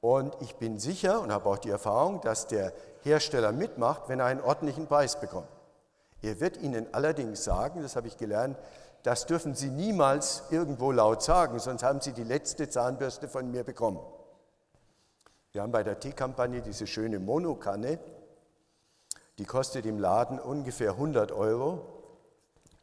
Und 0.00 0.34
ich 0.40 0.56
bin 0.56 0.78
sicher 0.78 1.20
und 1.20 1.30
habe 1.30 1.48
auch 1.48 1.58
die 1.58 1.70
Erfahrung, 1.70 2.20
dass 2.22 2.46
der 2.46 2.72
Hersteller 3.02 3.52
mitmacht, 3.52 4.08
wenn 4.08 4.20
er 4.20 4.26
einen 4.26 4.40
ordentlichen 4.40 4.86
Preis 4.86 5.20
bekommt. 5.20 5.48
Er 6.22 6.40
wird 6.40 6.56
Ihnen 6.56 6.92
allerdings 6.92 7.44
sagen, 7.44 7.82
das 7.82 7.96
habe 7.96 8.08
ich 8.08 8.16
gelernt, 8.16 8.58
das 9.02 9.26
dürfen 9.26 9.54
Sie 9.54 9.70
niemals 9.70 10.42
irgendwo 10.50 10.90
laut 10.90 11.22
sagen, 11.22 11.58
sonst 11.58 11.82
haben 11.82 12.00
Sie 12.00 12.12
die 12.12 12.24
letzte 12.24 12.68
Zahnbürste 12.68 13.28
von 13.28 13.50
mir 13.50 13.64
bekommen. 13.64 14.00
Wir 15.52 15.62
haben 15.62 15.72
bei 15.72 15.82
der 15.82 15.98
Teekampagne 15.98 16.60
diese 16.60 16.86
schöne 16.86 17.18
Monokanne, 17.18 17.98
die 19.38 19.44
kostet 19.44 19.86
im 19.86 19.98
Laden 19.98 20.40
ungefähr 20.40 20.90
100 20.90 21.32
Euro. 21.32 21.86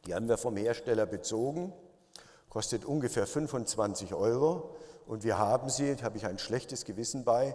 Die 0.06 0.14
haben 0.14 0.28
wir 0.28 0.38
vom 0.38 0.56
Hersteller 0.56 1.04
bezogen, 1.04 1.72
kostet 2.48 2.84
ungefähr 2.84 3.26
25 3.26 4.14
Euro 4.14 4.74
und 5.06 5.22
wir 5.22 5.38
haben 5.38 5.68
sie, 5.68 5.94
da 5.96 6.04
habe 6.04 6.16
ich 6.16 6.26
ein 6.26 6.38
schlechtes 6.38 6.84
Gewissen 6.84 7.24
bei, 7.24 7.54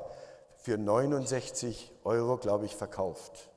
für 0.55 0.77
69 0.77 1.91
Euro, 2.03 2.38
glaube 2.38 2.65
ich, 2.65 2.75
verkauft. 2.75 3.50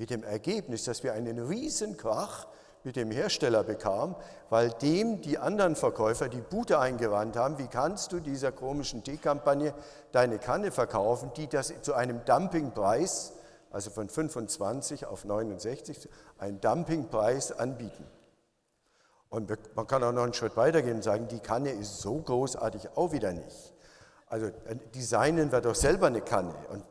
Mit 0.00 0.08
dem 0.08 0.24
Ergebnis, 0.24 0.84
dass 0.84 1.02
wir 1.02 1.12
einen 1.12 1.38
Riesenkrach 1.38 2.46
mit 2.84 2.96
dem 2.96 3.10
Hersteller 3.10 3.62
bekamen, 3.64 4.16
weil 4.48 4.70
dem 4.70 5.20
die 5.20 5.36
anderen 5.36 5.76
Verkäufer 5.76 6.30
die 6.30 6.40
Bude 6.40 6.78
eingewandt 6.78 7.36
haben, 7.36 7.58
wie 7.58 7.66
kannst 7.66 8.10
du 8.12 8.18
dieser 8.18 8.50
komischen 8.50 9.04
Teekampagne 9.04 9.74
deine 10.10 10.38
Kanne 10.38 10.72
verkaufen, 10.72 11.32
die 11.36 11.48
das 11.48 11.74
zu 11.82 11.92
einem 11.92 12.24
Dumpingpreis, 12.24 13.34
also 13.70 13.90
von 13.90 14.08
25 14.08 15.04
auf 15.04 15.26
69, 15.26 16.08
einen 16.38 16.62
Dumpingpreis 16.62 17.52
anbieten. 17.52 18.06
Und 19.28 19.52
man 19.76 19.86
kann 19.86 20.02
auch 20.02 20.12
noch 20.12 20.22
einen 20.22 20.32
Schritt 20.32 20.56
weitergehen 20.56 20.96
und 20.96 21.04
sagen, 21.04 21.28
die 21.28 21.40
Kanne 21.40 21.72
ist 21.72 21.98
so 21.98 22.16
großartig 22.16 22.88
auch 22.96 23.12
wieder 23.12 23.34
nicht. 23.34 23.74
Also 24.28 24.46
äh, 24.46 24.76
designen 24.94 25.52
wir 25.52 25.60
doch 25.60 25.74
selber 25.74 26.06
eine 26.06 26.22
Kanne. 26.22 26.54
Und 26.70 26.84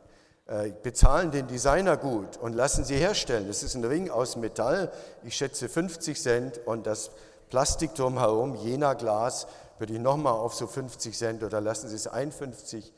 bezahlen 0.82 1.30
den 1.30 1.46
Designer 1.46 1.96
gut 1.96 2.36
und 2.38 2.54
lassen 2.54 2.84
sie 2.84 2.96
herstellen. 2.96 3.46
Das 3.46 3.62
ist 3.62 3.76
ein 3.76 3.84
Ring 3.84 4.10
aus 4.10 4.36
Metall, 4.36 4.90
ich 5.22 5.36
schätze 5.36 5.68
50 5.68 6.20
Cent 6.20 6.60
und 6.66 6.86
das 6.86 7.12
Plastik 7.50 7.94
drumherum, 7.94 8.54
jener 8.56 8.94
Glas, 8.94 9.46
würde 9.78 9.94
ich 9.94 9.98
nochmal 9.98 10.34
auf 10.34 10.54
so 10.54 10.66
50 10.66 11.16
Cent 11.16 11.42
oder 11.42 11.60
lassen 11.60 11.88
Sie 11.88 11.96
es 11.96 12.06
51 12.06 12.92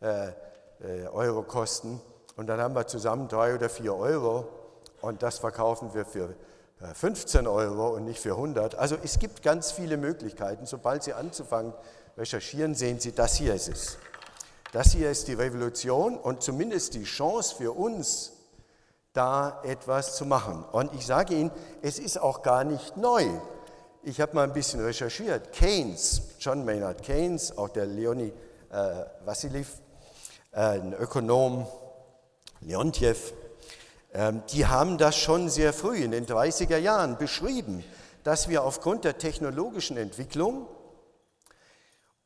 äh, 0.00 0.28
äh, 0.28 1.06
Euro 1.12 1.42
kosten. 1.42 2.00
Und 2.36 2.46
dann 2.46 2.60
haben 2.60 2.74
wir 2.74 2.86
zusammen 2.86 3.28
drei 3.28 3.54
oder 3.54 3.68
vier 3.68 3.94
Euro 3.96 4.48
und 5.00 5.22
das 5.22 5.38
verkaufen 5.38 5.92
wir 5.94 6.04
für 6.04 6.34
15 6.94 7.48
Euro 7.48 7.88
und 7.96 8.04
nicht 8.04 8.20
für 8.20 8.32
100. 8.32 8.76
Also 8.76 8.96
es 9.02 9.18
gibt 9.18 9.42
ganz 9.42 9.72
viele 9.72 9.96
Möglichkeiten. 9.96 10.64
Sobald 10.64 11.02
Sie 11.02 11.12
anzufangen 11.12 11.74
recherchieren, 12.16 12.76
sehen 12.76 13.00
Sie, 13.00 13.10
das 13.10 13.34
hier 13.34 13.54
ist 13.54 13.68
es. 13.68 13.98
Das 14.72 14.92
hier 14.92 15.10
ist 15.10 15.28
die 15.28 15.34
Revolution 15.34 16.18
und 16.18 16.42
zumindest 16.42 16.94
die 16.94 17.04
Chance 17.04 17.56
für 17.56 17.72
uns, 17.72 18.32
da 19.14 19.62
etwas 19.64 20.16
zu 20.16 20.26
machen. 20.26 20.64
Und 20.72 20.94
ich 20.94 21.06
sage 21.06 21.34
Ihnen, 21.34 21.50
es 21.82 21.98
ist 21.98 22.20
auch 22.20 22.42
gar 22.42 22.64
nicht 22.64 22.96
neu. 22.96 23.26
Ich 24.02 24.20
habe 24.20 24.34
mal 24.34 24.44
ein 24.44 24.52
bisschen 24.52 24.80
recherchiert. 24.80 25.52
Keynes, 25.52 26.22
John 26.38 26.64
Maynard 26.64 27.02
Keynes, 27.02 27.56
auch 27.56 27.70
der 27.70 27.86
Leonie 27.86 28.32
äh, 28.70 29.04
Vassiliev, 29.24 29.80
äh, 30.52 30.60
ein 30.60 30.92
Ökonom, 30.92 31.66
Leontjev, 32.60 33.32
äh, 34.12 34.32
die 34.52 34.66
haben 34.66 34.98
das 34.98 35.16
schon 35.16 35.48
sehr 35.48 35.72
früh 35.72 35.96
in 35.96 36.10
den 36.10 36.26
30er 36.26 36.76
Jahren 36.76 37.16
beschrieben, 37.16 37.82
dass 38.22 38.48
wir 38.48 38.62
aufgrund 38.62 39.04
der 39.04 39.18
technologischen 39.18 39.96
Entwicklung 39.96 40.66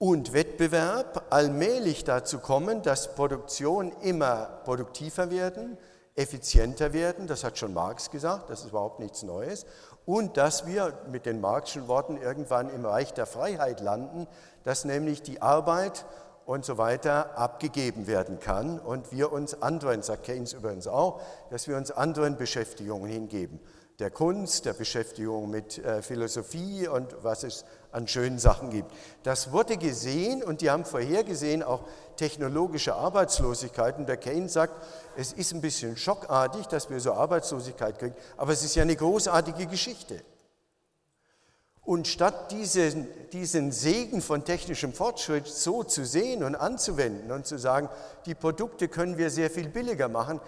und 0.02 0.32
Wettbewerb 0.32 1.26
allmählich 1.30 2.02
dazu 2.02 2.40
kommen, 2.40 2.82
dass 2.82 3.14
Produktion 3.14 3.92
immer 4.02 4.46
produktiver 4.64 5.30
werden, 5.30 5.78
effizienter 6.16 6.92
werden, 6.92 7.28
das 7.28 7.44
hat 7.44 7.56
schon 7.56 7.72
Marx 7.72 8.10
gesagt, 8.10 8.50
das 8.50 8.62
ist 8.62 8.70
überhaupt 8.70 8.98
nichts 8.98 9.22
Neues, 9.22 9.64
und 10.04 10.36
dass 10.36 10.66
wir 10.66 10.92
mit 11.12 11.24
den 11.24 11.40
Marxischen 11.40 11.86
Worten 11.86 12.16
irgendwann 12.16 12.68
im 12.68 12.84
Reich 12.84 13.14
der 13.14 13.26
Freiheit 13.26 13.80
landen, 13.80 14.26
dass 14.64 14.84
nämlich 14.84 15.22
die 15.22 15.40
Arbeit 15.40 16.04
und 16.46 16.64
so 16.64 16.78
weiter 16.78 17.38
abgegeben 17.38 18.08
werden 18.08 18.40
kann 18.40 18.80
und 18.80 19.12
wir 19.12 19.30
uns 19.30 19.62
anderen, 19.62 20.02
sagt 20.02 20.24
Keynes 20.24 20.52
übrigens 20.52 20.88
auch, 20.88 21.20
dass 21.50 21.68
wir 21.68 21.76
uns 21.76 21.92
anderen 21.92 22.36
Beschäftigungen 22.36 23.08
hingeben 23.08 23.60
der 24.02 24.10
Kunst, 24.10 24.64
der 24.64 24.72
Beschäftigung 24.72 25.48
mit 25.48 25.78
äh, 25.78 26.02
Philosophie 26.02 26.88
und 26.88 27.14
was 27.22 27.44
es 27.44 27.64
an 27.92 28.08
schönen 28.08 28.40
Sachen 28.40 28.70
gibt. 28.70 28.90
Das 29.22 29.52
wurde 29.52 29.76
gesehen 29.76 30.42
und 30.42 30.60
die 30.60 30.70
haben 30.70 30.84
vorhergesehen 30.84 31.62
auch 31.62 31.84
technologische 32.16 32.96
Arbeitslosigkeit. 32.96 33.98
Und 33.98 34.08
der 34.08 34.16
Keynes 34.16 34.54
sagt, 34.54 34.74
es 35.16 35.32
ist 35.32 35.54
ein 35.54 35.60
bisschen 35.60 35.96
schockartig, 35.96 36.66
dass 36.66 36.90
wir 36.90 36.98
so 36.98 37.12
Arbeitslosigkeit 37.12 37.96
kriegen, 38.00 38.16
aber 38.36 38.52
es 38.52 38.64
ist 38.64 38.74
ja 38.74 38.82
eine 38.82 38.96
großartige 38.96 39.66
Geschichte. 39.66 40.20
Und 41.84 42.06
statt 42.06 42.52
diesen, 42.52 43.08
diesen 43.32 43.72
Segen 43.72 44.20
von 44.20 44.44
technischem 44.44 44.92
Fortschritt 44.92 45.48
so 45.48 45.82
zu 45.82 46.04
sehen 46.04 46.44
und 46.44 46.54
anzuwenden 46.54 47.30
und 47.32 47.44
zu 47.46 47.58
sagen, 47.58 47.88
die 48.24 48.36
Produkte 48.36 48.86
können 48.86 49.18
wir 49.18 49.30
sehr 49.30 49.50
viel 49.50 49.68
billiger 49.68 50.08
machen, 50.08 50.40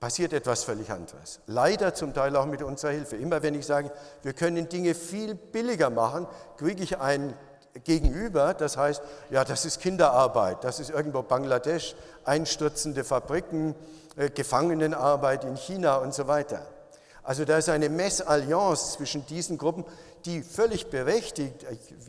passiert 0.00 0.32
etwas 0.32 0.64
völlig 0.64 0.90
anderes. 0.90 1.40
Leider 1.46 1.94
zum 1.94 2.14
Teil 2.14 2.36
auch 2.36 2.46
mit 2.46 2.62
unserer 2.62 2.92
Hilfe. 2.92 3.16
Immer 3.16 3.42
wenn 3.42 3.54
ich 3.54 3.66
sage, 3.66 3.90
wir 4.22 4.32
können 4.32 4.68
Dinge 4.68 4.94
viel 4.94 5.34
billiger 5.34 5.90
machen, 5.90 6.26
kriege 6.56 6.82
ich 6.82 6.98
ein 6.98 7.34
Gegenüber, 7.84 8.54
das 8.54 8.76
heißt, 8.76 9.02
ja, 9.30 9.44
das 9.44 9.64
ist 9.64 9.80
Kinderarbeit, 9.80 10.64
das 10.64 10.80
ist 10.80 10.90
irgendwo 10.90 11.22
Bangladesch, 11.22 11.94
einstürzende 12.24 13.04
Fabriken, 13.04 13.74
äh, 14.16 14.30
Gefangenenarbeit 14.30 15.44
in 15.44 15.56
China 15.56 15.96
und 15.96 16.14
so 16.14 16.26
weiter. 16.26 16.66
Also 17.22 17.44
da 17.44 17.58
ist 17.58 17.68
eine 17.68 17.90
Messalliance 17.90 18.92
zwischen 18.92 19.26
diesen 19.26 19.58
Gruppen, 19.58 19.84
die 20.28 20.42
völlig 20.42 20.90
berechtigt, 20.90 21.64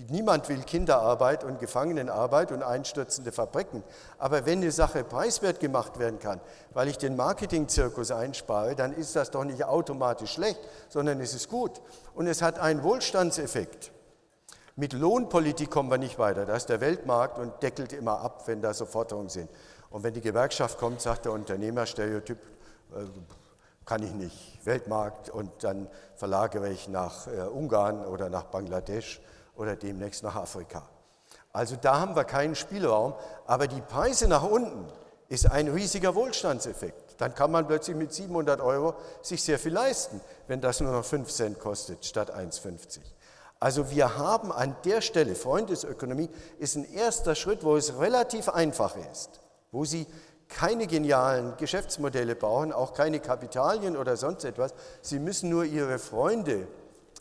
niemand 0.09 0.49
will 0.49 0.61
Kinderarbeit 0.63 1.45
und 1.45 1.57
Gefangenenarbeit 1.57 2.51
und 2.51 2.63
einstürzende 2.63 3.31
Fabriken, 3.31 3.81
aber 4.17 4.45
wenn 4.45 4.59
eine 4.59 4.71
Sache 4.71 5.05
preiswert 5.05 5.61
gemacht 5.61 5.99
werden 5.99 6.19
kann, 6.19 6.41
weil 6.73 6.89
ich 6.89 6.97
den 6.97 7.15
Marketingzirkus 7.15 8.11
einspare, 8.11 8.75
dann 8.75 8.91
ist 8.91 9.15
das 9.15 9.31
doch 9.31 9.45
nicht 9.45 9.63
automatisch 9.63 10.33
schlecht, 10.33 10.59
sondern 10.89 11.21
es 11.21 11.33
ist 11.33 11.47
gut. 11.47 11.81
Und 12.13 12.27
es 12.27 12.41
hat 12.41 12.59
einen 12.59 12.83
Wohlstandseffekt. 12.83 13.91
Mit 14.75 14.91
Lohnpolitik 14.91 15.69
kommen 15.69 15.89
wir 15.89 15.97
nicht 15.97 16.19
weiter. 16.19 16.45
Da 16.45 16.57
ist 16.57 16.67
der 16.67 16.81
Weltmarkt 16.81 17.39
und 17.39 17.63
deckelt 17.63 17.93
immer 17.93 18.19
ab, 18.19 18.43
wenn 18.47 18.61
da 18.61 18.73
so 18.73 18.85
Forderungen 18.85 19.29
sind. 19.29 19.49
Und 19.89 20.03
wenn 20.03 20.13
die 20.13 20.21
Gewerkschaft 20.21 20.77
kommt, 20.77 20.99
sagt 20.99 21.23
der 21.23 21.31
Unternehmer, 21.31 21.85
Stereotyp, 21.85 22.37
äh, 22.93 23.05
kann 23.89 24.03
ich 24.03 24.13
nicht. 24.13 24.65
Weltmarkt 24.65 25.31
und 25.31 25.49
dann 25.63 25.87
verlagere 26.15 26.69
ich 26.69 26.87
nach 26.89 27.25
äh, 27.25 27.41
Ungarn 27.41 28.05
oder 28.05 28.29
nach 28.29 28.43
Bangladesch 28.43 29.19
oder 29.55 29.75
demnächst 29.75 30.21
nach 30.21 30.35
Afrika. 30.35 30.83
Also 31.51 31.75
da 31.75 31.99
haben 31.99 32.15
wir 32.15 32.23
keinen 32.23 32.53
Spielraum, 32.53 33.15
aber 33.47 33.67
die 33.67 33.81
Preise 33.81 34.27
nach 34.27 34.43
unten 34.43 34.85
ist 35.27 35.49
ein 35.49 35.69
riesiger 35.69 36.13
Wohlstandseffekt. 36.13 37.15
Dann 37.19 37.33
kann 37.33 37.49
man 37.49 37.65
plötzlich 37.65 37.95
mit 37.95 38.13
700 38.13 38.61
Euro 38.61 38.93
sich 39.23 39.41
sehr 39.41 39.57
viel 39.57 39.73
leisten, 39.73 40.21
wenn 40.47 40.61
das 40.61 40.81
nur 40.81 40.91
noch 40.91 41.03
5 41.03 41.27
Cent 41.27 41.59
kostet 41.59 42.05
statt 42.05 42.31
1,50. 42.31 42.99
Also 43.59 43.89
wir 43.89 44.17
haben 44.17 44.51
an 44.51 44.75
der 44.85 45.01
Stelle, 45.01 45.33
Freundesökonomie 45.33 46.29
ist 46.59 46.75
ein 46.75 46.93
erster 46.93 47.33
Schritt, 47.33 47.63
wo 47.63 47.75
es 47.75 47.97
relativ 47.97 48.49
einfach 48.49 48.95
ist, 49.11 49.41
wo 49.71 49.83
Sie 49.83 50.05
keine 50.49 50.87
genialen 50.87 51.55
Geschäftsmodelle 51.57 52.35
bauen, 52.35 52.73
auch 52.73 52.93
keine 52.93 53.19
Kapitalien 53.19 53.95
oder 53.95 54.17
sonst 54.17 54.43
etwas. 54.43 54.73
Sie 55.01 55.19
müssen 55.19 55.49
nur 55.49 55.63
ihre 55.63 55.99
Freunde 55.99 56.67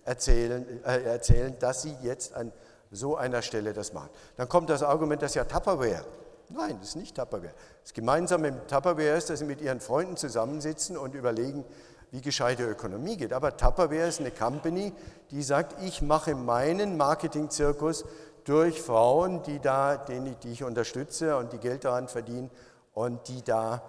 erzählen, 0.04 0.82
äh, 0.84 1.02
erzählen 1.02 1.54
dass 1.58 1.82
sie 1.82 1.94
jetzt 2.02 2.34
an 2.34 2.52
so 2.90 3.16
einer 3.16 3.42
Stelle 3.42 3.74
das 3.74 3.92
machen. 3.92 4.08
Dann 4.36 4.48
kommt 4.48 4.70
das 4.70 4.82
Argument, 4.82 5.20
das 5.20 5.32
ist 5.32 5.34
ja 5.36 5.44
Tupperware. 5.44 6.04
Nein, 6.48 6.78
das 6.80 6.90
ist 6.90 6.96
nicht 6.96 7.14
Tupperware. 7.14 7.52
Das 7.82 7.92
Gemeinsame 7.92 8.50
mit 8.50 8.68
Tupperware 8.68 9.16
ist, 9.16 9.28
dass 9.28 9.40
sie 9.40 9.44
mit 9.44 9.60
ihren 9.60 9.80
Freunden 9.80 10.16
zusammensitzen 10.16 10.96
und 10.96 11.14
überlegen, 11.14 11.66
wie 12.10 12.22
gescheite 12.22 12.64
Ökonomie 12.64 13.18
geht. 13.18 13.34
Aber 13.34 13.58
Tupperware 13.58 14.08
ist 14.08 14.20
eine 14.20 14.30
Company, 14.30 14.94
die 15.30 15.42
sagt, 15.42 15.82
ich 15.82 16.00
mache 16.00 16.34
meinen 16.34 16.96
Marketingzirkus 16.96 18.06
durch 18.44 18.80
Frauen, 18.80 19.42
die, 19.42 19.58
da, 19.60 19.98
die 19.98 20.50
ich 20.50 20.64
unterstütze 20.64 21.36
und 21.36 21.52
die 21.52 21.58
Geld 21.58 21.84
daran 21.84 22.08
verdienen 22.08 22.50
und 22.98 23.28
die 23.28 23.42
da 23.42 23.80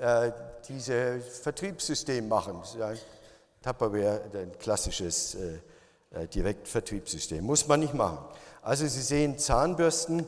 äh, 0.00 0.32
dieses 0.68 1.38
Vertriebssystem 1.38 2.28
machen. 2.28 2.60
Tupperware, 3.62 4.22
ein 4.34 4.58
klassisches 4.58 5.36
äh, 5.36 5.60
äh, 6.10 6.26
Direktvertriebssystem. 6.26 7.44
Muss 7.44 7.68
man 7.68 7.78
nicht 7.78 7.94
machen. 7.94 8.18
Also 8.62 8.84
Sie 8.88 9.02
sehen 9.02 9.38
Zahnbürsten, 9.38 10.26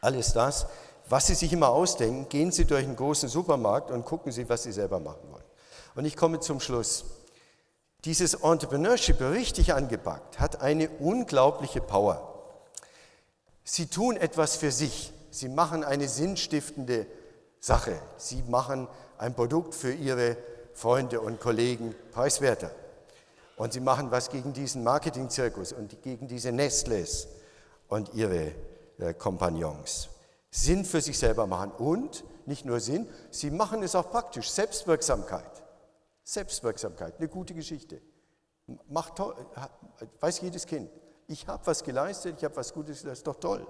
alles 0.00 0.32
das. 0.32 0.66
Was 1.08 1.26
Sie 1.26 1.34
sich 1.34 1.52
immer 1.52 1.70
ausdenken, 1.70 2.28
gehen 2.28 2.52
Sie 2.52 2.66
durch 2.66 2.84
einen 2.84 2.94
großen 2.94 3.28
Supermarkt 3.28 3.90
und 3.90 4.04
gucken 4.04 4.30
Sie, 4.30 4.48
was 4.48 4.62
Sie 4.62 4.72
selber 4.72 5.00
machen 5.00 5.32
wollen. 5.32 5.44
Und 5.96 6.04
ich 6.04 6.16
komme 6.16 6.38
zum 6.38 6.60
Schluss. 6.60 7.04
Dieses 8.04 8.34
Entrepreneurship 8.34 9.20
richtig 9.20 9.74
angepackt 9.74 10.38
hat 10.38 10.60
eine 10.60 10.88
unglaubliche 10.88 11.80
Power. 11.80 12.54
Sie 13.64 13.86
tun 13.86 14.16
etwas 14.16 14.54
für 14.54 14.70
sich. 14.70 15.12
Sie 15.30 15.48
machen 15.48 15.82
eine 15.82 16.08
sinnstiftende 16.08 17.08
Sache. 17.64 17.98
Sie 18.18 18.42
machen 18.42 18.88
ein 19.16 19.34
Produkt 19.34 19.74
für 19.74 19.92
ihre 19.92 20.36
Freunde 20.74 21.22
und 21.22 21.40
Kollegen 21.40 21.94
preiswerter. 22.12 22.70
Und 23.56 23.72
sie 23.72 23.80
machen 23.80 24.10
was 24.10 24.28
gegen 24.28 24.52
diesen 24.52 24.84
Marketingzirkus 24.84 25.72
und 25.72 26.02
gegen 26.02 26.28
diese 26.28 26.52
Nestles 26.52 27.26
und 27.88 28.12
ihre 28.12 28.52
äh, 28.98 29.14
Kompagnons. 29.14 30.10
Sinn 30.50 30.84
für 30.84 31.00
sich 31.00 31.18
selber 31.18 31.46
machen 31.46 31.70
und 31.78 32.24
nicht 32.44 32.66
nur 32.66 32.80
Sinn, 32.80 33.08
sie 33.30 33.50
machen 33.50 33.82
es 33.82 33.94
auch 33.94 34.10
praktisch. 34.10 34.50
Selbstwirksamkeit. 34.50 35.62
Selbstwirksamkeit, 36.22 37.14
eine 37.18 37.28
gute 37.28 37.54
Geschichte. 37.54 38.02
Macht 38.88 39.16
toll, 39.16 39.34
weiß 40.20 40.42
jedes 40.42 40.66
Kind. 40.66 40.90
Ich 41.28 41.46
habe 41.48 41.66
was 41.66 41.82
geleistet, 41.82 42.36
ich 42.36 42.44
habe 42.44 42.56
was 42.56 42.74
Gutes, 42.74 43.02
das 43.02 43.18
ist 43.18 43.26
doch 43.26 43.36
toll. 43.36 43.66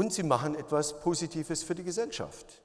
Und 0.00 0.14
sie 0.14 0.22
machen 0.22 0.54
etwas 0.54 0.98
Positives 0.98 1.62
für 1.62 1.74
die 1.74 1.84
Gesellschaft. 1.84 2.62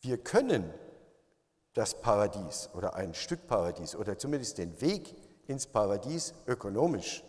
Wir 0.00 0.18
können 0.18 0.74
das 1.74 2.00
Paradies 2.00 2.68
oder 2.74 2.96
ein 2.96 3.14
Stück 3.14 3.46
Paradies 3.46 3.94
oder 3.94 4.18
zumindest 4.18 4.58
den 4.58 4.80
Weg 4.80 5.14
ins 5.46 5.68
Paradies 5.68 6.34
ökonomisch 6.48 7.22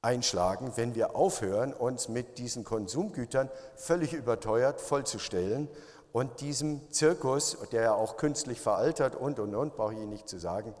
einschlagen, 0.00 0.70
wenn 0.76 0.94
wir 0.94 1.16
aufhören, 1.16 1.74
uns 1.74 2.08
mit 2.08 2.38
diesen 2.38 2.62
Konsumgütern 2.62 3.50
völlig 3.74 4.12
überteuert 4.12 4.80
vollzustellen 4.80 5.68
und 6.12 6.40
diesem 6.40 6.88
Zirkus, 6.92 7.58
der 7.72 7.82
ja 7.82 7.94
auch 7.94 8.16
künstlich 8.16 8.60
veraltert 8.60 9.16
und 9.16 9.40
und 9.40 9.56
und, 9.56 9.74
brauche 9.74 9.94
ich 9.94 9.98
Ihnen 9.98 10.10
nicht 10.10 10.28
zu 10.28 10.38
sagen, 10.38 10.72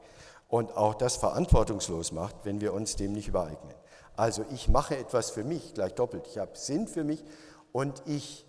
und 0.46 0.76
auch 0.76 0.94
das 0.94 1.16
verantwortungslos 1.16 2.12
macht, 2.12 2.36
wenn 2.44 2.60
wir 2.60 2.72
uns 2.72 2.94
dem 2.94 3.12
nicht 3.12 3.26
übereignen. 3.26 3.74
Also 4.16 4.44
ich 4.52 4.68
mache 4.68 4.96
etwas 4.96 5.30
für 5.30 5.44
mich, 5.44 5.74
gleich 5.74 5.94
doppelt. 5.94 6.26
Ich 6.28 6.38
habe 6.38 6.56
Sinn 6.56 6.86
für 6.86 7.04
mich 7.04 7.24
und 7.72 8.02
ich 8.06 8.46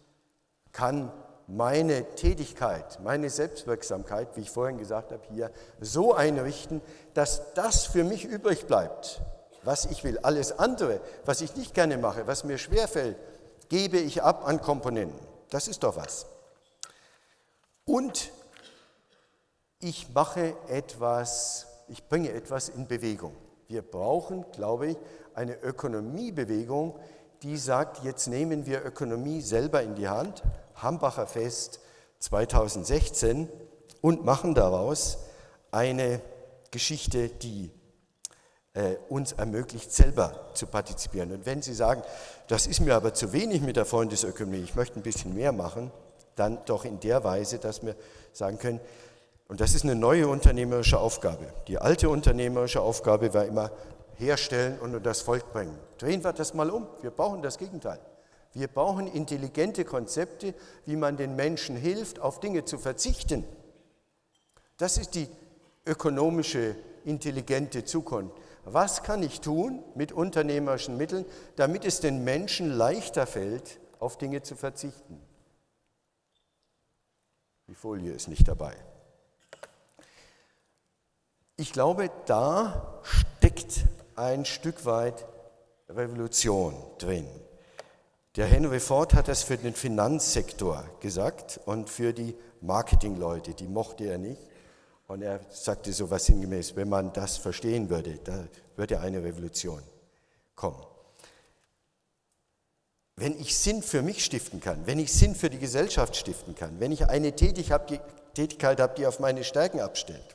kann 0.71 1.11
meine 1.47 2.15
Tätigkeit, 2.15 2.99
meine 3.01 3.29
Selbstwirksamkeit, 3.29 4.35
wie 4.35 4.41
ich 4.41 4.49
vorhin 4.49 4.77
gesagt 4.77 5.11
habe, 5.11 5.23
hier 5.29 5.51
so 5.79 6.13
einrichten, 6.13 6.81
dass 7.13 7.53
das 7.53 7.85
für 7.85 8.03
mich 8.03 8.25
übrig 8.25 8.65
bleibt, 8.65 9.21
was 9.63 9.85
ich 9.85 10.03
will. 10.03 10.19
Alles 10.19 10.57
andere, 10.57 11.01
was 11.25 11.41
ich 11.41 11.55
nicht 11.55 11.73
gerne 11.73 11.97
mache, 11.97 12.27
was 12.27 12.43
mir 12.43 12.57
schwerfällt, 12.57 13.17
gebe 13.69 13.97
ich 13.97 14.23
ab 14.23 14.45
an 14.47 14.61
Komponenten. 14.61 15.19
Das 15.49 15.67
ist 15.67 15.83
doch 15.83 15.95
was. 15.95 16.25
Und 17.85 18.31
ich 19.79 20.09
mache 20.13 20.55
etwas, 20.67 21.67
ich 21.87 22.07
bringe 22.07 22.31
etwas 22.31 22.69
in 22.69 22.87
Bewegung. 22.87 23.35
Wir 23.67 23.81
brauchen, 23.81 24.45
glaube 24.51 24.87
ich, 24.87 24.97
eine 25.33 25.61
Ökonomiebewegung, 25.61 26.99
die 27.41 27.57
sagt, 27.57 28.03
jetzt 28.03 28.27
nehmen 28.27 28.65
wir 28.65 28.85
Ökonomie 28.85 29.41
selber 29.41 29.81
in 29.81 29.95
die 29.95 30.07
Hand, 30.07 30.43
Hambacher 30.75 31.27
Fest 31.27 31.79
2016, 32.19 33.49
und 34.01 34.23
machen 34.23 34.53
daraus 34.53 35.17
eine 35.71 36.21
Geschichte, 36.69 37.29
die 37.29 37.71
äh, 38.73 38.97
uns 39.09 39.31
ermöglicht, 39.31 39.91
selber 39.91 40.51
zu 40.53 40.67
partizipieren. 40.67 41.31
Und 41.31 41.45
wenn 41.45 41.61
Sie 41.61 41.73
sagen, 41.73 42.03
das 42.47 42.67
ist 42.67 42.81
mir 42.81 42.95
aber 42.95 43.13
zu 43.13 43.33
wenig 43.33 43.61
mit 43.61 43.77
der 43.77 43.85
Freundesökonomie, 43.85 44.61
ich 44.61 44.75
möchte 44.75 44.99
ein 44.99 45.03
bisschen 45.03 45.33
mehr 45.33 45.51
machen, 45.51 45.91
dann 46.35 46.59
doch 46.65 46.85
in 46.85 46.99
der 46.99 47.23
Weise, 47.23 47.57
dass 47.57 47.83
wir 47.83 47.95
sagen 48.31 48.59
können, 48.59 48.79
und 49.47 49.61
das 49.61 49.75
ist 49.75 49.83
eine 49.83 49.95
neue 49.95 50.27
unternehmerische 50.27 50.99
Aufgabe. 50.99 51.53
Die 51.67 51.77
alte 51.77 52.09
unternehmerische 52.09 52.81
Aufgabe 52.81 53.33
war 53.33 53.45
immer 53.45 53.71
herstellen 54.15 54.79
und 54.79 55.05
das 55.05 55.21
Volk 55.21 55.53
bringen. 55.53 55.77
Drehen 55.97 56.23
wir 56.23 56.33
das 56.33 56.53
mal 56.53 56.69
um. 56.69 56.87
Wir 57.01 57.11
brauchen 57.11 57.41
das 57.41 57.57
Gegenteil. 57.57 57.99
Wir 58.53 58.67
brauchen 58.67 59.07
intelligente 59.07 59.85
Konzepte, 59.85 60.55
wie 60.85 60.95
man 60.95 61.17
den 61.17 61.35
Menschen 61.35 61.75
hilft, 61.75 62.19
auf 62.19 62.39
Dinge 62.39 62.65
zu 62.65 62.77
verzichten. 62.77 63.43
Das 64.77 64.97
ist 64.97 65.13
die 65.13 65.27
ökonomische, 65.85 66.75
intelligente 67.03 67.83
Zukunft. 67.83 68.35
Was 68.63 69.03
kann 69.03 69.21
ich 69.21 69.41
tun 69.41 69.83
mit 69.93 70.11
unternehmerischen 70.11 70.97
Mitteln, 70.97 71.25
damit 71.55 71.85
es 71.85 71.99
den 71.99 72.23
Menschen 72.23 72.71
leichter 72.71 73.27
fällt, 73.27 73.79
auf 73.99 74.17
Dinge 74.17 74.41
zu 74.41 74.55
verzichten? 74.55 75.21
Die 77.67 77.75
Folie 77.75 78.11
ist 78.13 78.27
nicht 78.27 78.47
dabei. 78.47 78.75
Ich 81.57 81.71
glaube, 81.71 82.11
da 82.25 83.01
steckt 83.03 83.85
ein 84.17 84.43
Stück 84.43 84.85
weit 84.85 85.25
Revolution 85.87 86.75
drin. 86.97 87.27
Der 88.35 88.45
Henry 88.45 88.81
Ford 88.81 89.13
hat 89.13 89.29
das 89.29 89.43
für 89.43 89.55
den 89.55 89.73
Finanzsektor 89.73 90.83
gesagt 90.99 91.61
und 91.65 91.89
für 91.89 92.11
die 92.11 92.35
Marketingleute, 92.59 93.53
die 93.53 93.67
mochte 93.67 94.03
er 94.03 94.17
nicht. 94.17 94.41
Und 95.07 95.21
er 95.21 95.39
sagte 95.49 95.93
so 95.93 96.09
was 96.09 96.25
sinngemäß, 96.25 96.75
wenn 96.75 96.89
man 96.89 97.13
das 97.13 97.37
verstehen 97.37 97.89
würde, 97.89 98.19
da 98.21 98.43
würde 98.75 98.99
eine 98.99 99.23
Revolution 99.23 99.81
kommen. 100.55 100.83
Wenn 103.15 103.39
ich 103.39 103.55
Sinn 103.57 103.81
für 103.81 104.01
mich 104.01 104.25
stiften 104.25 104.59
kann, 104.59 104.85
wenn 104.87 104.99
ich 104.99 105.13
Sinn 105.13 105.35
für 105.35 105.49
die 105.49 105.59
Gesellschaft 105.59 106.17
stiften 106.17 106.53
kann, 106.53 106.81
wenn 106.81 106.91
ich 106.91 107.07
eine 107.07 107.33
Tätigkeit 107.33 108.81
habe, 108.81 108.95
die 108.97 109.07
auf 109.07 109.21
meine 109.21 109.45
Stärken 109.45 109.79
abstellt 109.79 110.34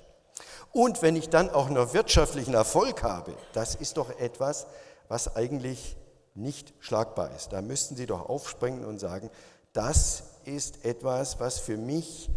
und 0.73 1.03
wenn 1.03 1.17
ich 1.17 1.29
dann 1.29 1.51
auch 1.51 1.69
noch 1.69 1.95
wirtschaftlichen 1.95 2.55
Erfolg 2.55 3.03
habe, 3.03 3.35
das 3.53 3.75
ist 3.75 3.97
doch 3.97 4.11
etwas, 4.19 4.67
was 5.09 5.35
eigentlich 5.35 5.97
nicht 6.35 6.73
schlagbar 6.79 7.35
ist. 7.35 7.53
Da 7.53 7.61
müssten 7.61 7.97
Sie 7.97 8.07
doch 8.07 8.29
aufspringen 8.29 8.85
und 8.85 8.99
sagen, 8.99 9.31
das 9.73 10.23
ist 10.45 10.85
etwas, 10.85 11.41
was 11.41 11.59
für 11.59 11.77
mich 11.77 12.31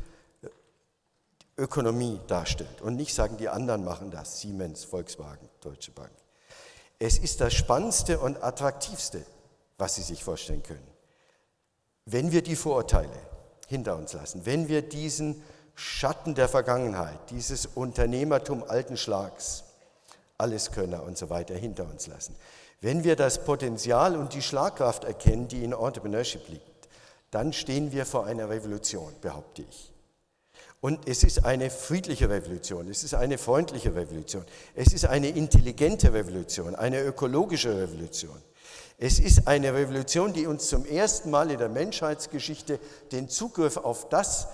Ökonomie 1.58 2.20
darstellt 2.28 2.82
und 2.82 2.96
nicht 2.96 3.14
sagen, 3.14 3.38
die 3.38 3.50
anderen 3.50 3.84
machen 3.84 4.10
das, 4.10 4.42
Siemens, 4.42 4.84
Volkswagen, 4.84 5.48
Deutsche 5.62 5.92
Bank. 5.92 6.12
Es 6.98 7.20
ist 7.20 7.42
das 7.42 7.54
Spannendste 7.54 8.20
und 8.20 8.44
Attraktivste, 8.44 9.24
was 9.78 9.96
Sie 9.96 10.02
sich 10.02 10.24
vorstellen 10.24 10.64
können. 10.64 10.88
Wenn 12.06 12.32
wir 12.32 12.42
die 12.42 12.56
Vorurteile 12.56 13.16
hinter 13.68 13.96
uns 13.96 14.14
lassen, 14.14 14.46
wenn 14.46 14.68
wir 14.68 14.82
diesen 14.82 15.44
Schatten 15.76 16.36
der 16.36 16.47
Vergangenheit, 16.47 17.17
dieses 17.30 17.65
Unternehmertum 17.65 18.63
alten 18.67 18.97
Schlags, 18.97 19.63
Alleskönner 20.38 21.03
und 21.03 21.17
so 21.17 21.30
weiter 21.30 21.55
hinter 21.55 21.84
uns 21.86 22.07
lassen, 22.07 22.36
wenn 22.82 23.03
wir 23.03 23.15
das 23.15 23.45
Potenzial 23.45 24.17
und 24.17 24.34
die 24.34 24.41
Schlagkraft 24.41 25.05
erkennen, 25.05 25.47
die 25.47 25.63
in 25.63 25.71
Entrepreneurship 25.71 26.47
liegt, 26.49 26.89
dann 27.32 27.53
stehen 27.53 27.91
wir 27.91 28.05
vor 28.05 28.26
einer 28.26 28.49
Revolution, 28.49 29.13
behaupte 29.21 29.63
ich. 29.63 29.93
Und 30.82 31.07
es 31.07 31.24
ist 31.24 31.45
eine 31.45 31.69
friedliche 31.69 32.30
Revolution, 32.30 32.89
es 32.89 33.05
ist 33.05 33.13
eine 33.13 33.38
freundliche 33.38 33.95
Revolution, 33.95 34.43
es 34.76 34.91
ist 34.91 35.05
eine 35.05 35.30
intelligente 35.30 36.11
Revolution, 36.11 36.76
eine 36.76 37.01
ökologische 37.01 37.76
Revolution. 37.76 38.38
Es 38.97 39.19
ist 39.19 39.47
eine 39.47 39.74
Revolution, 39.74 40.34
die 40.34 40.45
uns 40.45 40.67
zum 40.67 40.86
ersten 40.86 41.32
Mal 41.32 41.51
in 41.51 41.57
der 41.57 41.69
Menschheitsgeschichte 41.69 42.80
den 43.11 43.30
Zugriff 43.30 43.78
auf 43.78 44.09
das 44.09 44.47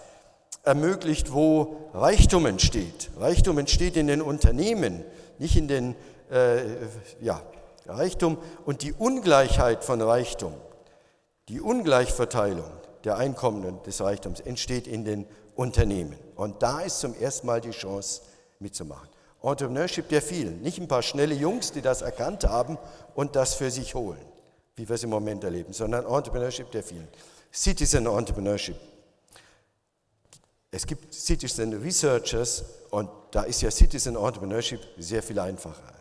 ermöglicht, 0.69 1.33
wo 1.33 1.89
Reichtum 1.95 2.45
entsteht. 2.45 3.09
Reichtum 3.17 3.57
entsteht 3.57 3.97
in 3.97 4.05
den 4.05 4.21
Unternehmen, 4.21 5.03
nicht 5.39 5.55
in 5.55 5.67
den 5.67 5.95
äh, 6.31 6.61
ja, 7.19 7.41
Reichtum 7.87 8.37
und 8.67 8.83
die 8.83 8.93
Ungleichheit 8.93 9.83
von 9.83 9.99
Reichtum, 9.99 10.53
die 11.47 11.59
Ungleichverteilung 11.59 12.69
der 13.03 13.17
Einkommen 13.17 13.65
und 13.65 13.87
des 13.87 13.99
Reichtums 13.99 14.41
entsteht 14.41 14.85
in 14.85 15.05
den 15.05 15.25
Unternehmen. 15.55 16.15
Und 16.35 16.61
da 16.61 16.81
ist 16.81 16.99
zum 16.99 17.15
ersten 17.15 17.47
Mal 17.47 17.61
die 17.61 17.71
Chance 17.71 18.21
mitzumachen. 18.59 19.09
Entrepreneurship 19.41 20.07
der 20.09 20.21
vielen, 20.21 20.61
nicht 20.61 20.79
ein 20.79 20.87
paar 20.87 21.01
schnelle 21.01 21.33
Jungs, 21.33 21.71
die 21.71 21.81
das 21.81 22.03
erkannt 22.03 22.43
haben 22.43 22.77
und 23.15 23.35
das 23.35 23.55
für 23.55 23.71
sich 23.71 23.95
holen, 23.95 24.23
wie 24.75 24.87
wir 24.87 24.93
es 24.93 25.03
im 25.03 25.09
Moment 25.09 25.43
erleben, 25.43 25.73
sondern 25.73 26.05
Entrepreneurship 26.05 26.69
der 26.69 26.83
vielen. 26.83 27.07
Citizen 27.51 28.05
Entrepreneurship. 28.05 28.75
Es 30.71 30.85
gibt 30.85 31.13
Citizen 31.13 31.73
Researchers 31.73 32.63
und 32.91 33.09
da 33.31 33.43
ist 33.43 33.61
ja 33.61 33.71
Citizen 33.71 34.15
Entrepreneurship 34.15 34.79
sehr 34.97 35.23
viel 35.23 35.39
einfacher. 35.39 35.93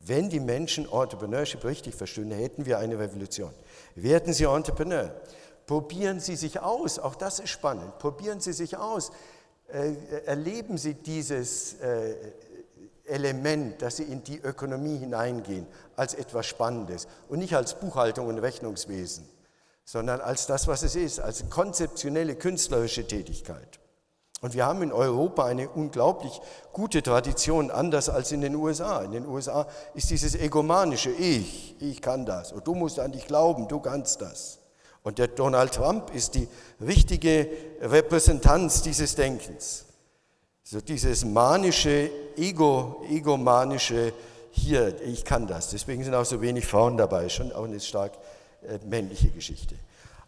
Wenn 0.00 0.28
die 0.28 0.40
Menschen 0.40 0.84
Entrepreneurship 0.90 1.64
richtig 1.64 1.94
verstehen, 1.94 2.30
hätten 2.30 2.66
wir 2.66 2.78
eine 2.78 2.98
Revolution. 2.98 3.54
Werden 3.94 4.34
Sie 4.34 4.44
Entrepreneur. 4.44 5.14
Probieren 5.66 6.20
Sie 6.20 6.36
sich 6.36 6.60
aus, 6.60 6.98
auch 6.98 7.14
das 7.14 7.38
ist 7.38 7.48
spannend. 7.48 7.98
Probieren 7.98 8.40
Sie 8.40 8.52
sich 8.52 8.76
aus. 8.76 9.10
Äh, 9.68 9.94
erleben 10.26 10.76
Sie 10.76 10.92
dieses 10.92 11.80
äh, 11.80 12.14
Element, 13.06 13.80
dass 13.80 13.96
Sie 13.96 14.02
in 14.02 14.22
die 14.22 14.38
Ökonomie 14.38 14.98
hineingehen, 14.98 15.66
als 15.96 16.12
etwas 16.12 16.44
Spannendes 16.44 17.08
und 17.30 17.38
nicht 17.38 17.56
als 17.56 17.80
Buchhaltung 17.80 18.26
und 18.26 18.38
Rechnungswesen, 18.38 19.26
sondern 19.86 20.20
als 20.20 20.46
das, 20.46 20.68
was 20.68 20.82
es 20.82 20.96
ist, 20.96 21.20
als 21.20 21.48
konzeptionelle 21.48 22.36
künstlerische 22.36 23.06
Tätigkeit. 23.06 23.80
Und 24.44 24.52
wir 24.52 24.66
haben 24.66 24.82
in 24.82 24.92
Europa 24.92 25.46
eine 25.46 25.70
unglaublich 25.70 26.38
gute 26.70 27.02
Tradition, 27.02 27.70
anders 27.70 28.10
als 28.10 28.30
in 28.30 28.42
den 28.42 28.54
USA. 28.54 29.00
In 29.00 29.12
den 29.12 29.26
USA 29.26 29.66
ist 29.94 30.10
dieses 30.10 30.34
egomanische 30.34 31.08
Ich, 31.12 31.74
ich 31.80 32.02
kann 32.02 32.26
das 32.26 32.52
und 32.52 32.66
du 32.66 32.74
musst 32.74 33.00
an 33.00 33.10
dich 33.10 33.26
glauben, 33.26 33.68
du 33.68 33.80
kannst 33.80 34.20
das. 34.20 34.58
Und 35.02 35.16
der 35.16 35.28
Donald 35.28 35.72
Trump 35.72 36.14
ist 36.14 36.34
die 36.34 36.46
richtige 36.78 37.48
Repräsentanz 37.80 38.82
dieses 38.82 39.14
Denkens. 39.14 39.86
So 40.62 40.82
dieses 40.82 41.24
manische, 41.24 42.10
ego, 42.36 43.02
egomanische, 43.08 44.12
hier, 44.50 45.00
ich 45.06 45.24
kann 45.24 45.46
das. 45.46 45.70
Deswegen 45.70 46.04
sind 46.04 46.14
auch 46.14 46.26
so 46.26 46.42
wenig 46.42 46.66
Frauen 46.66 46.98
dabei, 46.98 47.30
schon 47.30 47.50
auch 47.50 47.64
eine 47.64 47.80
stark 47.80 48.12
äh, 48.68 48.78
männliche 48.84 49.28
Geschichte. 49.28 49.74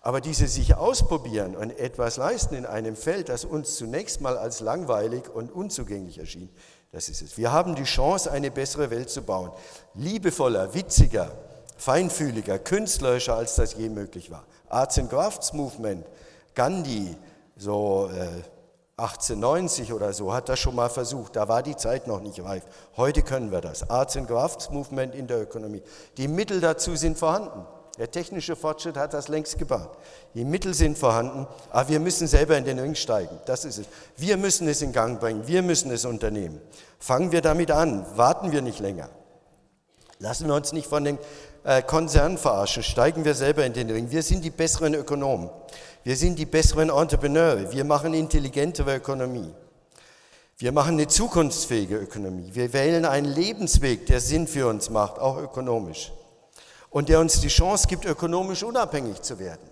Aber 0.06 0.20
diese 0.20 0.46
sich 0.46 0.76
ausprobieren 0.76 1.56
und 1.56 1.76
etwas 1.80 2.16
leisten 2.16 2.54
in 2.54 2.64
einem 2.64 2.94
Feld, 2.94 3.28
das 3.28 3.44
uns 3.44 3.74
zunächst 3.74 4.20
mal 4.20 4.38
als 4.38 4.60
langweilig 4.60 5.28
und 5.28 5.50
unzugänglich 5.50 6.18
erschien, 6.18 6.48
das 6.92 7.08
ist 7.08 7.22
es. 7.22 7.36
Wir 7.36 7.50
haben 7.50 7.74
die 7.74 7.82
Chance, 7.82 8.30
eine 8.30 8.52
bessere 8.52 8.90
Welt 8.90 9.10
zu 9.10 9.22
bauen. 9.22 9.50
Liebevoller, 9.94 10.74
witziger, 10.74 11.32
feinfühliger, 11.76 12.60
künstlerischer, 12.60 13.34
als 13.34 13.56
das 13.56 13.74
je 13.74 13.88
möglich 13.88 14.30
war. 14.30 14.44
Arts 14.68 14.96
and 14.96 15.10
Crafts 15.10 15.52
Movement, 15.54 16.06
Gandhi, 16.54 17.16
so 17.56 18.08
äh, 18.14 18.28
1890 19.02 19.92
oder 19.92 20.12
so, 20.12 20.32
hat 20.32 20.48
das 20.48 20.60
schon 20.60 20.76
mal 20.76 20.88
versucht. 20.88 21.34
Da 21.34 21.48
war 21.48 21.64
die 21.64 21.74
Zeit 21.74 22.06
noch 22.06 22.20
nicht 22.20 22.40
reif. 22.44 22.62
Heute 22.96 23.22
können 23.22 23.50
wir 23.50 23.60
das. 23.60 23.90
Arts 23.90 24.16
and 24.16 24.28
Crafts 24.28 24.70
Movement 24.70 25.16
in 25.16 25.26
der 25.26 25.42
Ökonomie. 25.42 25.82
Die 26.16 26.28
Mittel 26.28 26.60
dazu 26.60 26.94
sind 26.94 27.18
vorhanden. 27.18 27.66
Der 27.98 28.10
technische 28.10 28.56
Fortschritt 28.56 28.96
hat 28.96 29.14
das 29.14 29.28
längst 29.28 29.58
gebaut. 29.58 29.96
Die 30.34 30.44
Mittel 30.44 30.74
sind 30.74 30.98
vorhanden, 30.98 31.46
aber 31.70 31.88
wir 31.88 32.00
müssen 32.00 32.26
selber 32.26 32.58
in 32.58 32.64
den 32.66 32.78
Ring 32.78 32.94
steigen. 32.94 33.38
Das 33.46 33.64
ist 33.64 33.78
es. 33.78 33.86
Wir 34.18 34.36
müssen 34.36 34.68
es 34.68 34.82
in 34.82 34.92
Gang 34.92 35.18
bringen. 35.18 35.46
Wir 35.46 35.62
müssen 35.62 35.90
es 35.90 36.04
unternehmen. 36.04 36.60
Fangen 36.98 37.32
wir 37.32 37.40
damit 37.40 37.70
an. 37.70 38.04
Warten 38.14 38.52
wir 38.52 38.60
nicht 38.60 38.80
länger. 38.80 39.08
Lassen 40.18 40.46
wir 40.46 40.54
uns 40.54 40.72
nicht 40.72 40.88
von 40.88 41.04
den 41.04 41.18
äh, 41.64 41.80
Konzernen 41.80 42.36
verarschen. 42.36 42.82
Steigen 42.82 43.24
wir 43.24 43.34
selber 43.34 43.64
in 43.64 43.72
den 43.72 43.88
Ring. 43.88 44.10
Wir 44.10 44.22
sind 44.22 44.44
die 44.44 44.50
besseren 44.50 44.92
Ökonomen. 44.92 45.48
Wir 46.04 46.16
sind 46.16 46.38
die 46.38 46.46
besseren 46.46 46.90
Entrepreneure. 46.90 47.72
Wir 47.72 47.84
machen 47.84 48.12
intelligentere 48.12 48.96
Ökonomie. 48.96 49.54
Wir 50.58 50.72
machen 50.72 50.94
eine 50.94 51.06
zukunftsfähige 51.06 51.96
Ökonomie. 51.96 52.50
Wir 52.52 52.74
wählen 52.74 53.06
einen 53.06 53.26
Lebensweg, 53.26 54.06
der 54.06 54.20
Sinn 54.20 54.46
für 54.46 54.68
uns 54.68 54.90
macht, 54.90 55.18
auch 55.18 55.38
ökonomisch 55.38 56.12
und 56.96 57.10
der 57.10 57.20
uns 57.20 57.42
die 57.42 57.48
Chance 57.48 57.88
gibt, 57.88 58.06
ökonomisch 58.06 58.62
unabhängig 58.62 59.20
zu 59.20 59.38
werden. 59.38 59.68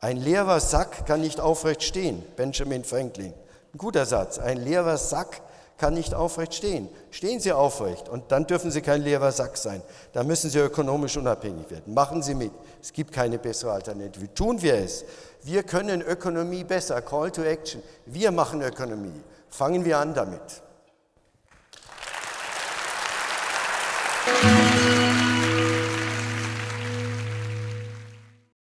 Ein 0.00 0.16
leerer 0.16 0.60
Sack 0.60 1.04
kann 1.04 1.20
nicht 1.20 1.40
aufrecht 1.40 1.82
stehen, 1.82 2.24
Benjamin 2.36 2.84
Franklin. 2.84 3.34
Ein 3.74 3.76
guter 3.76 4.06
Satz. 4.06 4.38
Ein 4.38 4.56
leerer 4.56 4.96
Sack 4.96 5.42
kann 5.76 5.92
nicht 5.92 6.14
aufrecht 6.14 6.54
stehen. 6.54 6.88
Stehen 7.10 7.38
Sie 7.38 7.52
aufrecht 7.52 8.08
und 8.08 8.32
dann 8.32 8.46
dürfen 8.46 8.70
Sie 8.70 8.80
kein 8.80 9.02
leerer 9.02 9.30
Sack 9.30 9.58
sein. 9.58 9.82
Da 10.14 10.24
müssen 10.24 10.48
Sie 10.48 10.58
ökonomisch 10.58 11.18
unabhängig 11.18 11.70
werden. 11.70 11.92
Machen 11.92 12.22
Sie 12.22 12.34
mit. 12.34 12.52
Es 12.80 12.94
gibt 12.94 13.12
keine 13.12 13.38
bessere 13.38 13.72
Alternative. 13.72 14.32
Tun 14.32 14.62
wir 14.62 14.72
es. 14.72 15.04
Wir 15.42 15.64
können 15.64 16.00
Ökonomie 16.00 16.64
besser. 16.64 17.02
Call 17.02 17.30
to 17.30 17.42
Action. 17.42 17.82
Wir 18.06 18.30
machen 18.30 18.62
Ökonomie. 18.62 19.20
Fangen 19.50 19.84
wir 19.84 19.98
an 19.98 20.14
damit. 20.14 20.62